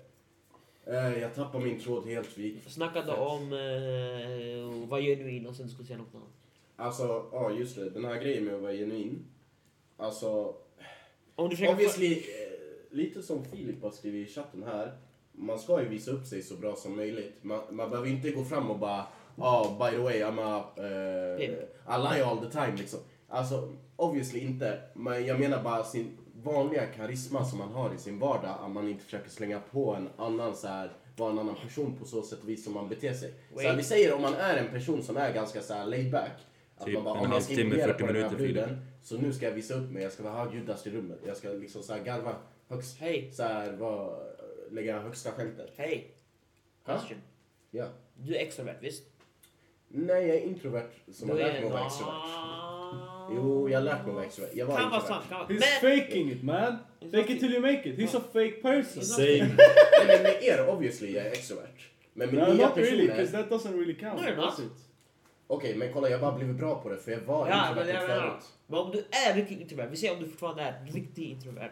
[0.86, 2.62] Eh, jag tappar min tråd helt vi.
[2.68, 6.28] Snackade om eh, vara genuin och sen skulle säga något annat.
[6.76, 7.90] Alltså, ja just det.
[7.90, 9.26] Den här grejen med att vara genuin.
[9.98, 10.56] Alltså,
[11.36, 12.18] Om du obviously, eh,
[12.90, 14.98] lite som Filip har skrivit i chatten här.
[15.32, 17.34] Man ska ju visa upp sig så bra som möjligt.
[17.42, 19.06] Man, man behöver inte gå fram och bara
[19.38, 21.42] ah by the way I'm a, uh.
[21.42, 23.00] I lie all the time liksom.
[23.28, 24.82] Alltså, obviously inte.
[24.94, 28.58] Men jag menar bara sin vanliga karisma som man har i sin vardag.
[28.62, 32.06] Att man inte försöker slänga på en annan så här vara en annan person på
[32.06, 33.34] så sätt och vis som man beter sig.
[33.54, 33.80] Så här, Wait.
[33.80, 36.32] vi säger om man är en person som är ganska så här laid back.
[36.78, 39.18] Att Typ man bara, en om jag ska halvtimme, imponera 40 på minuter, bruden, Så
[39.18, 41.20] nu ska jag visa upp mig, jag ska vara högljuddast i rummet.
[41.26, 42.36] Jag ska liksom så här garva
[42.68, 44.18] högst, Hej, så här, vara,
[44.72, 45.72] lägga högsta skämtet.
[45.78, 46.12] hej.
[46.86, 47.18] Question.
[47.72, 47.86] Ja.
[48.14, 49.04] Du är extrovert, visst?
[49.88, 52.75] Nej, jag är introvert som har Du lärt är mig att vara extrovert.
[53.32, 54.52] Jo, jag har lärt mig att vara extrovert.
[54.56, 55.20] Jag var Kan vara introvert.
[55.22, 55.48] sant, kan vara...
[55.50, 56.00] He's Men...
[56.00, 56.78] faking it man!
[57.12, 57.98] Fake it till you make it.
[58.00, 59.04] He's a fake person.
[59.04, 59.26] Same.
[59.28, 59.48] Nej,
[60.08, 61.80] men med er, obviously, jag är extrovert.
[62.14, 63.08] Men med No, nya not really, personer...
[63.26, 64.22] because that doesn't really count.
[64.22, 64.72] No, you're does it?
[65.48, 67.68] Okej, men kolla jag har bara blivit bra på det för jag var Ja, men
[67.70, 68.44] introvert jag menar, förut.
[68.68, 71.72] men om du är riktigt introvert, vi säger om du fortfarande är riktigt introvert.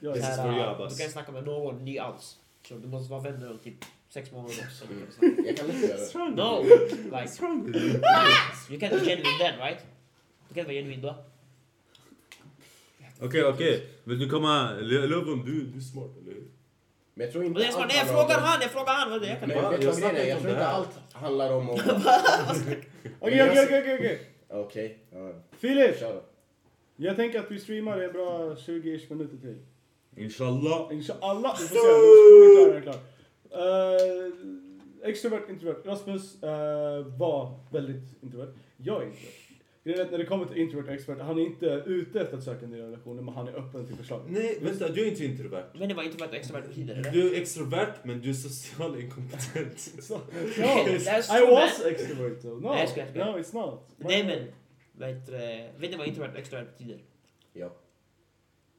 [0.00, 0.96] Jag This är is for you, äh, Abbas.
[0.96, 2.36] Du kan snacka med någon ny alls.
[2.68, 3.74] Så du måste vara vän med dem typ
[4.08, 4.84] sex månader också.
[5.22, 5.44] Mm.
[5.46, 5.96] Jag kan inte göra
[6.28, 6.42] det.
[6.42, 6.62] No!
[6.62, 7.92] Like, What's wrong with you?
[8.70, 9.78] you can't be genuine then right?
[10.54, 11.14] Kan vara genuin då.
[13.20, 13.88] Okej, okej.
[14.04, 14.72] Vill du komma...
[14.80, 16.48] Löven, du, du är smart, eller hur?
[17.14, 19.10] Men jag tror inte det är smart, nej jag om- frågar han, jag frågar han.
[19.10, 19.28] vad är det?
[19.28, 19.92] Jag kan Men Jag är?
[19.92, 21.70] snackar Jag inte tror det inte allt handlar om.
[23.20, 24.18] Okej, okej, okej,
[24.50, 24.98] okej.
[25.58, 25.96] Filip!
[26.96, 29.58] Jag tänker att vi streamar en bra 20-ish minuter till.
[30.16, 30.88] Inshallah.
[30.92, 32.70] Inshallah, vi får se.
[32.70, 32.98] Nu är klar, är klar.
[33.52, 35.82] Uh, extrovert, introvert.
[35.84, 36.50] Rasmus uh,
[37.18, 38.52] var väldigt introvert.
[38.76, 39.41] Jag är introvert.
[39.84, 42.36] Grejen är att när det kommer till introvert och extrovert, han är inte ute efter
[42.36, 44.22] att söka nya relationer, men han är öppen till förslag.
[44.28, 45.64] Nej, vänta, du är inte introvert.
[45.74, 47.10] Men det var introvert och extrovert eller?
[47.12, 49.78] Du är extrovert, men du är socialt inkompetent.
[50.02, 50.64] So, no,
[51.38, 52.60] I was extrovert though.
[52.62, 53.80] No, Nej, no it's not.
[53.96, 54.46] Nej men,
[55.80, 57.02] vet du, vad introvert och extrovert betyder?
[57.52, 57.76] Ja.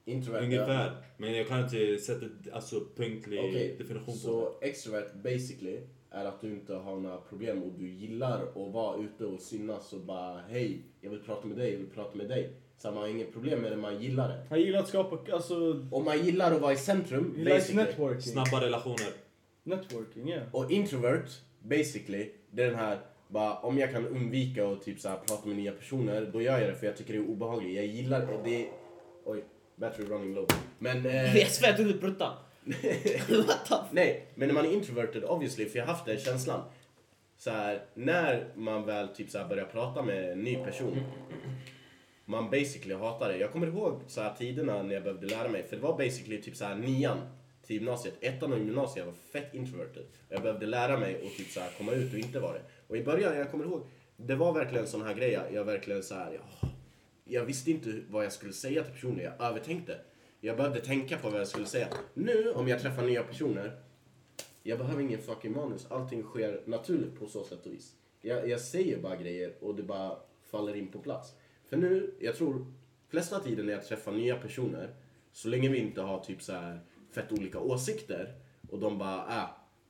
[0.05, 0.39] Introvert.
[0.39, 0.45] ja.
[0.45, 0.97] Ungefär.
[1.17, 4.17] Men jag kan inte sätta alltså, punktlig Okej, definition på det.
[4.17, 5.79] så extrovert basically
[6.13, 9.93] är att du inte har några problem och du gillar att vara ute och synas
[9.93, 12.53] och bara hej, jag vill prata med dig, jag vill prata med dig.
[12.77, 14.45] Så man har inget problem med det, man gillar det.
[14.49, 17.83] Han gillar att skapa, alltså, Och man gillar att vara i centrum, basically.
[17.83, 18.21] networking.
[18.21, 19.07] Snabba relationer.
[19.63, 20.43] Networking, yeah.
[20.51, 21.25] Och introvert,
[21.59, 25.47] basically, det är den här, bara, om jag kan undvika att typ så här, prata
[25.47, 27.75] med nya personer, då gör jag det för jag tycker det är obehagligt.
[27.75, 28.67] Jag gillar det.
[29.25, 29.43] Oj,
[29.75, 30.47] battery running low.
[30.79, 31.05] Men...
[31.05, 32.35] Eh, Jag svär, du pruttade.
[33.47, 36.61] What the Nej, men när man är introverted obviously, för jag har haft den känslan.
[37.37, 40.99] Så här, när man väl typ så här börjar prata med en ny person,
[42.25, 43.37] man basically hatar det.
[43.37, 46.41] Jag kommer ihåg så här tiderna när jag behövde lära mig, för det var basically
[46.41, 47.17] typ så här nian
[47.65, 48.13] till gymnasiet.
[48.21, 50.03] Ettan och gymnasiet, jag var fett introverted.
[50.29, 52.61] Jag behövde lära mig och typ så här komma ut och inte vara det.
[52.87, 53.87] Och i början, jag kommer ihåg,
[54.17, 56.69] det var verkligen sån här grej, jag verkligen så här, jag,
[57.25, 59.97] jag visste inte vad jag skulle säga till personer, jag övertänkte.
[60.45, 61.87] Jag behövde tänka på vad jag skulle säga.
[62.13, 63.71] Nu, om jag träffar nya personer,
[64.63, 65.85] jag behöver ingen fucking manus.
[65.89, 67.95] Allting sker naturligt på så sätt och vis.
[68.21, 70.17] Jag, jag säger bara grejer och det bara
[70.51, 71.33] faller in på plats.
[71.69, 72.65] För nu, jag tror,
[73.07, 74.93] flesta tiden när jag träffar nya personer,
[75.31, 76.79] så länge vi inte har typ så här
[77.11, 78.33] fett olika åsikter
[78.69, 79.47] och de bara, ah,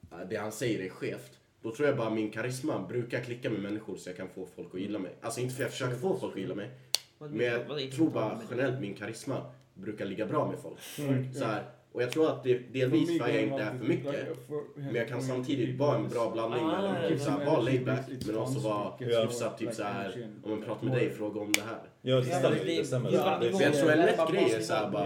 [0.09, 1.39] ah det han säger är skevt.
[1.61, 4.73] Då tror jag bara min karisma brukar klicka med människor så jag kan få folk
[4.73, 5.15] att gilla mig.
[5.21, 6.71] Alltså inte för att jag försöker få folk att gilla mig,
[7.17, 10.79] men vad är jag tror bara generellt min karisma brukar ligga bra med folk.
[10.99, 11.33] Mm.
[11.33, 14.49] Så här, och jag tror att det delvis för jag inte är för mycket.
[14.75, 18.01] Men jag kan samtidigt vara en bra blandning Ah, mellan ja, typ vara laid back
[18.27, 21.81] men också vara hyfsat typ såhär, om man pratar med dig, fråga om det här.
[22.01, 23.51] Ja, det stämmer.
[23.51, 25.05] För jag tror en lätt Bara grej är såhär bara,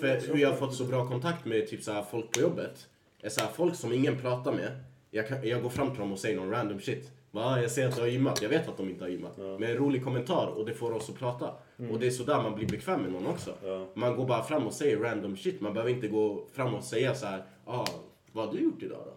[0.00, 2.86] för hur jag har fått så bra kontakt med typ såhär folk på jobbet,
[3.22, 6.18] är såhär folk som ingen pratar med, jag, kan, jag går fram till dem och
[6.18, 7.10] säger någon random shit.
[7.36, 7.62] Va?
[7.62, 9.32] Jag ser att du har gymmat, jag vet att de inte har gymmat.
[9.38, 9.58] Ja.
[9.58, 11.50] Men en rolig kommentar och det får oss att prata.
[11.90, 13.54] Och det är sådär man blir bekväm med någon också.
[13.64, 13.86] Ja.
[13.94, 15.60] Man går bara fram och säger random shit.
[15.60, 17.86] Man behöver inte gå fram och säga så här, ah,
[18.32, 19.12] vad har du gjort idag då?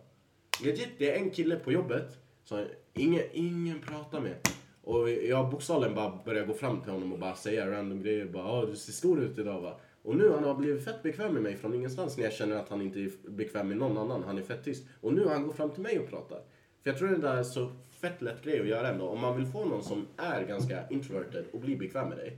[0.66, 4.36] Legit, det är en kille på jobbet som ingen, ingen pratar med.
[4.84, 8.26] Och jag bokstavligen bara börjar gå fram till honom och bara säga random grejer.
[8.26, 9.80] Bara, ah, du ser stor ut idag va?
[10.04, 12.70] Och nu han har blivit fett bekväm med mig från ingenstans när jag känner att
[12.70, 14.24] han inte är bekväm med någon annan.
[14.24, 14.88] Han är fett tyst.
[15.02, 16.41] Och nu han går fram till mig och pratar.
[16.84, 17.72] För jag tror det där är så
[18.02, 19.08] fett lätt grej att göra ändå.
[19.08, 22.38] Om man vill få någon som är ganska introverted och blir bekväm med dig.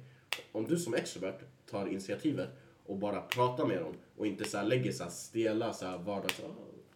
[0.51, 1.39] Om du som extrovert
[1.71, 2.49] tar initiativet
[2.85, 5.97] och bara pratar med dem och inte så här lägger så här stela så här
[5.97, 6.41] vardags...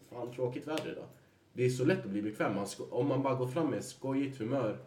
[0.10, 1.08] Fan tråkigt väder idag.
[1.54, 2.56] Det är så lätt att bli bekväm.
[2.56, 4.78] Man om man bara går fram med skojigt humör.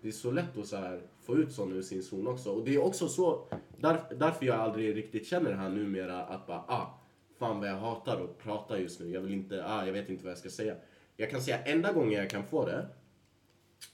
[0.00, 2.50] Det är så lätt att så här få ut sån ur sin zon också.
[2.50, 3.46] Och det är också så,
[3.76, 7.00] där, därför jag aldrig riktigt känner det här numera att bara ah,
[7.38, 9.10] fan vad jag hatar att prata just nu.
[9.10, 10.74] Jag vill inte, ah, jag vet inte vad jag ska säga.
[11.16, 12.86] Jag kan säga enda gången jag kan få det,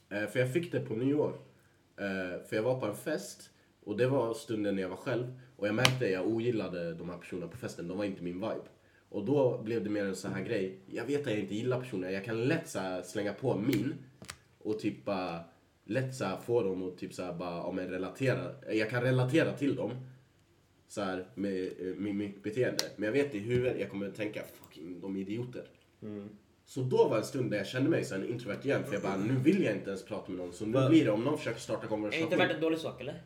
[0.09, 1.39] Eh, för jag fick det på nyår.
[1.97, 3.51] Eh, för jag var på en fest
[3.85, 7.11] och det var stunden när jag var själv och jag märkte att jag ogillade de
[7.11, 7.89] här personerna på festen.
[7.89, 8.69] De var inte min vibe.
[9.09, 10.79] Och då blev det mer en sån här grej.
[10.87, 12.11] Jag vet att jag inte gillar personer.
[12.11, 13.95] Jag kan lätt så slänga på min
[14.59, 15.41] och typ bara
[15.85, 18.55] lätt så få dem att typ så här bara, om jag relaterar.
[18.73, 19.91] Jag kan relatera till dem
[20.89, 22.85] så här med, eh, med mitt beteende.
[22.97, 25.65] Men jag vet i huvudet, jag kommer tänka fucking de är idioter.
[26.03, 26.29] Mm.
[26.67, 28.85] Så då var en stund där jag kände mig som en introvert igen.
[28.85, 30.53] För jag bara, nu vill jag inte ens prata med någon.
[30.53, 32.25] Så nu blir det, om någon försöker starta Är konversation.
[32.25, 33.23] introvert en dålig sak eller?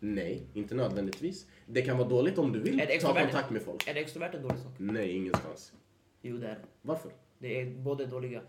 [0.00, 1.46] Nej, inte nödvändigtvis.
[1.66, 3.22] Det kan vara dåligt om du vill Är det ta extrovert?
[3.22, 3.88] kontakt med folk.
[3.88, 4.72] Är det extrovert en dålig sak?
[4.78, 5.72] Nej, ingenstans.
[6.22, 6.58] Jo det är det.
[6.82, 7.10] Varför?
[7.38, 8.40] Det är båda dåliga.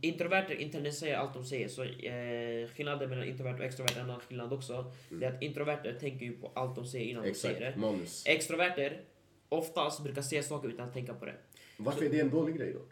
[0.00, 1.68] Introverter internaliserar allt de säger.
[1.68, 4.92] Så eh, skillnaden mellan introvert och extrovert, en annan skillnad också.
[5.10, 7.80] Det är att introverter tänker ju på allt de säger innan de säger Exakt, det.
[7.80, 8.24] manus.
[8.26, 9.00] Extroverter
[9.48, 11.34] oftast brukar säga saker utan att tänka på det.
[11.76, 12.90] Varför är det en dålig grej dock?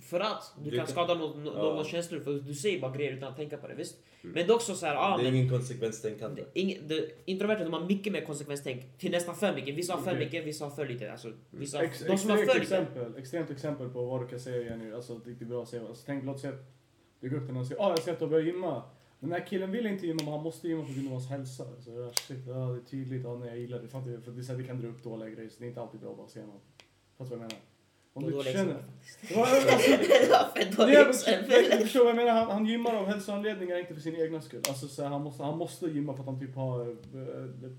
[0.00, 1.52] För att du Du kan kan- skada någon, Ja.
[1.52, 3.96] någon känslor för du säger bara grejer utan att tänka på det, visst?
[4.22, 4.34] Mm.
[4.34, 6.44] Men det är också så här, ah, Det är men ingen konsekvenstänkande.
[6.54, 9.74] Ing, de, introverta de har mycket mer konsekvenstänk till nästan för mycket.
[9.74, 10.24] Vissa har för Okej.
[10.24, 11.12] mycket, vissa har för lite.
[11.12, 12.60] Alltså, vissa, Ex, de som har för lite.
[12.60, 15.82] exempel, extremt exempel på vad du kan säga Jenny, alltså riktigt bra säga.
[15.88, 16.60] Alltså, tänk, låt säga att
[17.20, 18.82] du går upp till någon och säger ah, jag ser att du har börjat gymma.
[19.20, 21.64] Den här killen vill inte gymma men han måste gymma på grund av hans hälsa.
[21.80, 23.88] Så jag, shit, ja, det är tydligt, ja, nej, jag gillar det.
[23.88, 24.20] Fattar?
[24.24, 26.00] För det, så här, det kan dra upp dåliga grejer så det är inte alltid
[26.00, 26.62] bra att bara säga något.
[27.18, 27.64] Fattar du vad jag menar?
[28.18, 28.74] Om du dåliga känner...
[28.74, 29.34] alltså,
[30.54, 31.64] Det var det exempel.
[31.70, 34.62] jag förstår vad jag menar, han, han gymmar av hälsoanledningar, inte för sin egna skull.
[34.68, 36.86] Alltså, så här, han, måste, han måste gymma för att han typ har eh,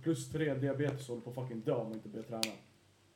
[0.03, 2.41] plus tre diabetes och håller på fucking dö om han inte börjar träna.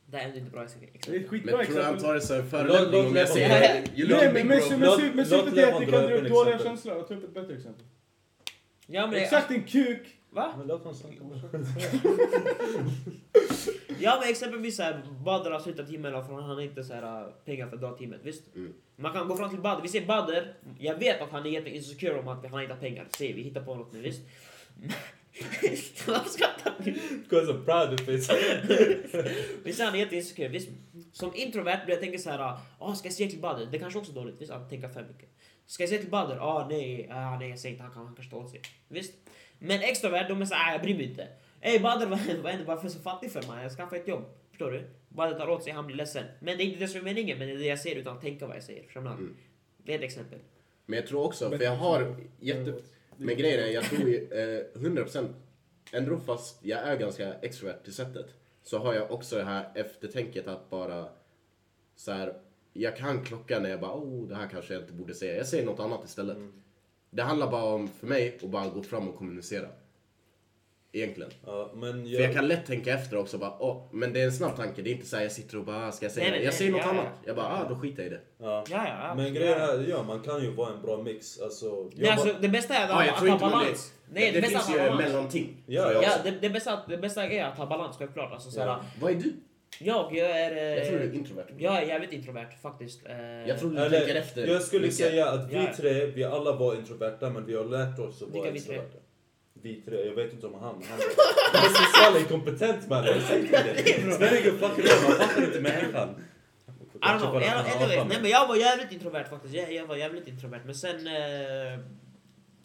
[0.06, 0.90] Det är inte bra exempel.
[1.08, 3.50] Det är ett skitbra Men tror du han tar det som förolämpning om jag säger
[3.60, 4.62] Nej, you Nej, men,
[5.26, 6.98] syftet är att det dra kan dra upp dåliga känslor.
[6.98, 7.86] Jag tar upp ett bättre exempel.
[8.88, 10.18] Ja, men, Exakt din kuk!
[10.30, 10.54] Va?
[10.58, 11.16] Men låt honom snacka.
[14.04, 17.68] Ja men exempelvis såhär, Badr har slutat timmen för han har inte så här, pengar
[17.68, 18.56] för att dra timmet, visst?
[18.56, 18.74] Mm.
[18.96, 22.20] Man kan gå fram till Badr, vi ser Badr, jag vet att han är jätteinsecure
[22.20, 24.22] om att han inte har pengar, se vi hittar på något nu, visst?
[26.08, 26.92] Varför skrattar ni?
[26.92, 28.38] Because of proud face.
[29.64, 30.70] Visst är han jätteinsecure, visst?
[31.12, 33.66] Som introvert blir jag tänka så här, ah, ska jag säga till Badr?
[33.72, 34.52] Det kanske också är dåligt, visst?
[34.52, 35.30] Att tänka för mycket.
[35.66, 36.38] Ska jag säga till Badr?
[36.40, 38.62] Ah, nej, ah, nej jag säger inte, han, kan, han kanske tar åt sig.
[38.88, 39.14] Visst?
[39.60, 41.28] Men extrovert, de är såhär, ah, jag bryr mig inte.
[41.66, 43.64] Ey Badr, vad det varför är du så fattig för mig?
[43.64, 44.24] Jag skaffar ett jobb.
[44.50, 44.84] Förstår du?
[45.10, 46.26] Badr tar åt sig, han blir ledsen.
[46.40, 48.16] Men det är inte det som är meningen, men det är det jag säger utan
[48.16, 48.84] att tänka vad jag säger.
[48.84, 49.02] Förstår?
[49.02, 49.36] Mm.
[49.78, 50.40] Det är ett exempel.
[50.86, 52.74] Men jag tror också, för jag har jätte...
[53.18, 55.34] Men grejen är, jag tror ju, eh, 100%
[55.92, 58.26] ändå fast jag är ganska extrovert till sättet
[58.64, 61.06] så har jag också det här eftertänket att bara
[61.96, 62.34] så här,
[62.74, 65.38] jag kan klocka när jag bara oh det här kanske jag inte borde säga.
[65.38, 66.38] Jag säger något annat istället.
[67.10, 69.68] Det handlar bara om, för mig, att bara gå fram och kommunicera.
[70.96, 71.32] Egentligen.
[71.46, 74.32] Ja, men För jag kan lätt tänka efter också bara, åh, men det är en
[74.32, 74.82] snabb tanke.
[74.82, 76.38] Det är inte så här jag sitter och bara, ah, ska jag säga Nej, det?
[76.38, 77.06] nej, Jag nej, säger något ja, annat.
[77.06, 77.20] ja.
[77.28, 78.22] Jag bara, ah, då skiter jag i det.
[78.40, 78.64] Ja.
[78.70, 79.16] Ja, ja.
[79.16, 81.40] Men grejen är, ja man kan ju vara en bra mix.
[81.42, 83.94] Alltså, Nej, alltså, det bästa är att, Ja, jag att ha balans.
[84.08, 84.20] det.
[84.20, 85.64] Nej, det, det finns ju mellanting.
[85.68, 88.32] Ja, jag Ja, det, det, bästa, det bästa är att ha balans, självklart.
[88.32, 88.82] Alltså, såhär, Ja.
[89.02, 89.34] Vad är du?
[89.80, 90.52] Jag, jag är...
[90.58, 91.46] eh, Jag tror du är introvert.
[91.58, 93.06] Jag är jävligt introvert faktiskt.
[93.06, 93.16] Eh,
[93.48, 94.48] Jag tror du Eller, tänker efter.
[94.48, 94.98] Jag skulle mycket.
[94.98, 98.48] säga att vi tre, vi alla var introverta men vi har lärt oss att vara
[98.50, 98.98] extroverta.
[99.64, 100.62] Vi tre, jag vet inte om han.
[100.64, 101.00] Han
[101.54, 103.06] han är socialt inkompetent man.
[103.06, 104.14] Jag säger till dig.
[104.16, 106.10] Spelar ingen fucking man fattar inte människan.
[106.96, 107.42] I don't know.
[107.42, 109.54] Jag, anyway, nej, men jag var jävligt introvert faktiskt.
[109.56, 110.62] Jag, jag var jävligt introvert.
[110.66, 111.08] Men sen...
[111.08, 111.80] Eh,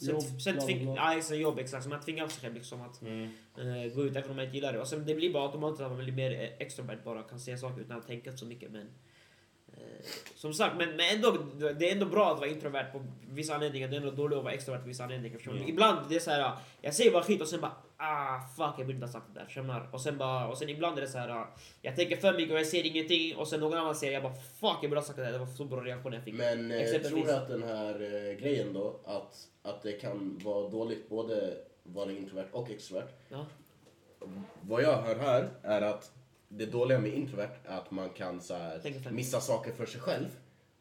[0.00, 0.94] sen, Jobb, sen bla, tving, bla.
[0.96, 1.82] ja, exakt, jobb exakt.
[1.84, 3.22] Så man tvingar sig själv liksom att Mm.
[3.58, 4.80] eh, gå ut även om man inte gillar det.
[4.80, 7.56] Och sen det blir bara automatiskt att man blir mer eh, extrovert bara kan säga
[7.58, 8.70] saker utan att tänka så mycket.
[8.70, 8.86] Men
[10.34, 11.36] som sagt, men, men ändå,
[11.78, 13.88] det är ändå bra att vara introvert på vissa anledningar.
[13.88, 15.38] Det är ändå dåligt att vara extrovert på vissa anledningar.
[15.48, 15.68] Mm.
[15.68, 18.86] Ibland det är så här, jag säger bara skit och sen bara ah fuck jag
[18.86, 19.88] borde inte ha sagt det där.
[19.92, 21.46] Och sen bara, och sen ibland är det så här,
[21.82, 24.34] jag tänker för mycket och jag säger ingenting och sen någon annan säger jag bara
[24.34, 25.32] fuck jag borde ha sagt det där.
[25.32, 26.34] Det var så bra reaktion jag fick.
[26.34, 27.24] Men eh, Exempelvis.
[27.24, 31.56] tror du att den här eh, grejen då, att, att det kan vara dåligt både
[31.82, 33.08] vara introvert och extrovert.
[33.28, 33.46] Ja.
[34.60, 36.10] Vad jag hör här är att
[36.48, 40.28] det dåliga med introvert är att man kan så här, missa saker för sig själv.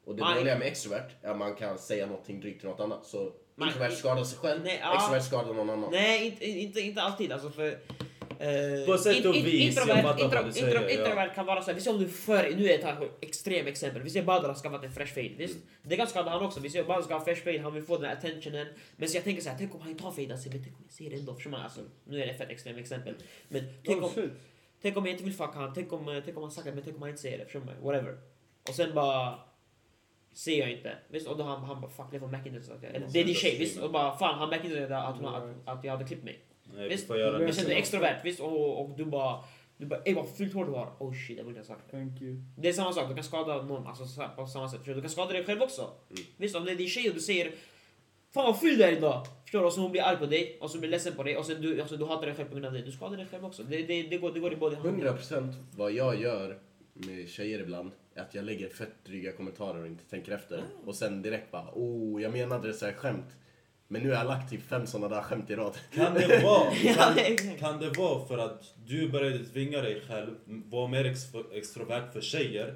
[0.05, 0.35] Och det Nej.
[0.35, 3.05] dåliga med extrovert är att man kan säga någonting drygt till något annat.
[3.05, 3.67] Så Nej.
[3.67, 4.95] introvert skadar sig själv, Nej, ja.
[4.95, 5.91] extrovert skadar någon annan.
[5.91, 7.31] Nej, inte, inte, inte alltid.
[7.31, 10.89] Alltså för, eh, På sätt och vis, jag introvert, fattar vad intro, säger, intro, ja.
[10.89, 13.67] introvert kan vara så här, vi ser om du för, nu är det ett extremt
[13.67, 15.57] exempel, vi ser Badr har skaffat en fresh fade, visst?
[15.83, 17.97] Det kan skada han också, vi ser Badr ska ha fresh fade, han vill få
[17.97, 18.67] den här attentionen.
[18.97, 20.75] Men så jag tänker så här, tänk om han inte har fade, alltså, men tänk
[20.75, 21.61] om jag ser det ändå, förstår man?
[21.61, 23.15] Alltså, nu är det ett fett extremt exempel.
[23.47, 24.31] Men tänk om, Oh, shit.
[24.81, 26.71] Tänk om jag inte vill fucka han, tänk om, eh, tänk om han sagt det,
[26.73, 27.75] men tänk om han inte säger det, förstår man?
[27.81, 28.17] Whatever.
[28.69, 29.39] Och sen bara
[30.33, 30.97] ser jag inte.
[31.07, 32.87] Visst, och då han, han bara fuck det var McIntyre.
[32.87, 33.79] Eller det är din tjej, visst?
[33.79, 36.39] Och bara fan han McIntyre att, hon- att, att jag hade klippt mig.
[36.73, 36.89] Nej, vi
[37.45, 37.65] Visst?
[37.65, 38.39] du är extrovert, visst?
[38.39, 39.43] Och, och du bara...
[39.77, 40.95] Du bara ey vad fult hår du har.
[40.99, 41.97] Oh shit, jag borde ha sagt det.
[41.97, 42.35] Thank you.
[42.57, 44.85] Det är samma sak, du kan skada någon alltså, på samma sätt.
[44.85, 45.89] Du kan skada dig själv också.
[46.37, 47.51] Visst, om det är din tjej och du säger
[48.37, 49.25] Fan vad ful du är idag!
[49.43, 49.65] Förstår du?
[49.65, 51.61] Och så hon blir arg på dig, och så blir ledsen på dig, och sen
[51.61, 52.81] du, alltså, du hatar dig själv på grund av det.
[52.81, 53.63] Du skadar dig själv också.
[53.63, 55.03] Det, det, det, går, det går i i hand.
[55.03, 56.59] 100% vad jag gör
[56.93, 60.63] med tjejer ibland är att jag lägger fett dryga kommentarer och inte tänker efter.
[60.85, 63.35] Och sen direkt bara oh, jag menade det så här skämt.
[63.87, 65.77] Men nu har jag lagt typ fem sådana där skämt i rad.
[65.93, 70.87] Kan det vara, kan, kan det vara för att du började tvinga dig själv vara
[70.87, 71.19] mer ex,
[71.53, 72.75] extrovert för tjejer?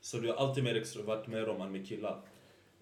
[0.00, 2.20] Så du är alltid mer extrovert med dem än med killar?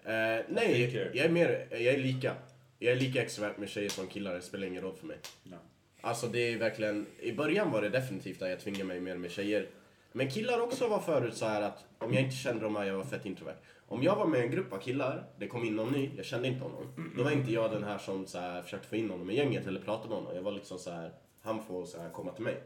[0.05, 2.35] I nej, jag är, mer, jag är lika.
[2.79, 5.17] Jag är lika extrovert med tjejer som killar, det spelar ingen roll för mig.
[5.43, 5.57] Ja.
[6.01, 9.31] Alltså det är verkligen, i början var det definitivt att jag tvingade mig mer med
[9.31, 9.67] tjejer.
[10.11, 13.03] Men killar också var förut så här att om jag inte kände dem, jag var
[13.03, 13.57] fett introvert.
[13.87, 16.47] Om jag var med en grupp av killar, det kom in någon ny, jag kände
[16.47, 17.11] inte honom.
[17.17, 19.67] Då var inte jag den här som så här, försökte få in honom i gänget
[19.67, 20.35] eller prata med honom.
[20.35, 21.11] Jag var liksom så här,
[21.41, 22.63] han får så här, komma till mig.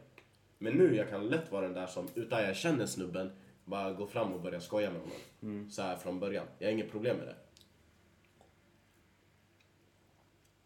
[0.57, 3.31] Men nu, jag kan lätt vara den där som, utan jag känner snubben,
[3.69, 5.17] Bara gå fram och börja skoja med honom.
[5.41, 5.71] Mm.
[5.71, 6.45] Så här från början.
[6.59, 7.35] Jag har inget problem med det.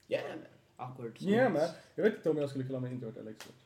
[0.08, 0.46] Yeah man.
[0.90, 1.22] Awkward.
[1.22, 1.68] Yeah man.
[1.96, 3.63] Jag vet inte om jag skulle kalla mig introvert eller extrovert.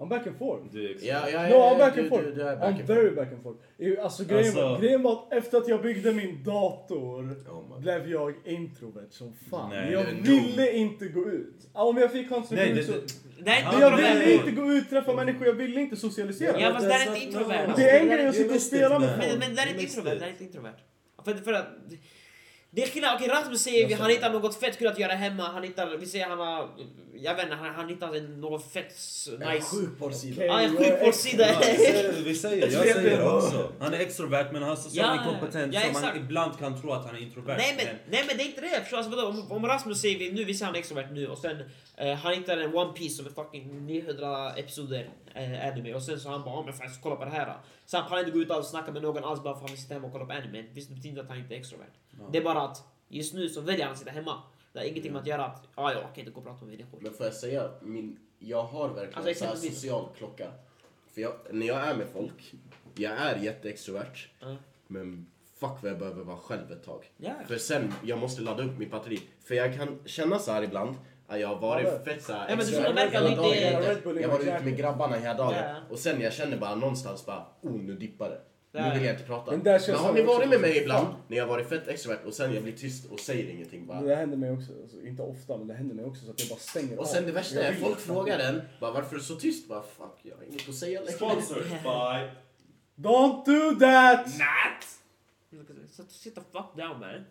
[0.00, 0.62] I'm back and forth.
[0.72, 0.96] Du är.
[1.00, 2.24] Ja, ja, No, ja, I'm back du, and forth.
[2.24, 3.58] Du, du är back I'm very back and forth.
[4.04, 8.10] Alltså grejen, var, Alltså- grejen var att efter att jag byggde min dator Oh blev
[8.10, 9.70] jag introvert som fan.
[9.70, 10.24] Nej, jag du är dum.
[10.24, 11.54] ville inte gå ut.
[11.72, 12.92] Om jag fick chansen att Nej, gå ut så...
[12.92, 13.00] det,
[13.44, 16.60] Nej, Men jag ville inte gå ut, träffa människor, jag ville inte socialisera.
[16.60, 17.72] Ja fast det är inte introvert.
[17.76, 19.38] det är en grej att är- sitta och spela med folk.
[19.38, 20.14] men det är inte introvert, det.
[20.14, 20.74] det här är inte introvert.
[21.24, 21.66] För, för att...
[22.72, 25.42] Det är skillnad, okej Rasmus säger vi, han hittar något fett kul att göra hemma,
[25.42, 26.68] han hittar, vi säger han har,
[27.14, 28.92] jag vet inte, han, han hittar en- något fett
[29.40, 29.66] En nice...
[29.66, 30.34] sjuk porrsida.
[30.34, 30.46] Okej.
[30.46, 31.48] Ja, en sjukvårdssida.
[31.52, 33.72] ja, vi säger- vi säger, jag säger också.
[33.80, 36.92] Han är extrovert men han har social Ja, inkompetens ja, som man ibland kan tro
[36.92, 37.56] att han är introvert.
[37.58, 38.96] Nej men, nej men det är inte det, förstår?
[38.98, 41.56] Alltså, om, om Rasmus säger vi, nu vi säger han är extrovert nu och sen
[41.96, 46.20] eh, han hittar en One Piece som är fucking 900 episoder eh, anime och sen
[46.20, 47.56] så han bara oh, men fan jag ska kolla på det här.
[47.90, 49.78] Så han pallar inte gå ut och snacka med någon alls bara för att han
[49.78, 50.64] sitta hemma och kolla på anime.
[50.72, 51.92] Visst det betyder inte att han inte är extrovert.
[52.10, 52.28] Ja.
[52.32, 54.42] Det är bara att just nu så väljer han att sitta hemma.
[54.72, 56.78] Det har ingenting med att göra att ah, jag kan inte gå och prata med
[56.78, 57.00] människor.
[57.00, 60.52] Men får jag säga, min, jag har verkligen Alltså, en social klocka.
[61.14, 62.54] För jag, när jag är med folk,
[62.94, 64.28] jag är jätteextrovert.
[64.40, 64.56] Ja.
[64.86, 67.10] Men fuck vad jag behöver vara själv ett tag.
[67.16, 67.32] Ja.
[67.46, 69.20] För sen, jag måste ladda upp mitt batteri.
[69.40, 70.96] För jag kan känna så här ibland,
[71.30, 72.54] att jag har varit Ja, fett så här Ja,
[74.20, 75.54] Jag har varit ute med grabbarna hela dagen.
[75.54, 75.74] Ja.
[75.90, 78.40] Och sen jag känner bara någonstans bara, oh nu dippar det.
[78.72, 78.86] Ja.
[78.88, 79.50] Nu vill jag inte prata.
[79.50, 82.24] Men Men, har det ni varit med mig ibland, när jag har varit fett extrovert
[82.26, 84.00] och sen jag blir tyst och säger ingenting bara.
[84.00, 86.48] Det händer mig också, alltså, inte ofta men det händer mig också så att jag
[86.48, 87.08] bara stänger Och av.
[87.08, 89.68] sen det värsta är, folk frågar en, bara varför är du så tyst?
[89.68, 91.12] Bara fuck, jag har inget att säga längre.
[91.12, 92.30] Sponsored by...
[92.96, 94.28] Don't do that!
[95.90, 97.24] Så sit the fuck down man.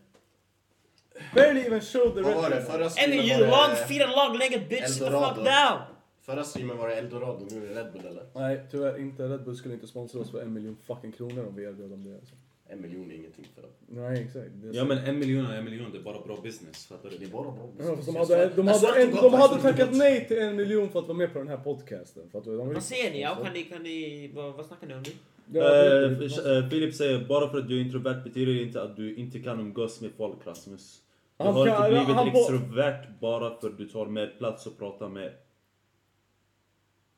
[1.35, 2.61] Barely even show the Vad red var det?
[2.61, 3.75] Förra Eller streamen you var long det...
[3.87, 5.43] feet and long legged bitch, sit the fuck Eldorado.
[5.43, 5.79] down!
[6.21, 8.25] Förra streamen var det Eldorado, nu är det Red Bull eller?
[8.33, 9.23] Nej, tyvärr inte.
[9.27, 12.03] Red Bull skulle inte sponsra oss för en miljon fucking kronor om vi erbjöd dem
[12.03, 12.15] det.
[12.15, 12.35] Alltså.
[12.71, 13.71] En miljon är ingenting för dem.
[13.87, 14.45] Nej, exakt.
[14.53, 16.85] Det är Ja men en miljon är en miljon, det är bara bra business.
[16.85, 17.27] Fattar Det är du?
[17.27, 17.69] bara bra.
[17.79, 20.27] Ja, fast de hade, de jag svär hade, en, de hade svär till tackat nej
[20.27, 22.29] till en miljon för att vara med på den här podcasten.
[22.31, 23.21] För att de vill Vad säger ni?
[23.21, 25.11] Ja, kan ni, kan ni, vad, vad snackar ni om nu?
[25.53, 28.95] Ja, Eh, eh, Filip säger bara för att du är introvert betyder det inte att
[28.95, 31.01] du inte kan umgås med folk Rasmus.
[31.37, 34.77] Du Han har kan- inte blivit extrovert bara för att du tar mer plats och
[34.77, 35.35] pratar mer.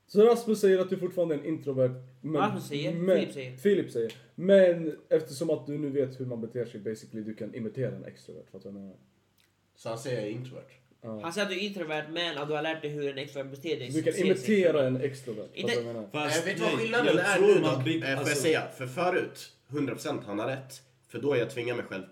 [0.08, 1.92] Så Rasmus säger att du fortfarande är en introvert.
[2.22, 3.58] Men, Rasmus säger, men, Filip säger.
[3.58, 4.14] Filip säger.
[4.36, 8.06] Men eftersom att du nu vet hur man beter sig basically, du kan imitera en
[8.06, 8.46] extrovert.
[8.52, 8.98] Fattar du vad jag menar?
[9.76, 10.66] Så han säger introvert.
[11.04, 11.20] Ja.
[11.24, 13.50] Han säger att du är introvert men att du har lärt dig hur en extrovert
[13.52, 13.90] beter sig.
[13.92, 15.50] Du kan imitera en extrovert.
[15.54, 16.06] Inte-?
[16.12, 17.84] Fast Eh, vet du vad skillnaden jag är tror nu man dock?
[17.84, 18.64] blir- Eh, får alltså- jag säga?
[18.78, 20.82] För förut, 100% han har rätt.
[21.08, 22.04] För då jag tvingar mig själv.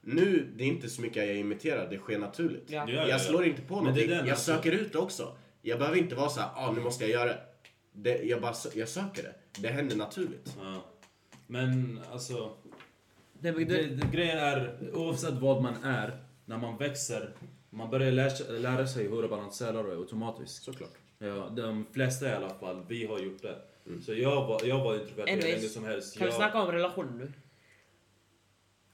[0.00, 2.64] Nu, det är inte så mycket jag imiterar, det sker naturligt.
[2.66, 2.84] Ja.
[2.88, 3.08] Ja, ja, ja.
[3.08, 4.52] Jag slår inte på någonting, den, jag alltså.
[4.54, 5.36] söker ut det också.
[5.62, 7.38] Jag behöver inte vara så här, ah, nu måste jag göra det.
[7.92, 9.34] det jag, bara, jag söker det.
[9.60, 10.56] Det händer naturligt.
[10.62, 10.84] Ja.
[11.46, 12.52] Men alltså,
[13.40, 17.30] det, det, grejen är oavsett vad man är, när man växer,
[17.70, 20.62] man börjar lära, sig- lära sig hur att balansera det automatiskt.
[20.62, 20.92] Såklart.
[21.18, 23.62] Ja, de flesta i alla fall, vi har gjort det.
[24.04, 26.18] Så jag var, jag var introvert hur länge som helst.
[26.18, 27.32] kan vi Jag, snacka om relationen nu?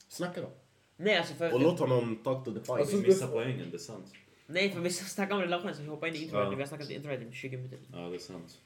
[0.08, 0.50] Snacka då.
[0.96, 1.54] Nej alltså för...
[1.54, 2.80] Och låt honom talk to the point.
[2.80, 4.12] Alltså, vi missar poängen, det är sant.
[4.46, 6.50] Nej för vi ska snacka om relationen så vi hoppar in i introvert Ja.
[6.50, 7.78] Vi har snackat introvert i 20 minuter.
[7.92, 8.60] Ja, det är sant.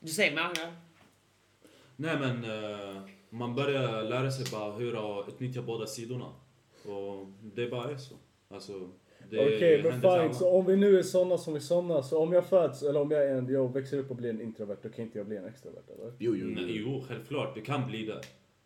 [0.00, 0.72] Du säger ja.
[1.96, 6.32] Nej men, eh, man börjar lära sig bara hur att utnyttja båda sidorna.
[6.84, 8.14] Och det bara är så.
[8.48, 8.90] Alltså,
[9.30, 10.24] det Okej, men händer för fine.
[10.24, 10.32] alla.
[10.34, 13.10] Så om vi nu är såna som är såna, så om jag föds, eller om
[13.10, 15.36] jag, är en, jag växer upp och blir en introvert, då kan inte jag bli
[15.36, 16.12] en extrovert eller?
[16.18, 16.82] Jo, jo, Nej, jo.
[16.86, 18.20] jo, självklart, du kan bli det.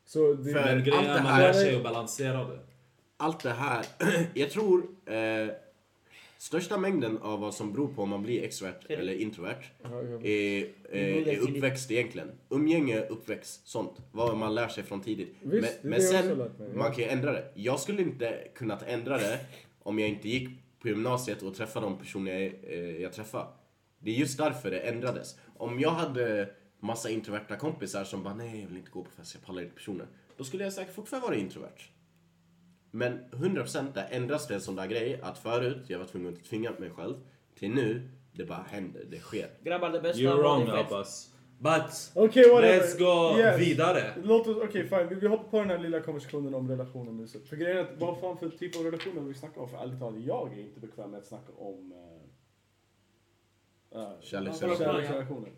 [0.06, 2.58] Så det, För- Men grejen allt är det man lär sig att balansera det.
[3.16, 3.84] Allt det här,
[4.34, 5.54] jag tror eh,
[6.38, 9.56] största mängden av vad som beror på om man blir extrovert Är det- eller introvert
[10.22, 12.30] är, eh, är uppväxt egentligen.
[12.48, 13.92] Umgänge, uppväxt, sånt.
[14.12, 15.34] Vad man lär sig från tidigt.
[15.42, 17.44] Visst, det men är men det sen, man kan ju ändra det.
[17.54, 19.38] Jag skulle inte kunnat ändra det
[19.85, 20.48] om jag inte gick
[20.81, 23.47] på gymnasiet och träffade de personer jag, eh, jag träffade.
[23.98, 25.39] Det är just därför det ändrades.
[25.56, 26.51] Om jag hade
[26.81, 29.74] massa introverta kompisar som bara nej, jag vill inte gå på fest, jag pallar inte
[29.74, 30.06] personer.
[30.36, 31.90] Då skulle jag säkert fortfarande vara introvert.
[32.90, 36.44] Men 100% det ändras det en sån där grej att förut jag var tvungen att
[36.44, 37.15] tvinga mig själv
[37.55, 39.51] till nu, det bara händer, det sker.
[39.62, 40.69] Grabbar det bästa You're wrong.
[40.69, 41.34] Abbas.
[41.59, 42.81] But, Okej, whatever.
[42.81, 43.60] let's go Yes.
[43.60, 44.14] vidare.
[44.22, 47.26] Låt oss, okej fine, vi, hoppar på den här lilla konversationen om relationen nu.
[47.26, 49.68] Så- För grejen är att, vad fan för typ av relationer vi snackar om?
[49.68, 51.93] För ärligt talat, jag är inte bekväm med att snacka om...
[53.94, 54.86] Uh, Kärleksrelationer.
[54.93, 55.51] kärleksrelationer.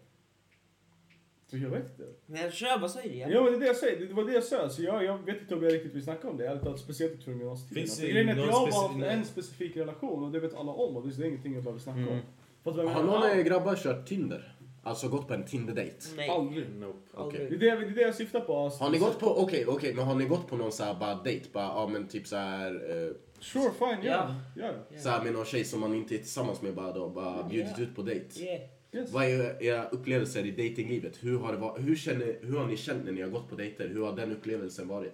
[1.51, 2.13] Så jag vet inte.
[2.27, 3.33] Men kör, vad säger du?
[3.35, 3.43] Ja?
[3.43, 4.69] Men det är det jag säger, det var det jag sa.
[4.69, 6.47] Så jag, jag vet inte om jag riktigt vill snacka om det.
[6.47, 7.83] Ärligt talat, speciellt utifrån gymnasietiden.
[7.83, 10.73] Finns det grejen är att jag har valt en specifik relation och det vet alla
[10.73, 12.09] om och det är ingenting jag behöver snacka om.
[12.09, 12.23] Mm.
[12.65, 14.56] Jag Har någon av er grabbar kört Tinder?
[14.87, 16.07] Alltså gått på en Tinder-date?
[16.17, 16.29] Nej.
[16.29, 16.71] Aldrig.
[16.71, 16.99] Nope.
[17.15, 17.47] Okej.
[17.51, 18.57] Det är det, det är det jag syftar på.
[18.57, 20.95] Alltså, Har ni gått på, okej, okej, men har ni gått på någon så här
[20.95, 21.43] bara date?
[21.53, 24.35] Bara, ja men typ så här, eh, Sure, fine, ja.
[24.57, 24.71] ja.
[24.93, 24.99] Ja.
[24.99, 27.79] så här med någon tjej som man inte är tillsammans med bara då, bara bjudit
[27.79, 28.43] ut på date?
[28.43, 28.63] Yeah.
[28.93, 29.13] Yes.
[29.13, 31.25] Vad är era upplevelser i datinglivet?
[31.25, 33.57] Hur har, det varit, hur, känner, hur har ni känt när ni har gått på
[33.57, 33.89] dejter?
[33.89, 35.13] Hur har den upplevelsen varit?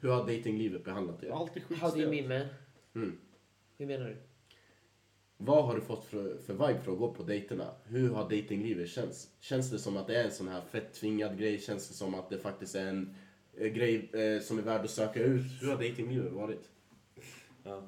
[0.00, 1.30] Hur har datinglivet behandlat er?
[1.30, 2.10] Alltid How do you skitstelt.
[2.10, 2.28] mean
[2.94, 3.02] man?
[3.02, 3.18] Mm.
[3.78, 4.16] Hur menar du?
[5.44, 7.74] Vad har du fått för, för vibe för att gå på dejterna?
[7.84, 9.28] Hur har datinglivet känts?
[9.40, 11.58] Känns det som att det är en sån här fett tvingad grej?
[11.60, 13.14] Känns det som att det faktiskt är en
[13.56, 15.42] eh, grej eh, som är värd att söka ut?
[15.60, 16.70] Hur har datinglivet varit?
[17.64, 17.82] Ja.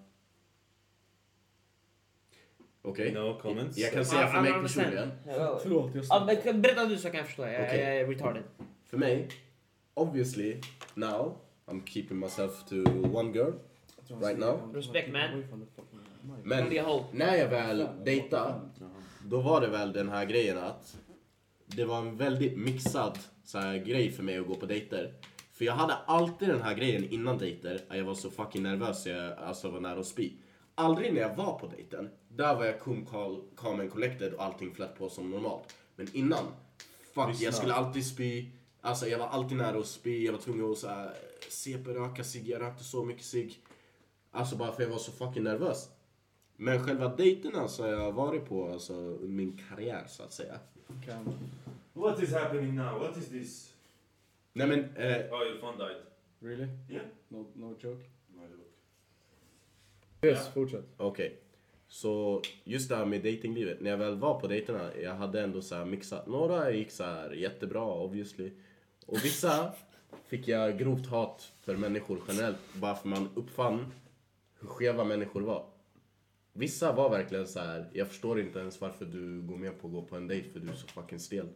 [2.82, 3.12] Okej?
[3.12, 3.78] No comments.
[3.78, 5.10] Jag kan I- säga för mig personligen.
[5.26, 7.42] Ja, Förlåt, jag Ja, men berätta du så kan jag förstå.
[7.42, 7.80] Jag, Okej.
[7.80, 8.42] jag är retarded.
[8.84, 9.28] För mig,
[9.94, 10.60] obviously,
[10.94, 11.36] now,
[11.66, 12.74] I'm keeping myself to
[13.18, 13.52] one girl.
[14.08, 14.74] right now.
[14.74, 15.44] Respect, man.
[16.42, 16.64] Men
[17.12, 18.60] när jag väl dejtade,
[19.24, 20.96] då var det väl den här grejen att
[21.66, 25.14] det var en väldigt mixad så här, grej för mig att gå på dejter.
[25.52, 29.02] För jag hade alltid den här grejen innan dejter, att jag var så fucking nervös
[29.02, 30.32] så jag alltså, var nära att spy.
[30.74, 33.04] Aldrig när jag var på dejten, där var jag cool,
[33.56, 35.76] calm, and collected och allting flöt på som normalt.
[35.96, 36.44] Men innan,
[37.14, 37.44] fuck Lyssna.
[37.44, 38.50] jag skulle alltid spy.
[38.80, 41.14] Alltså jag var alltid nära att spy, jag var tvungen att så här,
[41.48, 43.58] CP-röka cigg, jag rökte så mycket cigg.
[44.30, 45.88] Alltså bara för jag var så fucking nervös.
[46.56, 50.58] Men själva dejterna så har jag varit på alltså, under min karriär så att säga.
[51.92, 52.98] What is happening now?
[52.98, 53.74] What is this?
[54.52, 55.96] Nej men, eh, Oh, your phone died.
[56.40, 56.68] Really?
[56.90, 57.04] Yeah.
[57.28, 58.04] No, no joke?
[58.34, 58.72] No, look.
[60.22, 60.84] Yes, fortsätt.
[60.96, 61.40] okej.
[61.88, 65.62] Så just det här med datinglivet, när jag väl var på dejterna, jag hade ändå
[65.62, 66.26] så här mixat.
[66.26, 68.50] Några gick så här jättebra obviously.
[69.06, 69.72] Och vissa
[70.26, 73.92] fick jag grovt hat för människor generellt, bara för man uppfann
[74.60, 75.66] hur skeva människor var.
[76.56, 77.90] Vissa var verkligen så här.
[77.92, 80.60] jag förstår inte ens varför du går med på att gå på en dejt för
[80.60, 81.48] du är så fucking stel.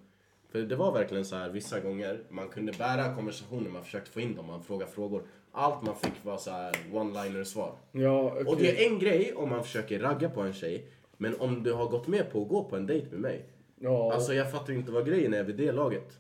[0.51, 4.21] För det var verkligen så här vissa gånger, man kunde bära konversationer, man försökte få
[4.21, 5.23] in dem, man frågade frågor.
[5.53, 7.73] Allt man fick var så här one-liner svar.
[7.93, 8.45] Ja, okej.
[8.47, 11.73] Och det är en grej om man försöker ragga på en tjej, men om du
[11.73, 13.47] har gått med på att gå på en dejt med mig.
[13.81, 16.19] Ja, Alltså jag fattar inte vad grejen är vid det laget.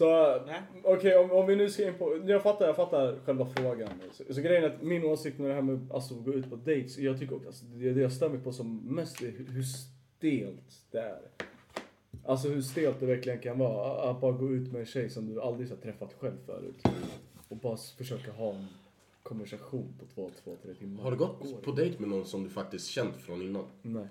[0.00, 0.40] Så
[0.84, 3.90] okej om, om vi nu ska in på, jag fattar, jag fattar själva frågan.
[4.12, 6.50] Så, så grejen är att min åsikt med det här med alltså, att gå ut
[6.50, 9.30] på dates, jag tycker också, alltså, det, det jag stör mig på som mest är
[9.30, 11.20] hur, hur stelt det är.
[12.24, 15.34] Alltså hur stelt det verkligen kan vara att bara gå ut med en tjej som
[15.34, 16.82] du aldrig har träffat själv förut.
[17.48, 18.66] Och bara försöka ha en
[19.22, 21.02] konversation på två, två, tre timmar.
[21.02, 23.64] Har du gått på dejt med någon som du faktiskt känt från innan?
[23.82, 24.06] Nej.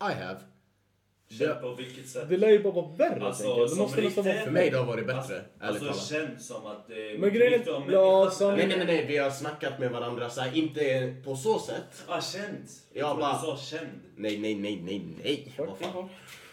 [0.00, 0.40] I have.
[1.28, 2.28] Känd på vilket sätt?
[2.28, 3.56] Det lär ju bara vara värre Alltså, jag.
[3.70, 4.44] Det måste nästan riktigt- vara...
[4.44, 7.30] För mig det har varit bättre, Alltså, ärligt alltså känd som att det är Men
[7.34, 10.56] grejen är- ja, som- Nej, nej, nej, nej, vi har snackat med varandra så här,
[10.56, 12.04] inte på så sätt.
[12.08, 12.44] Ah, känd.
[12.92, 13.88] Ja, Jag trodde bara- du sa känd.
[14.16, 15.54] Nej, nej, nej, nej, nej.
[15.58, 15.76] Vad fan.
[15.94, 16.08] Jaha.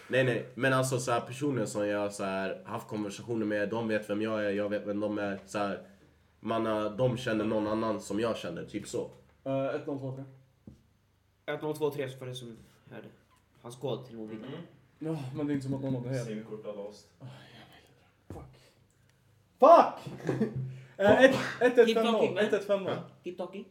[0.07, 3.87] Nej, nej, men alltså så här, personer som jag så här, haft konversationer med, de
[3.87, 5.39] vet vem jag är, jag vet vem de är.
[5.45, 5.79] Så här,
[6.39, 9.11] man, har- de känner någon annan som jag känner, typ så.
[9.47, 10.23] Uh, 1, 0, 2, 3.
[11.55, 12.57] 1, 0, 2, 3 för det som
[12.91, 13.07] hörde.
[13.63, 14.43] Hans kod till mobilen.
[14.45, 14.61] Mm.
[15.15, 16.25] Ja, men det är inte som att någon av det här...
[16.25, 17.07] Simkort har låst.
[19.59, 20.15] Fuck!
[20.97, 22.13] Eh, 1, 1, 1, Keep 5, 0.
[22.13, 22.43] talking, man.
[22.43, 22.93] 1, 1, 5, 0.
[23.23, 23.65] Keep talking.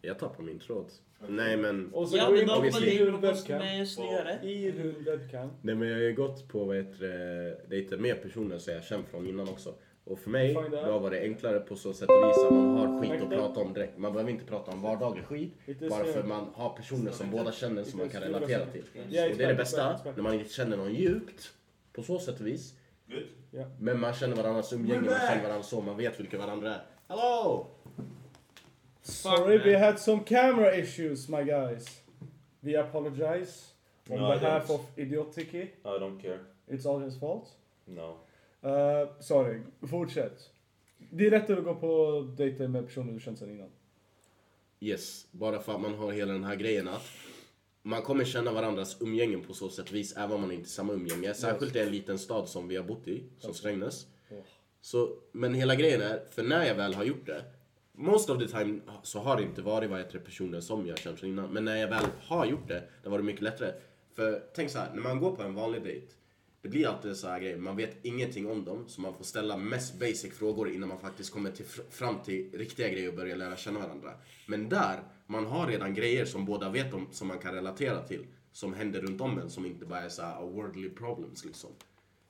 [0.00, 0.86] Jag tar på min tråd.
[1.28, 3.60] Nej men, Och så Ja, går in på din webcam.
[3.60, 4.44] är.
[4.44, 4.70] I
[5.06, 5.50] webcam.
[5.62, 8.84] nej men jag har ju gått på vad heter det, dejter med personer som jag
[8.84, 9.74] känt från innan också.
[10.04, 10.54] Och för mig,
[10.84, 13.60] då var det enklare på så sätt och vis att man har skit att prata
[13.60, 13.98] om direkt.
[13.98, 15.52] Man behöver inte prata om vardaglig skit.
[15.90, 18.82] Bara för man har personer som båda känner som man kan relatera till.
[18.82, 21.52] Och det är det bästa, när man inte känner någon djupt,
[21.92, 22.74] på så sätt och vis.
[23.78, 26.82] Men man känner varandras umgänge, man känner varandra så, man vet vilka varandra är.
[27.08, 27.66] Hello!
[29.02, 32.02] Sorry, we had some camera issues, my guys.
[32.60, 33.72] We apologize
[34.08, 35.62] on No, behalf of Idiotiki.
[35.62, 36.38] I don't care.
[36.68, 37.48] It's all his fault.
[37.84, 38.16] No.
[38.64, 39.60] Uh, sorry,
[39.90, 40.50] fortsätt.
[41.10, 43.70] Det är lättare att gå på dejter med personer du känt sedan innan.
[44.80, 47.06] Yes, bara för att man har hela den här grejen att
[47.82, 50.92] man kommer känna varandras umgängen på så sätt vis även om man inte är samma
[50.92, 51.34] umgänge.
[51.34, 54.06] Särskilt i en liten stad som vi har bott i, som Strängnäs.
[54.30, 54.38] Oh.
[54.80, 57.44] Så, men hela grejen är, för när jag väl har gjort det,
[57.92, 60.98] most of the time så har det inte varit vad heter det, personer som jag
[60.98, 61.52] känt sedan innan.
[61.52, 63.72] Men när jag väl har gjort det, det var det mycket lättare.
[64.12, 66.06] För tänk så här, när man går på en vanlig dejt,
[66.62, 69.56] det blir alltid så här grejer, man vet ingenting om dem, så man får ställa
[69.56, 73.56] mest basic frågor innan man faktiskt kommer till, fram till riktiga grejer och börjar lära
[73.56, 74.10] känna varandra.
[74.46, 78.26] Men där, man har redan grejer som båda vet om, som man kan relatera till,
[78.52, 81.70] som händer runt om en, som inte bara är så här, a worldly problems liksom.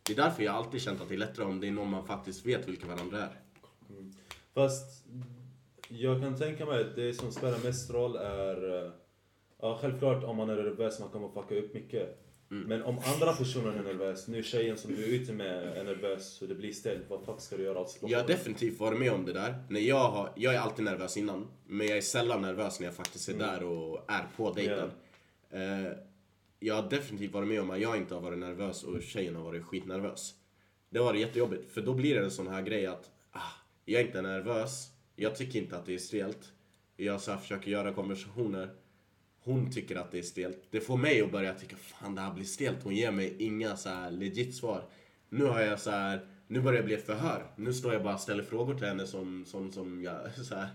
[0.06, 2.06] Det är därför jag alltid känt att det är lättare om det är någon man
[2.06, 3.40] faktiskt vet vilka varandra är.
[3.90, 4.12] Mm.
[4.54, 5.04] Fast
[5.88, 8.84] jag kan tänka mig att det som spelar mest roll är...
[8.84, 8.92] Eh,
[9.60, 12.21] ja, självklart om man är nervös man kommer fucka upp mycket.
[12.52, 12.68] Mm.
[12.68, 16.32] Men om andra personer är nervös, nu tjejen som du är ute med är nervös
[16.32, 19.12] så det blir stelt, vad fuck ska du göra åt Jag har definitivt varit med
[19.12, 19.64] om det där.
[19.68, 22.94] När jag, har, jag är alltid nervös innan, men jag är sällan nervös när jag
[22.94, 24.90] faktiskt är där och är på dejten.
[25.50, 25.92] Eh,
[26.58, 29.42] jag har definitivt varit med om att jag inte har varit nervös och tjejen har
[29.42, 30.34] varit skitnervös.
[30.90, 33.40] Det har varit jättejobbigt, för då blir det en sån här grej att ah,
[33.84, 36.52] jag är inte nervös, jag tycker inte att det är stelt.
[36.96, 38.70] Jag så här försöker göra konversationer.
[39.44, 40.58] Hon tycker att det är stelt.
[40.70, 42.82] Det får mig att börja tycka fan det här blir stelt.
[42.82, 44.84] Hon ger mig inga så här legit svar.
[45.28, 47.46] Nu har jag så här, nu börjar det bli ett förhör.
[47.56, 50.16] Nu står jag bara och ställer frågor till henne som, som, som jag
[50.48, 50.68] så här,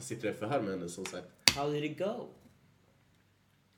[0.00, 1.26] sitter i ett förhör med henne som sagt.
[1.56, 2.26] How did it go?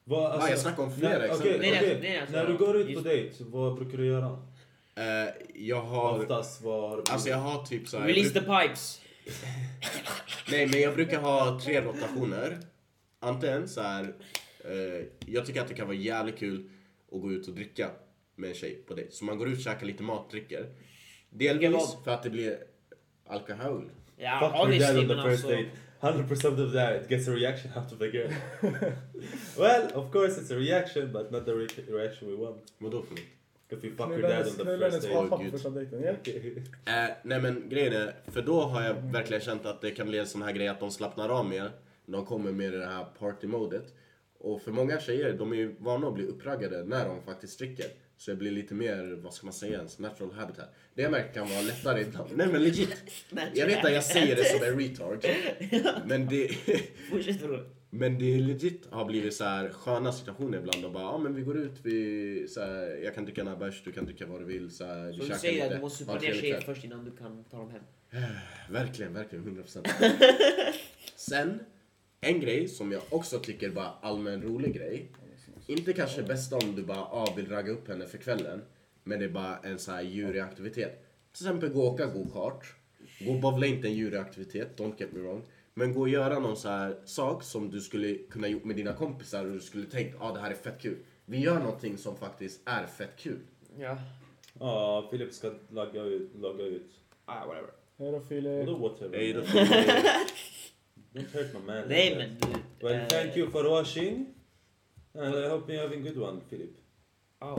[0.05, 1.57] Vad, Ah, jag snackar om flera nej, exempel.
[1.57, 4.43] okej, Nej, nej, alltså, När du går ut på just- dejt, vad brukar du göra?
[4.97, 7.03] Eh, jag har, Oftast var...
[7.11, 9.01] alltså jag har typ så här, Release jag the bruk- pipes.
[10.51, 12.59] Nej men jag brukar ha tre rotationer.
[13.25, 14.15] Antingen så här,
[14.65, 16.69] eh, jag tycker att det kan vara jävligt kul
[17.13, 17.91] att gå ut och dricka
[18.35, 19.13] med en tjej på dejt.
[19.13, 20.67] Så man går ut och käkar lite mat, dricker.
[21.31, 22.59] Delvis för att det blir
[23.27, 23.91] alkohol.
[24.17, 25.49] Ja, Fuck your dad on the first alltså.
[25.49, 25.71] date.
[26.01, 28.31] 100% of that gets a reaction out of the girl.
[29.59, 32.73] well, of course it's a reaction, but not the re- reaction we want.
[32.79, 33.21] Vadå för något?
[33.69, 35.51] If you fuck your dad on the first date.
[35.51, 36.03] första dejten.
[36.03, 36.13] Ja.
[36.93, 40.19] Eh, nej men grejen är, för då har jag verkligen känt att det kan bli
[40.19, 41.71] en sån här grej att de slappnar av mer.
[42.07, 43.95] De kommer med det här party-modet.
[44.39, 47.87] Och för många tjejer, de är ju vana att bli uppraggade när de faktiskt dricker.
[48.17, 50.75] Så det blir lite mer, vad ska man säga, ens natural habitat.
[50.95, 52.31] Det jag märker kan vara lättare ibland.
[52.35, 52.97] Nej men legit.
[53.55, 55.27] Jag vet att jag säger det som en retard.
[56.07, 56.51] Men det,
[57.91, 60.85] men det legit har blivit så här sköna situationer ibland.
[60.85, 63.83] Och bara, ja men vi går ut, vi, så här, jag kan dricka en bärs,
[63.85, 64.71] du kan dricka vad du vill.
[64.71, 67.11] Så här, vi Så du säger att du måste supa ner tjejer först innan du
[67.11, 67.83] kan ta dem hem?
[68.71, 69.45] Verkligen, verkligen.
[69.45, 69.89] 100 procent.
[71.17, 71.61] Sen,
[72.25, 75.09] en grej som jag också tycker bara allmän rolig grej.
[75.67, 78.63] Inte kanske bäst om du bara ah, vill ragga upp henne för kvällen.
[79.05, 81.05] Men det är bara en så här djurig aktivitet.
[81.33, 82.75] Till exempel gå och åka go-kart.
[83.21, 85.43] Gå och bowla inte en djurig aktivitet, don't get me wrong.
[85.75, 88.93] Men gå och göra någon så här sak som du skulle kunna gjort med dina
[88.93, 90.97] kompisar och du skulle tänkt ah, det här är fett kul.
[91.27, 93.39] Vi gör någonting som faktiskt är fett kul.
[93.79, 93.99] Ja.
[94.61, 96.31] Ja, Filip ska logga ut.
[96.39, 96.91] Logga ut.
[97.25, 97.71] Ah, whatever.
[97.99, 98.67] Hej då Filip.
[98.67, 99.19] Vadå whatever?
[99.19, 99.43] Hej då.
[101.15, 101.89] Don't hurt my man.
[101.89, 102.87] Nej men du...
[102.87, 104.35] Well, eh, thank you for watching.
[105.15, 106.77] And I hope you're having a good one, Filip.
[107.41, 107.59] Oh.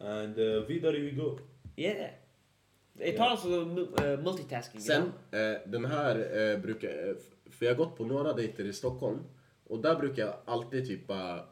[0.00, 1.38] And uh, vidare we go.
[1.76, 2.10] Yeah.
[2.92, 4.80] Det talas om uh, multitasking.
[4.80, 7.08] Sen, eh, den här eh, brukar...
[7.08, 7.14] Eh,
[7.50, 9.18] för jag har gått på några dejter i Stockholm.
[9.64, 11.44] Och där brukar jag alltid typ bara...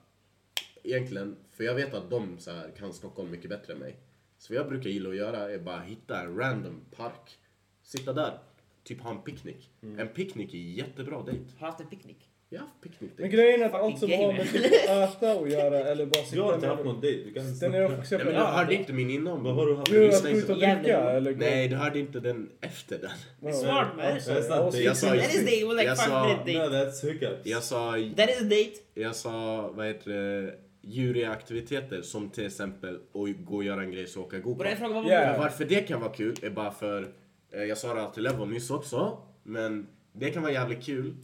[0.83, 3.97] Egentligen, för jag vet att de så här, kan Stockholm mycket bättre än mig.
[4.39, 7.39] Så vad jag brukar gilla att göra är bara hitta en random park.
[7.83, 8.39] Sitta där,
[8.85, 9.71] typ ha en picknick.
[9.99, 11.45] En picknick är jättebra dejt.
[11.59, 12.29] Har haft en picknick.
[12.49, 15.51] Jag har haft picknick Men grejen är att allt som har med typ äta att
[15.51, 17.25] göra eller bara Du har sitta inte haft någon dejt.
[17.25, 18.27] Du kan Den är också Nej, exempel...
[18.27, 19.45] men jag hörde inte min innan.
[19.45, 19.91] Vad har du haft?
[19.93, 20.53] Jo, att lyssna gå ut inte.
[20.53, 21.35] och dricka eller.
[21.35, 23.11] Nej, du hörde inte den efter den.
[23.41, 24.05] Ja, It's smart, man.
[24.07, 24.85] That's not jag.
[24.85, 25.75] Jag sa That is date.
[25.75, 27.41] Like Jag sa- No, that's hookups.
[27.47, 28.73] Jag sa, That is a date.
[28.95, 33.91] jag sa vad heter det, djuriga aktiviteter som till exempel att gå och göra en
[33.93, 35.07] grej så åka jag go-kart.
[35.07, 35.41] Yeah.
[35.41, 37.09] Varför det kan vara kul är bara för,
[37.53, 41.15] jag sa det till Levon nyss också, men det kan vara jävligt kul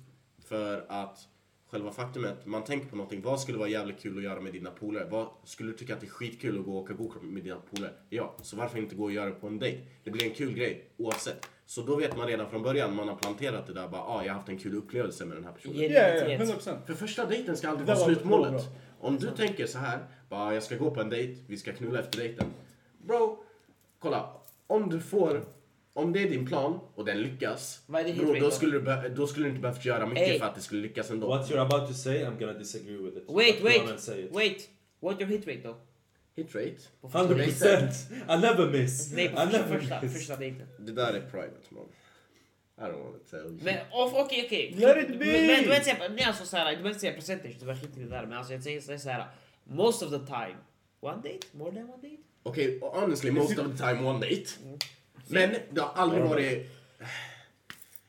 [0.45, 1.29] för att
[1.71, 4.71] själva faktumet, man tänker på någonting, vad skulle vara jävligt kul att göra med dina
[4.71, 5.09] polare?
[5.11, 7.57] Vad skulle du tycka att det är skitkul att gå och åka go med dina
[7.57, 7.93] polare?
[8.09, 9.79] Ja, så varför inte gå och göra det på en dejt?
[10.05, 11.49] Det blir en kul grej oavsett.
[11.67, 14.33] Så då vet man redan från början, man har planterat det där, bara ah, jag
[14.33, 15.77] har haft en kul upplevelse med den här personen.
[15.77, 16.41] Ja, ja, identitet.
[16.41, 16.87] 100 procent.
[16.87, 18.53] För första dejten ska aldrig vara var slutmålet.
[18.53, 18.61] bra.
[19.01, 19.99] Om du tänker så här,
[20.29, 22.47] bara jag ska gå på en dejt, vi ska knulla efter dejten.
[22.99, 23.45] Bro,
[23.99, 24.31] kolla.
[24.67, 25.45] Om du får,
[25.99, 27.83] om det är din plan och den lyckas.
[27.87, 30.29] Vad är din bro, då, skulle du be- då skulle du inte behövt göra mycket
[30.29, 30.39] Ey.
[30.39, 31.29] för att det skulle lyckas ändå.
[31.29, 33.25] What you're about to say, I'm gonna disagree with it.
[33.29, 34.35] Wait, But wait, go on and say it.
[34.35, 34.69] wait.
[35.01, 35.77] What's your hit rate då?
[36.37, 36.77] Hit rate?
[37.01, 37.37] På första 100%!
[37.37, 37.89] dejten?
[38.31, 39.13] I never miss!
[39.13, 40.13] Nej, I på första, never första, miss.
[40.13, 40.67] första dejten.
[40.79, 41.85] Det där är private man.
[42.79, 43.59] I don't want to tell you.
[43.63, 44.75] Men off, okej, okej.
[44.79, 45.15] Let it be!
[45.15, 47.81] Men du behöver inte säga, nej alltså såhär, du behöver inte säga percentage, du behöver
[47.87, 48.27] skita i det där.
[48.27, 49.27] Men alltså jag säger såhär,
[49.65, 50.57] most of the time.
[51.01, 51.47] One date?
[51.53, 52.23] More than one date?
[52.43, 54.45] Okej, honestly most of the time one date.
[55.31, 56.67] Men det har aldrig varit...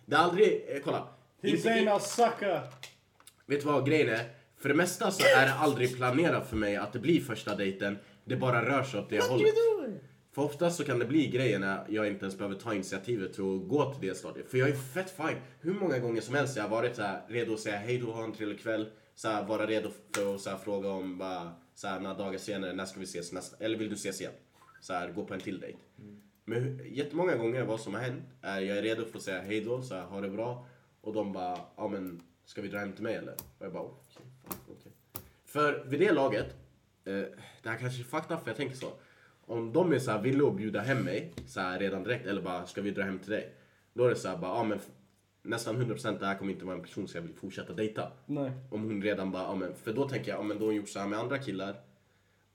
[0.05, 0.65] Det har aldrig...
[0.67, 1.07] Eh, kolla.
[1.41, 2.61] He's Inte- a sucker.
[3.45, 4.29] Vet du vad grejen är?
[4.57, 7.97] För det mesta så är det aldrig planerat för mig att det blir första dejten.
[8.25, 9.55] Det bara rör sig åt det hållet.
[10.35, 13.41] För oftast så kan det bli grejer när jag inte ens behöver ta initiativet till
[13.43, 14.51] att gå till det stadiet.
[14.51, 15.37] För jag är fett fine.
[15.61, 18.11] Hur många gånger som helst jag har varit så här, redo att säga hej då,
[18.11, 18.89] ha en trevlig kväll.
[19.15, 22.37] Så här, vara redo för att så här, fråga om bara, så här, några dagar
[22.39, 23.65] senare, när ska vi ses nästa?
[23.65, 24.33] Eller vill du ses igen?
[24.81, 25.77] Så här, gå på en till dejt.
[26.49, 29.61] Men jättemånga gånger vad som har hänt är jag är redo för att säga hej
[29.61, 30.65] då, så här, ha det bra.
[31.01, 33.33] Och de bara, ja men ska vi dra hem till mig eller?
[33.33, 34.91] Och jag bara, okej, fan, okej.
[35.45, 36.55] För vid det laget,
[37.05, 37.13] eh,
[37.63, 38.91] det här kanske är fucked up för jag tänker så.
[39.45, 42.41] Om de är så här villiga att bjuda hem mig så här redan direkt eller
[42.41, 43.53] bara ska vi dra hem till dig?
[43.93, 44.79] Då är det så här bara, ja men
[45.41, 48.11] nästan 100% det här kommer inte vara en person som jag vill fortsätta dejta.
[48.25, 48.51] Nej.
[48.69, 50.75] Om hon redan bara, ja men för då tänker jag, ja men då har hon
[50.75, 51.75] gjort så här med andra killar.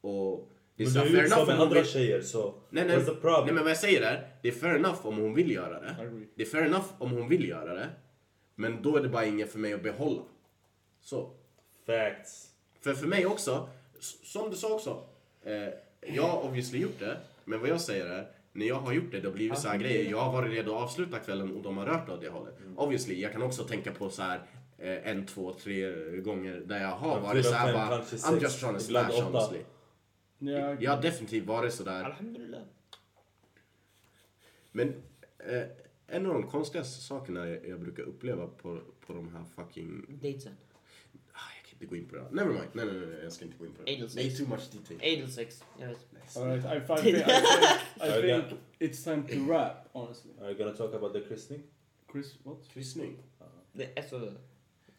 [0.00, 2.54] Och det är Men du så om med andra vill- tjejer så...
[2.70, 3.44] Nej, nej, What's the problem?
[3.44, 5.96] nej men vad jag säger är, det är fair enough om hon vill göra det.
[6.34, 7.88] Det är fair enough om hon vill göra det.
[8.54, 10.22] Men då är det bara inget för mig att behålla.
[11.00, 11.30] Så.
[11.86, 12.50] Facts.
[12.80, 13.68] För för mig också,
[14.24, 15.02] som du sa också.
[15.44, 15.68] Eh,
[16.14, 17.16] jag har obviously gjort det.
[17.44, 19.78] Men vad jag säger är, när jag har gjort det, det har blivit så här
[19.78, 20.10] grejer.
[20.10, 22.54] Jag har varit redo att avsluta kvällen och de har rört åt det hållet.
[22.76, 24.40] Obviously, jag kan också tänka på så här
[24.78, 25.90] eh, en, två, tre
[26.20, 29.24] gånger där jag har varit så här bara, I'm just trying to åtta.
[29.24, 29.58] honestly.
[30.48, 32.04] Ja, Jag har definitivt varit sådär.
[32.04, 32.62] Alhamdulillah.
[34.72, 35.02] Men
[35.38, 35.62] eh,
[36.06, 40.06] en av de konstigaste sakerna jag, jag brukar uppleva på, på de här fucking...
[40.22, 40.52] Datesen.
[41.32, 42.22] Ah, jag kan inte gå in på det.
[42.30, 42.68] Never mind.
[42.72, 43.96] Nej, nej, nej, jag ska inte gå in på det.
[43.96, 44.24] Anal sex.
[44.24, 45.18] Nej, too much detail.
[45.18, 45.64] Anal sex.
[45.80, 45.98] Jag vet.
[46.36, 47.22] All right, I, I, think, I,
[48.00, 50.30] think, I think it's time to wrap, honestly.
[50.40, 51.62] Are you gonna talk about the christening?
[52.12, 52.68] Chris, what?
[52.72, 53.16] Kryssning?
[53.72, 54.32] Det är så...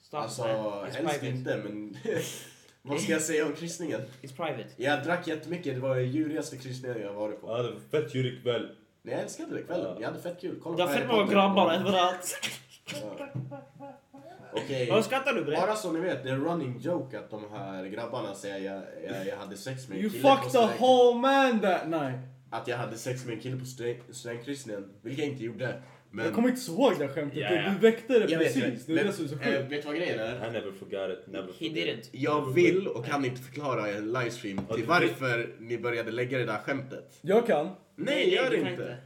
[0.02, 1.98] Stop, Alltså, helst inte, men...
[2.86, 4.02] vad ska jag säga om kryssningen?
[4.22, 4.66] It's private.
[4.78, 5.76] Jag drack jättemycket.
[5.76, 7.48] Det var den djurigaste kryssningen jag varit på.
[7.48, 8.68] Ja, det var fett djurig kväll.
[9.02, 9.86] Nej, jag älskade det kvällen.
[9.86, 9.96] Ja.
[10.00, 10.60] Jag hade fett kul.
[10.64, 12.38] Kolla Det var på fett många grabbar överallt.
[12.92, 13.28] Ja.
[14.54, 14.90] Okej.
[14.92, 15.56] Vad skrattar du bre?
[15.56, 18.84] Bara så ni vet, det är en running joke att de här grabbarna säger jag,
[19.16, 22.20] jag, jag hade sex med en You kille på fucked student- whole man that night.
[22.50, 25.82] Att jag hade sex med en kille på student- studentkryssningen, vilket jag inte gjorde.
[26.16, 26.26] Men...
[26.26, 27.40] Jag kommer inte ihåg det skämtet.
[27.40, 27.72] Ja.
[27.72, 28.86] Du väckte det Jag vet, precis.
[28.86, 29.72] Det är men, det som är så eh, sjukt.
[29.72, 30.36] vet du vad grejen är?
[30.36, 31.28] I never forgot it.
[31.34, 32.10] Never He forget didn't.
[32.12, 36.38] Jag vill och kan inte förklara i en livestream till du- varför ni började lägga
[36.38, 37.18] det där skämtet.
[37.22, 37.70] Jag kan.
[37.96, 38.98] Nej, gör du det kan inte.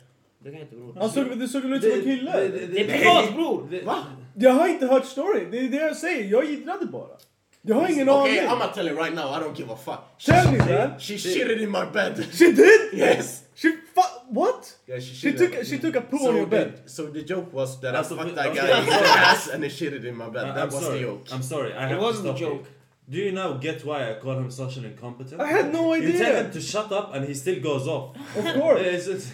[0.43, 0.93] Du kan inte bror.
[0.99, 2.31] Han såg, det såg väl ut som en kille?
[2.71, 3.85] Det är privat bror!
[3.85, 3.97] Va?
[4.35, 5.51] Jag har inte hört storyn.
[5.51, 6.31] Det är det jag säger.
[6.31, 7.17] Jag giddrade bara.
[7.61, 8.33] Jag har ingen aning.
[8.33, 10.25] I'm gonna tell you right now, I don't give a fuck.
[10.35, 10.99] Tell me man.
[10.99, 12.25] She shitted in my bed.
[12.31, 12.93] She did?
[12.93, 13.41] Yes!
[13.55, 14.78] She fu- What?
[14.89, 16.69] Yeah, she, She shitted- took, she took a poo so on your bed.
[16.95, 19.63] So the joke was that Alltså, I fucked vi- that guy in the ass and
[19.63, 20.45] he shitted in my bed.
[20.49, 20.99] Uh, that I'm was sorry.
[20.99, 21.23] the joke.
[21.33, 21.71] I'm sorry.
[21.73, 22.47] I It to wasn't a stop you.
[22.47, 22.65] joke.
[23.11, 25.39] Do you now get why I call him social incompetent?
[25.41, 26.07] I had no idea.
[26.09, 26.43] You tell idea.
[26.43, 28.07] him to shut up and he still goes off.
[28.39, 28.81] Of course.
[28.95, 29.31] It's just-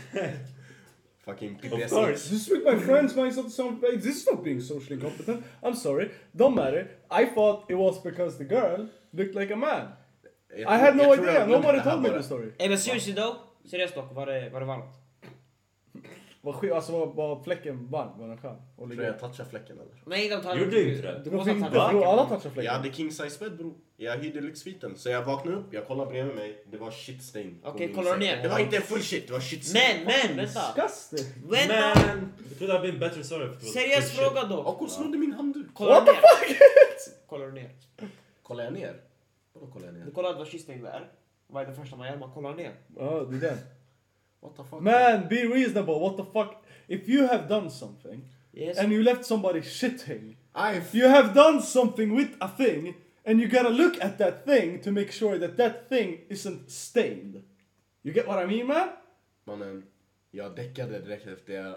[1.25, 1.89] Fucking of PPS.
[1.89, 2.29] course.
[2.29, 5.43] Just with my friends, my some, some, this is not being socially incompetent.
[5.63, 6.11] I'm sorry.
[6.35, 6.87] Don't matter.
[7.09, 9.87] I thought it was because the girl looked like a man.
[10.57, 11.57] Jag I had no jag tror jag idea.
[11.57, 12.51] Nobody told me the story.
[12.59, 13.35] Ey men seriously though.
[13.65, 14.93] Seriöst dock, var det, var det varmt?
[16.45, 18.19] Vad sk- Alltså var, var fläcken varm?
[18.19, 18.55] Var den skön?
[18.55, 19.03] Och Tror ligga?
[19.03, 20.03] jag touchar fläcken eller?
[20.05, 21.21] Nej de tar Gjorde inte det?
[21.23, 22.27] Det måste ha tagit bro, alla fläcken.
[22.27, 22.73] touchar Jag fläcken.
[22.73, 23.73] hade king size bed bror.
[23.97, 24.97] Jag hyrde lyxsviten.
[24.97, 26.63] Så jag vaknade upp, jag kollade bredvid mig.
[26.71, 27.59] Det var shit stain.
[27.63, 28.35] på Okej, min kollar du säng.
[28.35, 28.43] ner?
[28.43, 29.81] Det var inte en full shit, det var shit stain.
[30.05, 30.73] Men, men, vänta!
[30.75, 31.43] Disgusting.
[31.49, 31.73] Vänta!
[32.07, 34.67] Man, it would have been better sorry if it was Seriös fråga dock.
[34.67, 35.73] Och hon snodde min handduk.
[35.73, 36.19] Kollar du ner?
[37.27, 37.69] Kollar du ner?
[38.43, 38.95] Kollar jag ner?
[39.53, 40.05] Vadå kollar jag ner?
[40.05, 41.09] Du kollar vad kisten är.
[41.47, 42.17] Vad är det första man gör?
[42.17, 42.71] Man kollar ner.
[42.97, 43.57] Ja, det är den.
[44.45, 44.81] What the fuck?
[44.81, 45.99] Man, be reasonable.
[45.99, 46.63] What the fuck?
[46.87, 48.21] If you have done something
[48.53, 48.77] Yes.
[48.77, 52.93] and you left somebody shitting, I you have done something with a thing
[53.25, 57.43] and you gotta look at that thing to make sure that that thing isn't stained.
[58.03, 58.89] You get what I mean, man?
[59.45, 59.83] Mannen,
[60.31, 61.75] jag däckade direkt efter jag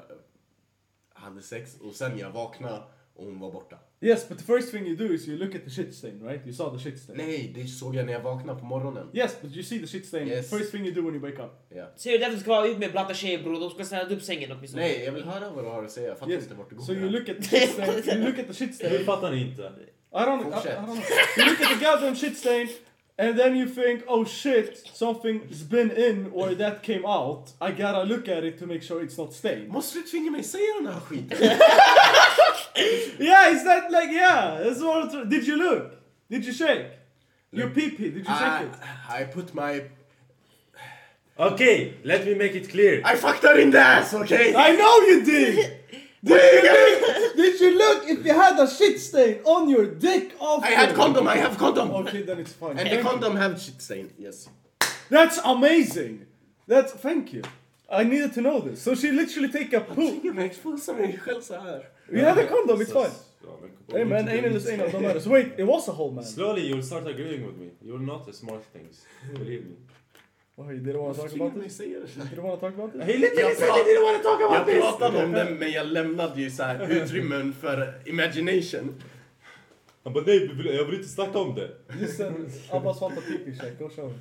[1.15, 2.82] hade sex och sen jag vaknade
[3.19, 3.77] och hon var borta.
[4.01, 6.47] Yes, but the first thing you do is you look at the shit stain, right?
[6.47, 7.16] You saw the shit stain.
[7.16, 9.07] Nej, det såg jag när jag vaknade på morgonen.
[9.12, 10.51] Yes, but you see the shit stain Yes.
[10.51, 11.51] first thing you do when you wake up.
[11.69, 11.90] Ja.
[11.97, 13.61] Ser du därför ska vara ut med blanta tjejer bror.
[13.61, 14.82] De ska städa upp sängen åtminstone.
[14.82, 16.09] Nej, jag vill höra vad du har att säga.
[16.09, 16.43] Jag fattar Yes.
[16.43, 17.11] inte vart du går So you det.
[17.19, 18.19] look at the shit stain.
[18.19, 19.05] You look at the shit Det stain.
[19.05, 19.62] fattar ni inte.
[19.62, 19.65] I
[20.16, 20.97] don't, I, I don't know.
[21.39, 22.69] You look at the goddamn shit stain,
[23.19, 27.53] and then you think, oh shit, something's been in or that came out.
[27.61, 29.69] I gotta look at it to make sure it's not stained.
[29.69, 31.39] Måste du tvinga mig säga den här skiten?
[33.19, 34.61] Yeah, is that like yeah?
[34.62, 35.15] That's what.
[35.15, 36.01] I'm did you look?
[36.31, 36.86] Did you shake?
[37.51, 38.11] Your pee pee?
[38.11, 38.74] Did you shake I, it?
[39.09, 39.82] I put my...
[41.39, 43.01] Okay, let me make it clear.
[43.05, 44.55] I fucked her in the ass, okay?
[44.55, 45.81] I know you did.
[46.29, 47.37] Did you look?
[47.37, 50.67] Did you look if you had a shit stain on your dick after?
[50.67, 51.91] I had condom, I have condom!
[51.91, 52.79] Okay, then it's fine.
[52.79, 54.49] And the condom have shit stain, yes.
[55.11, 56.27] That's amazing.
[56.67, 57.43] That's thank you.
[57.91, 58.83] I needed to know this.
[58.83, 59.97] So she literally take a poop.
[60.23, 61.83] Tvinga mig exposa mig själv så här.
[62.13, 62.81] We had a condom.
[62.81, 63.11] It's fine.
[63.45, 64.89] Ja, men- Hey man, anal is anal.
[64.91, 65.21] Don't matter.
[65.21, 66.25] So wait, it was a whole man.
[66.25, 67.71] Slowly you'll start agreeing with me.
[67.81, 69.07] You're not the smart things.
[69.33, 69.77] Believe me.
[70.59, 71.80] Why you didn't want to talk about this?
[71.80, 73.02] You didn't want to talk about this?
[73.06, 74.80] He literally Jag said pra- he didn't want to talk Jag about this!
[74.80, 78.94] pratade om det men jag lämnade ju så här utrymmen för imagination.
[80.05, 81.70] Han bara nej, jag vill inte snacka om det.
[82.01, 83.78] Just send Abbas want a pee check.
[83.78, 84.12] Go show.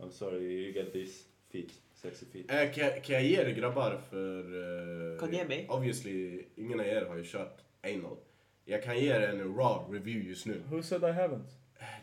[0.00, 1.12] I'm sorry, you get these
[1.52, 1.70] feet.
[2.02, 2.50] Sexy feet.
[2.50, 4.38] Eh, kan, jag- kan jag ge er grabbar för...
[4.38, 5.66] eh, Kan du ge mig?
[5.68, 8.16] Obviously, ingen av er har ju kört anal.
[8.64, 10.62] Jag kan ge er en raw review just nu.
[10.70, 11.48] Who said I haven't?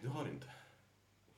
[0.01, 0.45] Du har inte.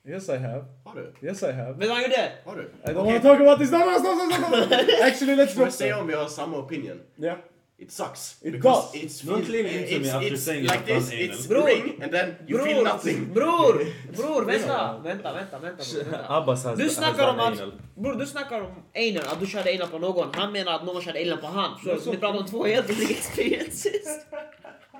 [0.07, 0.65] Yes I have.
[0.85, 1.27] Har du?
[1.27, 1.71] Yes I have.
[1.73, 2.31] Vet du vad han gjorde?
[2.45, 2.61] Har du?
[2.61, 3.71] I don't wanna talk about this.
[3.71, 5.03] No, no, stop, stop, stop.
[5.03, 6.01] Actually, let's se that.
[6.01, 6.99] om vi har samma opinion?
[7.17, 7.37] Yeah.
[7.81, 8.37] It sucks.
[8.43, 9.03] It because does.
[9.03, 11.65] It's, Don't lean into me it's, after it's saying like this, it's Bror.
[11.65, 13.33] ring and then you feel nothing.
[13.33, 13.73] Bror!
[14.15, 14.99] Bror, vänta!
[15.03, 15.83] Vänta, vänta, vänta.
[15.93, 16.35] bror, vänta.
[16.37, 17.59] Abbas has, Du has snackar om att...
[17.61, 17.73] anal.
[17.95, 20.27] Bror, du snackar om anal, att du körde anal på någon.
[20.33, 21.79] Han menar att någon körde anal på han.
[21.83, 24.05] Så så- vi pratar om två helt olika experiences.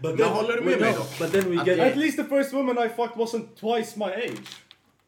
[0.00, 1.24] But Men håller du med mig då?
[1.24, 1.78] But then we get...
[1.78, 4.48] At least the first woman I fucked wasn't twice my age.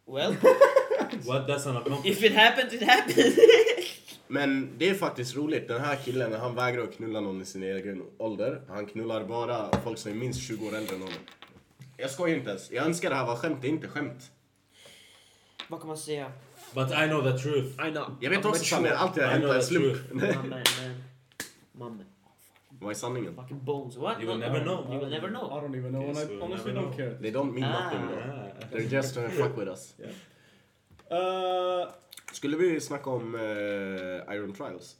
[0.06, 0.36] Well,
[1.26, 1.46] What?
[1.46, 2.06] That's an accomplishment.
[2.06, 3.38] if it happens, it happens.
[4.28, 5.68] Men det är faktiskt roligt.
[5.68, 8.60] Den här killen, han vägrar att knulla någon i sin egen ålder.
[8.68, 11.18] Han knullar bara folk som är minst 20 år äldre än honom.
[11.96, 12.70] Jag skojar inte ens.
[12.70, 14.30] Jag önskar det här var skämt, det är inte skämt.
[15.68, 16.32] Vad kan man säga?
[16.74, 17.88] But I know the truth.
[17.88, 18.16] I know.
[18.20, 19.98] Jag vet I'm också sanningen, allt det på en the slump.
[21.72, 22.04] Mamma.
[22.86, 23.34] Vad är sanningen?
[23.36, 23.96] Fucking bones.
[23.96, 24.20] What?
[24.22, 24.82] You will never no.
[24.82, 24.92] know.
[24.94, 25.60] You will never I know.
[25.60, 26.96] don't even know, Yes, and I we'll honestly never don't know.
[26.96, 27.18] care.
[27.20, 27.84] They don't mean Ah.
[27.84, 28.00] nothing.
[28.00, 28.66] Ah.
[28.72, 29.94] They're just trying to fuck with us.
[31.10, 31.92] Uh,
[32.32, 34.96] Skulle vi snacka om eh, Iron Trials?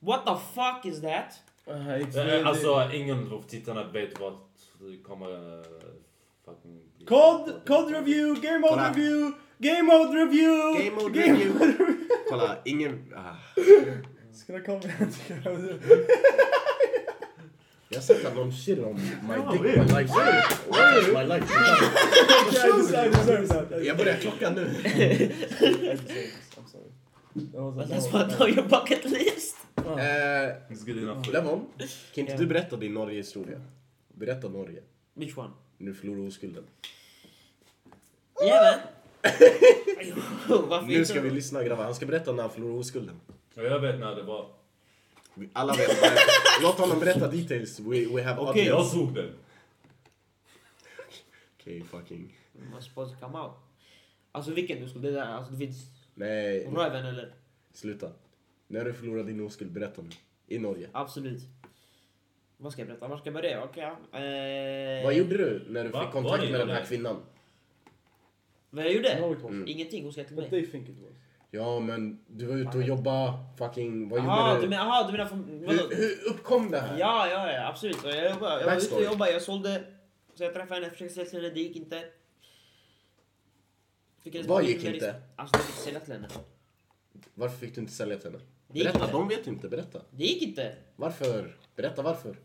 [0.00, 1.32] What the fuck is that?
[1.66, 4.32] uh, Eh, Alltså, ingen av tittarna vet vad
[4.80, 5.58] det kommer...
[5.58, 5.64] eh,
[6.44, 6.80] fucking...
[7.06, 8.88] COD, COD review, Game Mode Kolla.
[8.88, 10.78] review, Game Mode review!
[10.84, 11.52] Game mode review.
[12.28, 13.12] Kolla, ingen...
[13.16, 13.36] Ah.
[14.34, 14.80] Ska det komma?
[17.92, 19.00] Jag har sett att någon shit on my
[19.52, 20.14] dick, my life.
[21.12, 21.46] My life.
[23.86, 24.70] Jag börjar klockan nu.
[27.34, 29.56] But that's what on your bucket list.
[29.76, 29.82] Eh,
[30.68, 31.32] It's good enough for you.
[31.32, 31.66] Levon,
[32.14, 33.60] kan inte du berätta din Norge-historia?
[34.14, 34.80] Berätta Norge.
[35.14, 35.50] Which one?
[35.78, 36.64] När du förlorade oskulden.
[38.44, 38.76] Yeah
[40.68, 40.86] man.
[40.88, 43.20] Nu ska vi lyssna grabbar, han ska berätta när han förlorade oskulden.
[43.54, 44.46] Jag vet när det var.
[45.52, 45.90] Alla vet.
[46.62, 47.80] Låt honom berätta details.
[47.80, 48.94] We, we have Okej, jag audience.
[48.96, 49.30] såg den.
[51.60, 52.38] Okej, fucking.
[52.72, 53.52] Man supposed to come out.
[54.32, 55.76] Alltså vilken du skulle, det där, alltså det finns
[56.14, 57.32] Nej, röven eller?
[57.72, 58.12] sluta.
[58.68, 60.08] När du förlorade din oskuld, berätta nu.
[60.46, 60.88] I Norge.
[60.92, 61.42] Absolut.
[62.56, 63.08] Vad ska jag berätta?
[63.08, 63.64] Var ska jag börja?
[63.64, 63.82] Okej.
[63.84, 66.02] eh, Vad gjorde du när du Va?
[66.04, 67.16] fick kontakt med den här kvinnan?
[68.70, 69.08] Vad jag gjorde?
[69.12, 69.68] Mm.
[69.68, 70.66] Ingenting, hon skrev till But mig.
[71.54, 74.08] Ja, men du var ute och jobba, fucking...
[74.08, 75.44] Vad Jaha, gjorde du aha, du menar från...
[75.48, 76.98] Hur, hur uppkom det här?
[76.98, 78.04] Ja, ja, ja, absolut.
[78.04, 79.84] Jag, jobbade, jag var ute och jobbade, jag sålde.
[80.34, 82.04] Så jag träffade henne, försökte sälja till henne, det gick inte.
[84.46, 84.90] Vad gick inte?
[84.92, 86.28] ris- Alltså jag fick sälja till henne.
[87.34, 88.44] Varför fick du inte sälja till henne?
[88.68, 89.12] Berätta, inte.
[89.12, 89.68] de vet inte.
[89.68, 90.00] Berätta.
[90.10, 90.74] Det gick inte.
[90.96, 91.56] Varför?
[91.76, 92.36] Berätta varför.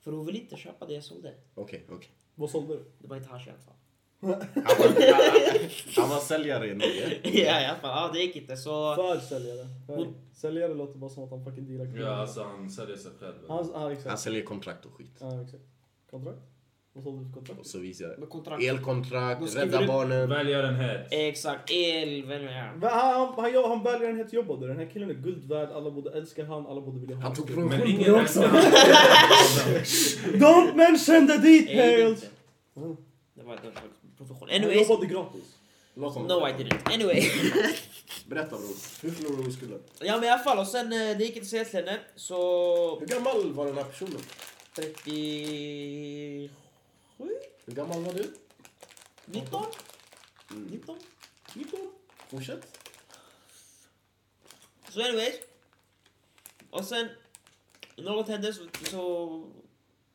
[0.00, 1.34] För hon ville inte köpa det jag sålde.
[1.54, 2.10] Okej, okej.
[2.34, 2.84] Vad sålde du?
[2.98, 3.74] Det var inte hasch i alla fall.
[4.20, 7.18] Han var, han var säljare i Norge.
[7.22, 7.30] ja,
[7.60, 7.90] i alla fall.
[7.90, 8.56] Ja, det gick inte.
[8.56, 8.94] Så...
[8.94, 9.66] För säljare.
[9.86, 13.10] För- Hon- Säljare låter bara som att han fucking dealar Ja, alltså han säljer sig
[13.20, 13.34] själv.
[13.48, 14.20] Han, Han exakt.
[14.20, 15.16] säljer kontrakt och skit.
[15.20, 15.62] Ja, exakt.
[16.10, 16.38] Kontrakt?
[16.92, 17.60] Vad sålde du för kontrakt?
[17.60, 18.26] Och så vidare.
[18.30, 18.62] Kontrakt.
[18.62, 20.28] Elkontrakt, rädda barnen.
[20.28, 21.06] Välgörenhet.
[21.10, 21.70] Exakt.
[21.70, 24.66] El, Han, han, han, han välgörenhet jobbade.
[24.66, 25.68] Den här killen är guld värd.
[25.70, 26.66] Alla borde älska han.
[26.66, 28.40] Alla borde vilja ha Han tog provision på det också.
[30.32, 32.20] Don't mention the details!
[33.34, 33.72] det var inte.
[34.18, 34.50] Profession.
[34.50, 34.88] Anyways.
[34.88, 35.44] jobbade gratis.
[35.94, 36.92] No I didn't.
[36.94, 37.20] Anyway.
[38.26, 38.76] Berätta bror.
[39.02, 39.82] Hur förlorade du oskulden?
[40.00, 42.00] ja men i alla fall och sen eh, det gick inte så helt henne.
[42.16, 43.00] Så...
[43.00, 44.20] Hur gammal var den här personen?
[44.74, 46.50] 37?
[47.64, 48.34] Hur gammal var du?
[49.26, 49.64] 19?
[50.50, 50.64] Mm.
[50.64, 50.98] 19?
[51.54, 51.80] 19.
[52.28, 52.78] Fortsätt.
[54.88, 55.34] Så anyways.
[56.70, 57.08] Och sen...
[57.96, 58.62] Något hände så...
[58.90, 59.44] så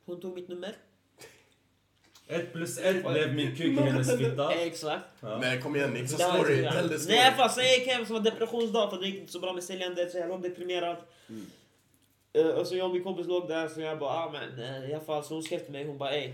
[0.05, 0.75] hon tog mitt nummer.
[2.27, 4.53] Ett plus ett blev min kuk i hennes fitta.
[4.53, 5.05] Exakt.
[5.19, 5.39] Ja.
[5.39, 6.63] Men kom igen, Det var story.
[6.63, 7.15] Tell the story.
[7.15, 9.53] Nej sen jag gick hem så var det depressionsdag för det gick inte så bra
[9.53, 10.97] med säljandet så jag låg deprimerad.
[11.29, 11.45] Mm.
[12.33, 14.89] Eh, och så jag och min kompis låg där så jag bara ah, men eh,
[14.89, 16.31] i alla fall så hon skrev till mig hon bara ey.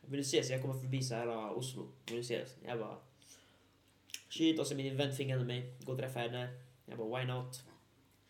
[0.00, 0.50] Vill du ses?
[0.50, 1.88] Jag kommer förbi så här uh, Oslo.
[2.06, 2.54] Vill du ses?
[2.66, 2.96] Jag bara
[4.28, 6.48] shit och så min vän tvingade mig gå och träffa henne.
[6.86, 7.62] Jag bara why not?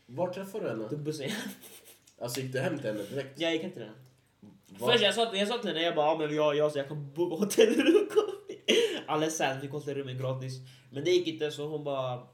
[0.06, 0.88] Var träffade du henne?
[0.88, 1.30] Tog bussen.
[2.18, 3.40] Alltså gick du hem till henne direkt?
[3.40, 3.94] jag gick hem till henne.
[4.78, 6.88] Först jag sa, jag sa till henne, jag bara ah, men jag, jag, så jag
[6.88, 8.08] kan boka hotellrum.
[9.06, 10.54] Alla sen fick hotellrummen gratis.
[10.92, 12.26] Men det gick inte så hon bara...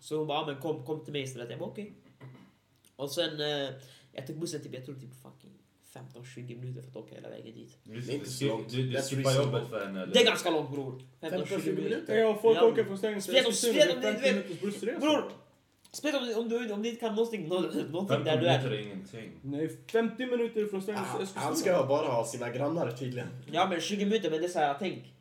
[0.00, 1.50] Så hon bara ah, men kom, kom till mig istället.
[1.50, 1.92] Jag bara okej.
[2.96, 3.70] Och sen eh,
[4.12, 5.50] jag tog bussen typ, jag tror typ fucking
[6.14, 7.78] 15-20 minuter för att åka hela vägen dit.
[7.84, 8.70] Det är inte så långt.
[8.70, 10.14] du, du skippar jobbet för henne eller?
[10.14, 11.02] Det är ganska långt bror.
[11.20, 12.16] 15-20 15-20 minuter?
[12.16, 12.64] Ja, folk Ja.
[12.66, 14.98] åker från Strängnäs till spel- Det är 50 vet- minuters bussresa.
[15.00, 15.32] Bror!
[15.92, 18.70] Speciellt om, om, du, om du inte kan någonting, nå- någonting 15 där du är.
[18.70, 19.32] är ingenting.
[19.42, 21.44] Nej, 50 minuter från Ah, Eskilstuna.
[21.44, 23.28] Han ska bara ha sina grannar tydligen.
[23.52, 25.14] Ja men 20 minuter, men det är såhär, tänk.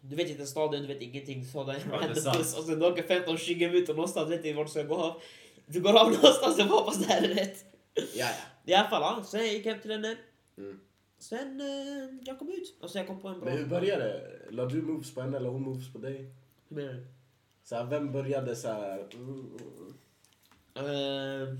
[0.00, 1.44] Du vet inte staden, du vet ingenting.
[1.44, 2.36] Så där, Ja, det är sant.
[2.58, 5.22] och sen du åker 15-20 minuter någonstans, vet inte vart du ska gå av.
[5.66, 7.64] Du går av någonstans och hoppas det här är rätt.
[7.94, 8.26] Ja, ja.
[8.64, 9.24] I alla fall, ja.
[9.24, 10.16] sen jag gick hem till henne.
[10.58, 10.80] Mm.
[11.18, 12.74] Sen eh, jag kom ut.
[12.82, 13.48] Alltså jag kom på en bra...
[13.50, 14.50] Men hur började det?
[14.50, 16.30] La du moves på henne eller hon moves på dig?
[16.68, 17.06] Hur menar du?
[17.68, 19.06] Så här, vem började så här?
[19.14, 19.94] Mm, mm,
[20.74, 20.88] mm.
[21.44, 21.58] Eh,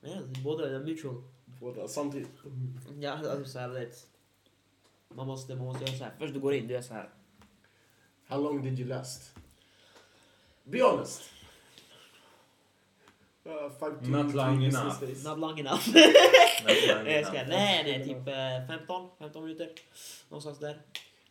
[0.00, 1.22] ja, båda är mutual.
[1.60, 2.28] Båda samtidigt.
[3.00, 4.06] Ja, alltså så här, vet.
[5.08, 6.12] Man måste, man måste göra så här.
[6.18, 7.10] Först du går in, du är så här.
[8.26, 9.34] How long did you last?
[10.64, 11.22] Be honest.
[13.46, 15.00] Uh, five to Not long business enough.
[15.00, 15.24] days.
[15.24, 15.88] Not long enough.
[16.64, 19.70] Nej, nej, jag ska, nej, nej, typ eh, 15, 15 minuter.
[20.28, 20.82] Någonstans där.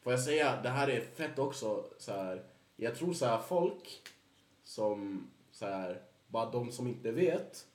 [0.03, 2.54] Får jag säga, det här är fett också så här.
[2.75, 4.01] Jag tror så här folk
[4.63, 7.65] som så här, bara de som inte vet.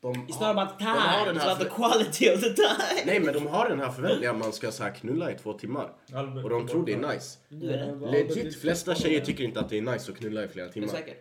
[0.00, 2.54] De It's not about de har time, den it's här about the quality of the
[2.54, 3.02] time.
[3.06, 5.52] Nej men de har den här förväntningen att man ska så här knulla i två
[5.52, 5.92] timmar.
[6.14, 7.38] Albert, Och de tror det är nice.
[7.48, 7.94] Det.
[8.10, 10.88] Legit, flesta tjejer tycker inte att det är nice att knulla i flera timmar.
[10.88, 11.16] säker?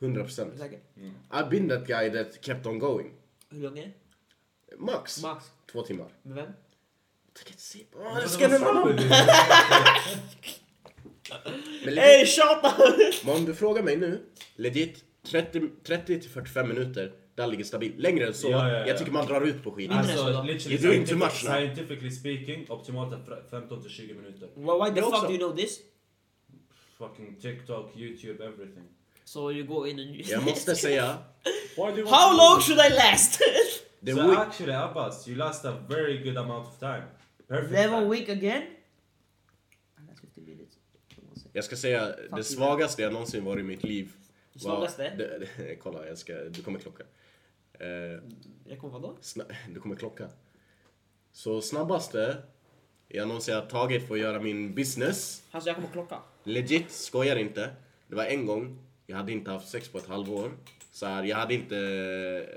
[0.00, 0.58] 100 Är procent.
[0.58, 0.80] säker?
[1.30, 3.10] I've been that guy that kept on going.
[3.50, 3.90] Hur är det?
[4.78, 5.22] Max.
[5.22, 5.44] Max.
[5.72, 6.06] Två timmar.
[6.22, 6.46] Med vem?
[7.26, 8.58] Jag tänker inte säga- Åh, det ska du
[11.30, 11.40] vara.
[11.84, 13.24] Men legit, Hey, shut up!
[13.24, 14.24] men om du frågar mig nu,
[14.56, 17.98] legit 30 30 till 45 minuter, där ligger stabilt.
[17.98, 18.86] Längre än så, Ja, ja, ja.
[18.86, 21.52] jag tycker man drar ut på så Alltså, literally, You're doing too much now.
[21.52, 24.48] scientifically speaking, optimalt är fr- 15 till 20 minuter.
[24.54, 25.78] Why, why the fuck do you know this?
[26.98, 28.84] Fucking TikTok, YouTube, everything.
[29.24, 30.24] So you go in and you...
[30.26, 31.18] Jag måste säga,
[31.76, 33.38] Why do you want How long should I last?
[34.04, 37.02] the so week, actually Abbas, you last a very good amount of time.
[37.48, 38.08] Perfect Level time.
[38.08, 38.62] week again?
[39.96, 40.76] Ah, that's 50 minutes.
[41.58, 44.12] Jag ska säga, det svagaste jag någonsin varit i mitt liv.
[45.16, 47.04] Det, det, kolla, jag ska, du kommer klocka.
[47.72, 47.88] Eh,
[48.64, 49.16] Jag kommer vadå?
[49.74, 50.28] Du kommer klocka.
[51.32, 52.36] Så snabbaste
[53.08, 56.18] jag någonsin har tagit för att göra min business, Alltså jag kommer klocka.
[56.44, 57.70] legit, skojar inte.
[58.08, 60.52] Det var en gång, jag hade inte haft sex på ett halvår.
[60.92, 61.76] Så här, jag hade inte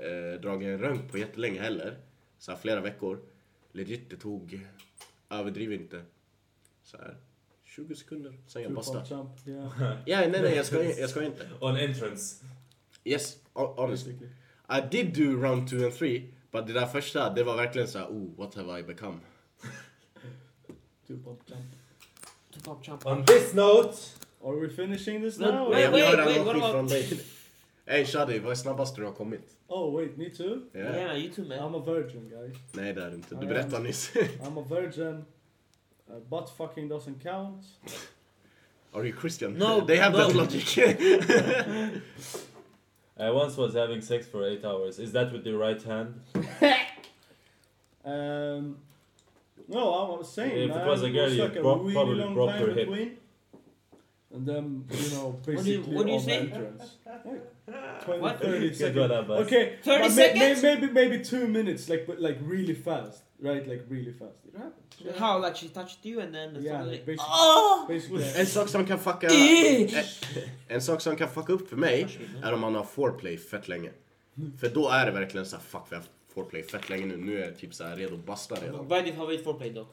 [0.02, 1.96] eh, dragit en röntg på jättelänge heller.
[2.38, 3.20] Så här, flera veckor.
[3.72, 4.66] Legit, det tog,
[5.30, 6.02] överdriv inte,
[6.84, 7.16] så här,
[7.76, 8.32] 20 sekunder.
[8.46, 9.72] Sen jag pump jump, yeah.
[10.06, 11.48] Ja, nej, nej, jag skojar, jag skojar inte.
[11.60, 12.44] On entrance.
[13.04, 14.12] Yes, ho- honestly.
[14.68, 17.98] I did do round two and three, but det där första, det var verkligen så
[17.98, 19.18] här, oh, what have I become?
[21.08, 22.86] Two pump jump.
[22.86, 23.06] Jump.
[23.06, 23.96] On this note,
[24.44, 25.52] Are we finishing this No, now?
[25.74, 27.20] höra wait, något what skit about- från dig.
[27.86, 29.56] Ey Shadi, vad är snabbast du har kommit?
[29.68, 30.60] Oh wait, me too?
[30.72, 30.78] Ja.
[30.80, 31.58] Yeah, you too man.
[31.58, 32.56] I'm a virgin guys.
[32.72, 34.12] Nej det är du inte, du berättade nyss.
[34.14, 35.24] I'm a virgin.
[36.12, 37.64] Uh, butt fucking doesn't count.
[38.94, 39.56] Are you Christian?
[39.56, 40.28] No, They have no.
[40.28, 40.66] that logic.
[43.18, 44.98] I once was having sex for 8 hours.
[44.98, 46.20] Is that with the right hand?
[48.04, 48.78] Um,
[49.68, 52.14] no, I was saying, If it was a girl, you like a bro- really probably
[52.16, 52.74] long broke her hip.
[52.88, 53.16] between.
[54.34, 56.38] And then, you know, do you- basically what do you on say?
[56.40, 56.96] entrance.
[57.06, 58.40] Like 20, What?
[58.40, 59.12] 30 seconds.
[59.30, 60.62] Okay, 30 but may- may- seconds?
[60.64, 63.66] maybe maybe two minutes, like but like really fast, right?
[63.66, 64.36] Like really fast.
[64.46, 65.18] It happens.
[65.18, 66.98] How like she touched you and then Yeah, suddenly...
[66.98, 67.16] basically.
[67.18, 67.86] Oh!
[67.88, 69.28] Basically, en sak som kan fucka...
[69.28, 69.88] En,
[70.68, 72.06] en sak som kan fucka upp för mig
[72.42, 73.90] är om man har foreplay fett länge.
[74.60, 76.04] För då är det verkligen så här, fuck vi har
[76.34, 78.88] foreplay fett länge nu, nu är jag typ så här redo att basta redan.
[78.88, 79.86] Vad är din favorit foreplay då?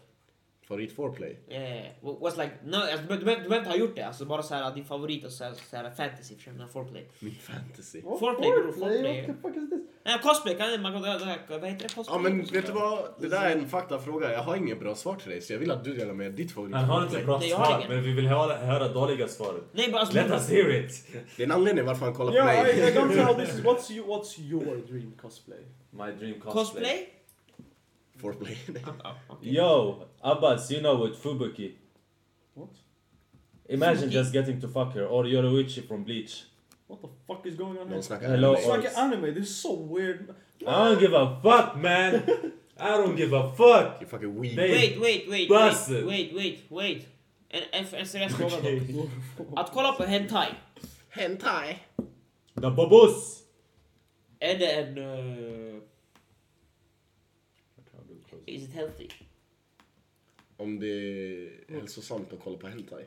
[0.70, 1.38] Favorit foreplay?
[1.50, 4.02] Yeah, what's like, no, alltså, du behöver- du behöver du behöver inte ha gjort det,
[4.04, 7.08] alltså bara såhär din favorit och såhär, såhär fantasy för mig, foreplay.
[7.20, 8.02] Min fantasy.
[8.02, 9.28] What Foreplay, bror, foreplay?
[9.28, 9.80] What the fuck is this?
[10.06, 11.82] Nej, cosplay, kan man, vad heter det?
[11.96, 12.06] Cosplay?
[12.08, 13.00] Ja men vet du vad?
[13.20, 14.34] Det där är en faktafråga.
[14.34, 16.52] Jag har inget bra svar till dig så jag vill att du delar med ditt
[16.52, 19.54] favorit Han har inte bra svar, men vi vill höra, höra dåliga svar.
[19.72, 21.08] Nej, bara alltså, Let us hear it!
[21.38, 22.94] Det är en anledning varför han kollar på Yeah, I, I mig.
[22.94, 23.34] don't know.
[23.46, 25.60] This is what's you, what's your dream cosplay?
[25.92, 26.54] My dream cosplay.
[26.64, 27.10] cosplay?
[28.22, 28.56] Foreplay.
[29.04, 29.54] Ah, okej.
[29.54, 31.72] Yo, Abbas, you know with Fubuki.
[32.56, 32.70] What?
[33.70, 34.14] Imagine Fubuki?
[34.14, 36.44] just getting to fuck her, or Yoruichi from Bleach.
[36.88, 38.02] What the fuck is going on Någon here?
[38.02, 38.82] snackar Hello, It's anime.
[38.82, 39.34] like an anime.
[39.34, 40.36] This is so weird.
[40.68, 42.24] I don't give a fuck man!
[42.80, 44.02] I don't give a fuck!
[44.02, 44.56] You fucking weeb.
[44.56, 44.72] Nej.
[44.72, 45.90] Wait, wait, wait, Buzzed.
[46.06, 47.06] wait, wait, wait, wait.
[47.52, 49.08] En, en, en seriös fråga då.
[49.56, 50.48] Att kolla på hentai,
[51.10, 51.78] Hentai.
[52.62, 53.44] The babus!
[54.40, 54.98] är det en...
[54.98, 55.69] Uh,
[58.56, 59.08] is it healthy?
[60.58, 63.06] Om det är hälsosamt att kolla på hentai.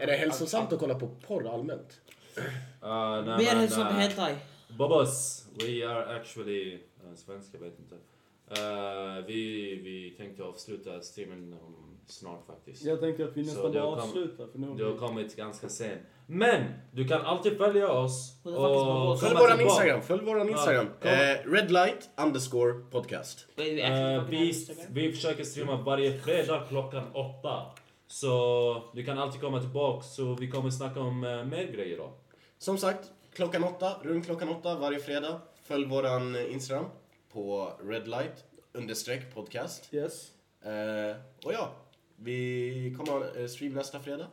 [0.00, 2.00] Är det hälsosamt att kolla på porr allmänt?
[2.38, 2.44] Uh,
[2.82, 4.36] nah, Mer hälsosamt uh, med hentai.
[4.78, 6.74] Babus, we are actually...
[6.74, 7.94] Uh, svenska vet inte.
[7.94, 12.84] Uh, vi, vi tänkte avsluta streamen om snart faktiskt.
[12.84, 14.74] Jag tänkte att vi nästan det bara avslutar för nu.
[14.76, 16.00] Du har kommit ganska sent.
[16.32, 16.64] Men!
[16.92, 19.20] Du kan alltid följa oss Babus?
[19.20, 19.60] Följ våran.
[19.60, 20.86] Instagram, följ våran Instagram.
[21.02, 21.10] kom.
[21.10, 23.46] Eh, redlight underscore podcast.
[23.56, 27.62] Eh, vi, vi försöker streama varje fredag klockan åtta.
[28.06, 32.12] Så du kan alltid komma tillbaka så vi kommer snacka om eh, mer grejer då.
[32.58, 35.40] Som sagt, klockan åtta, runt klockan åtta varje fredag.
[35.64, 36.84] Följ våran Instagram
[37.32, 39.94] på redlight understreck podcast.
[39.94, 40.28] Yes.
[40.64, 41.68] Eh, och ja,
[42.16, 44.26] vi kommer eh, stream nästa fredag.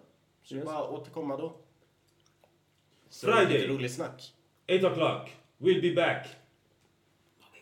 [0.44, 0.65] Så Yes.
[0.65, 1.53] bara återkomma då.
[3.18, 3.57] Så Friday.
[3.57, 4.34] lite roligt snack.
[4.68, 5.30] 8 o'clock.
[5.61, 6.27] We'll be back.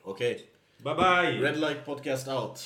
[0.04, 0.50] Okej.
[0.78, 1.42] Bye bye!
[1.42, 2.60] Red Light Podcast out.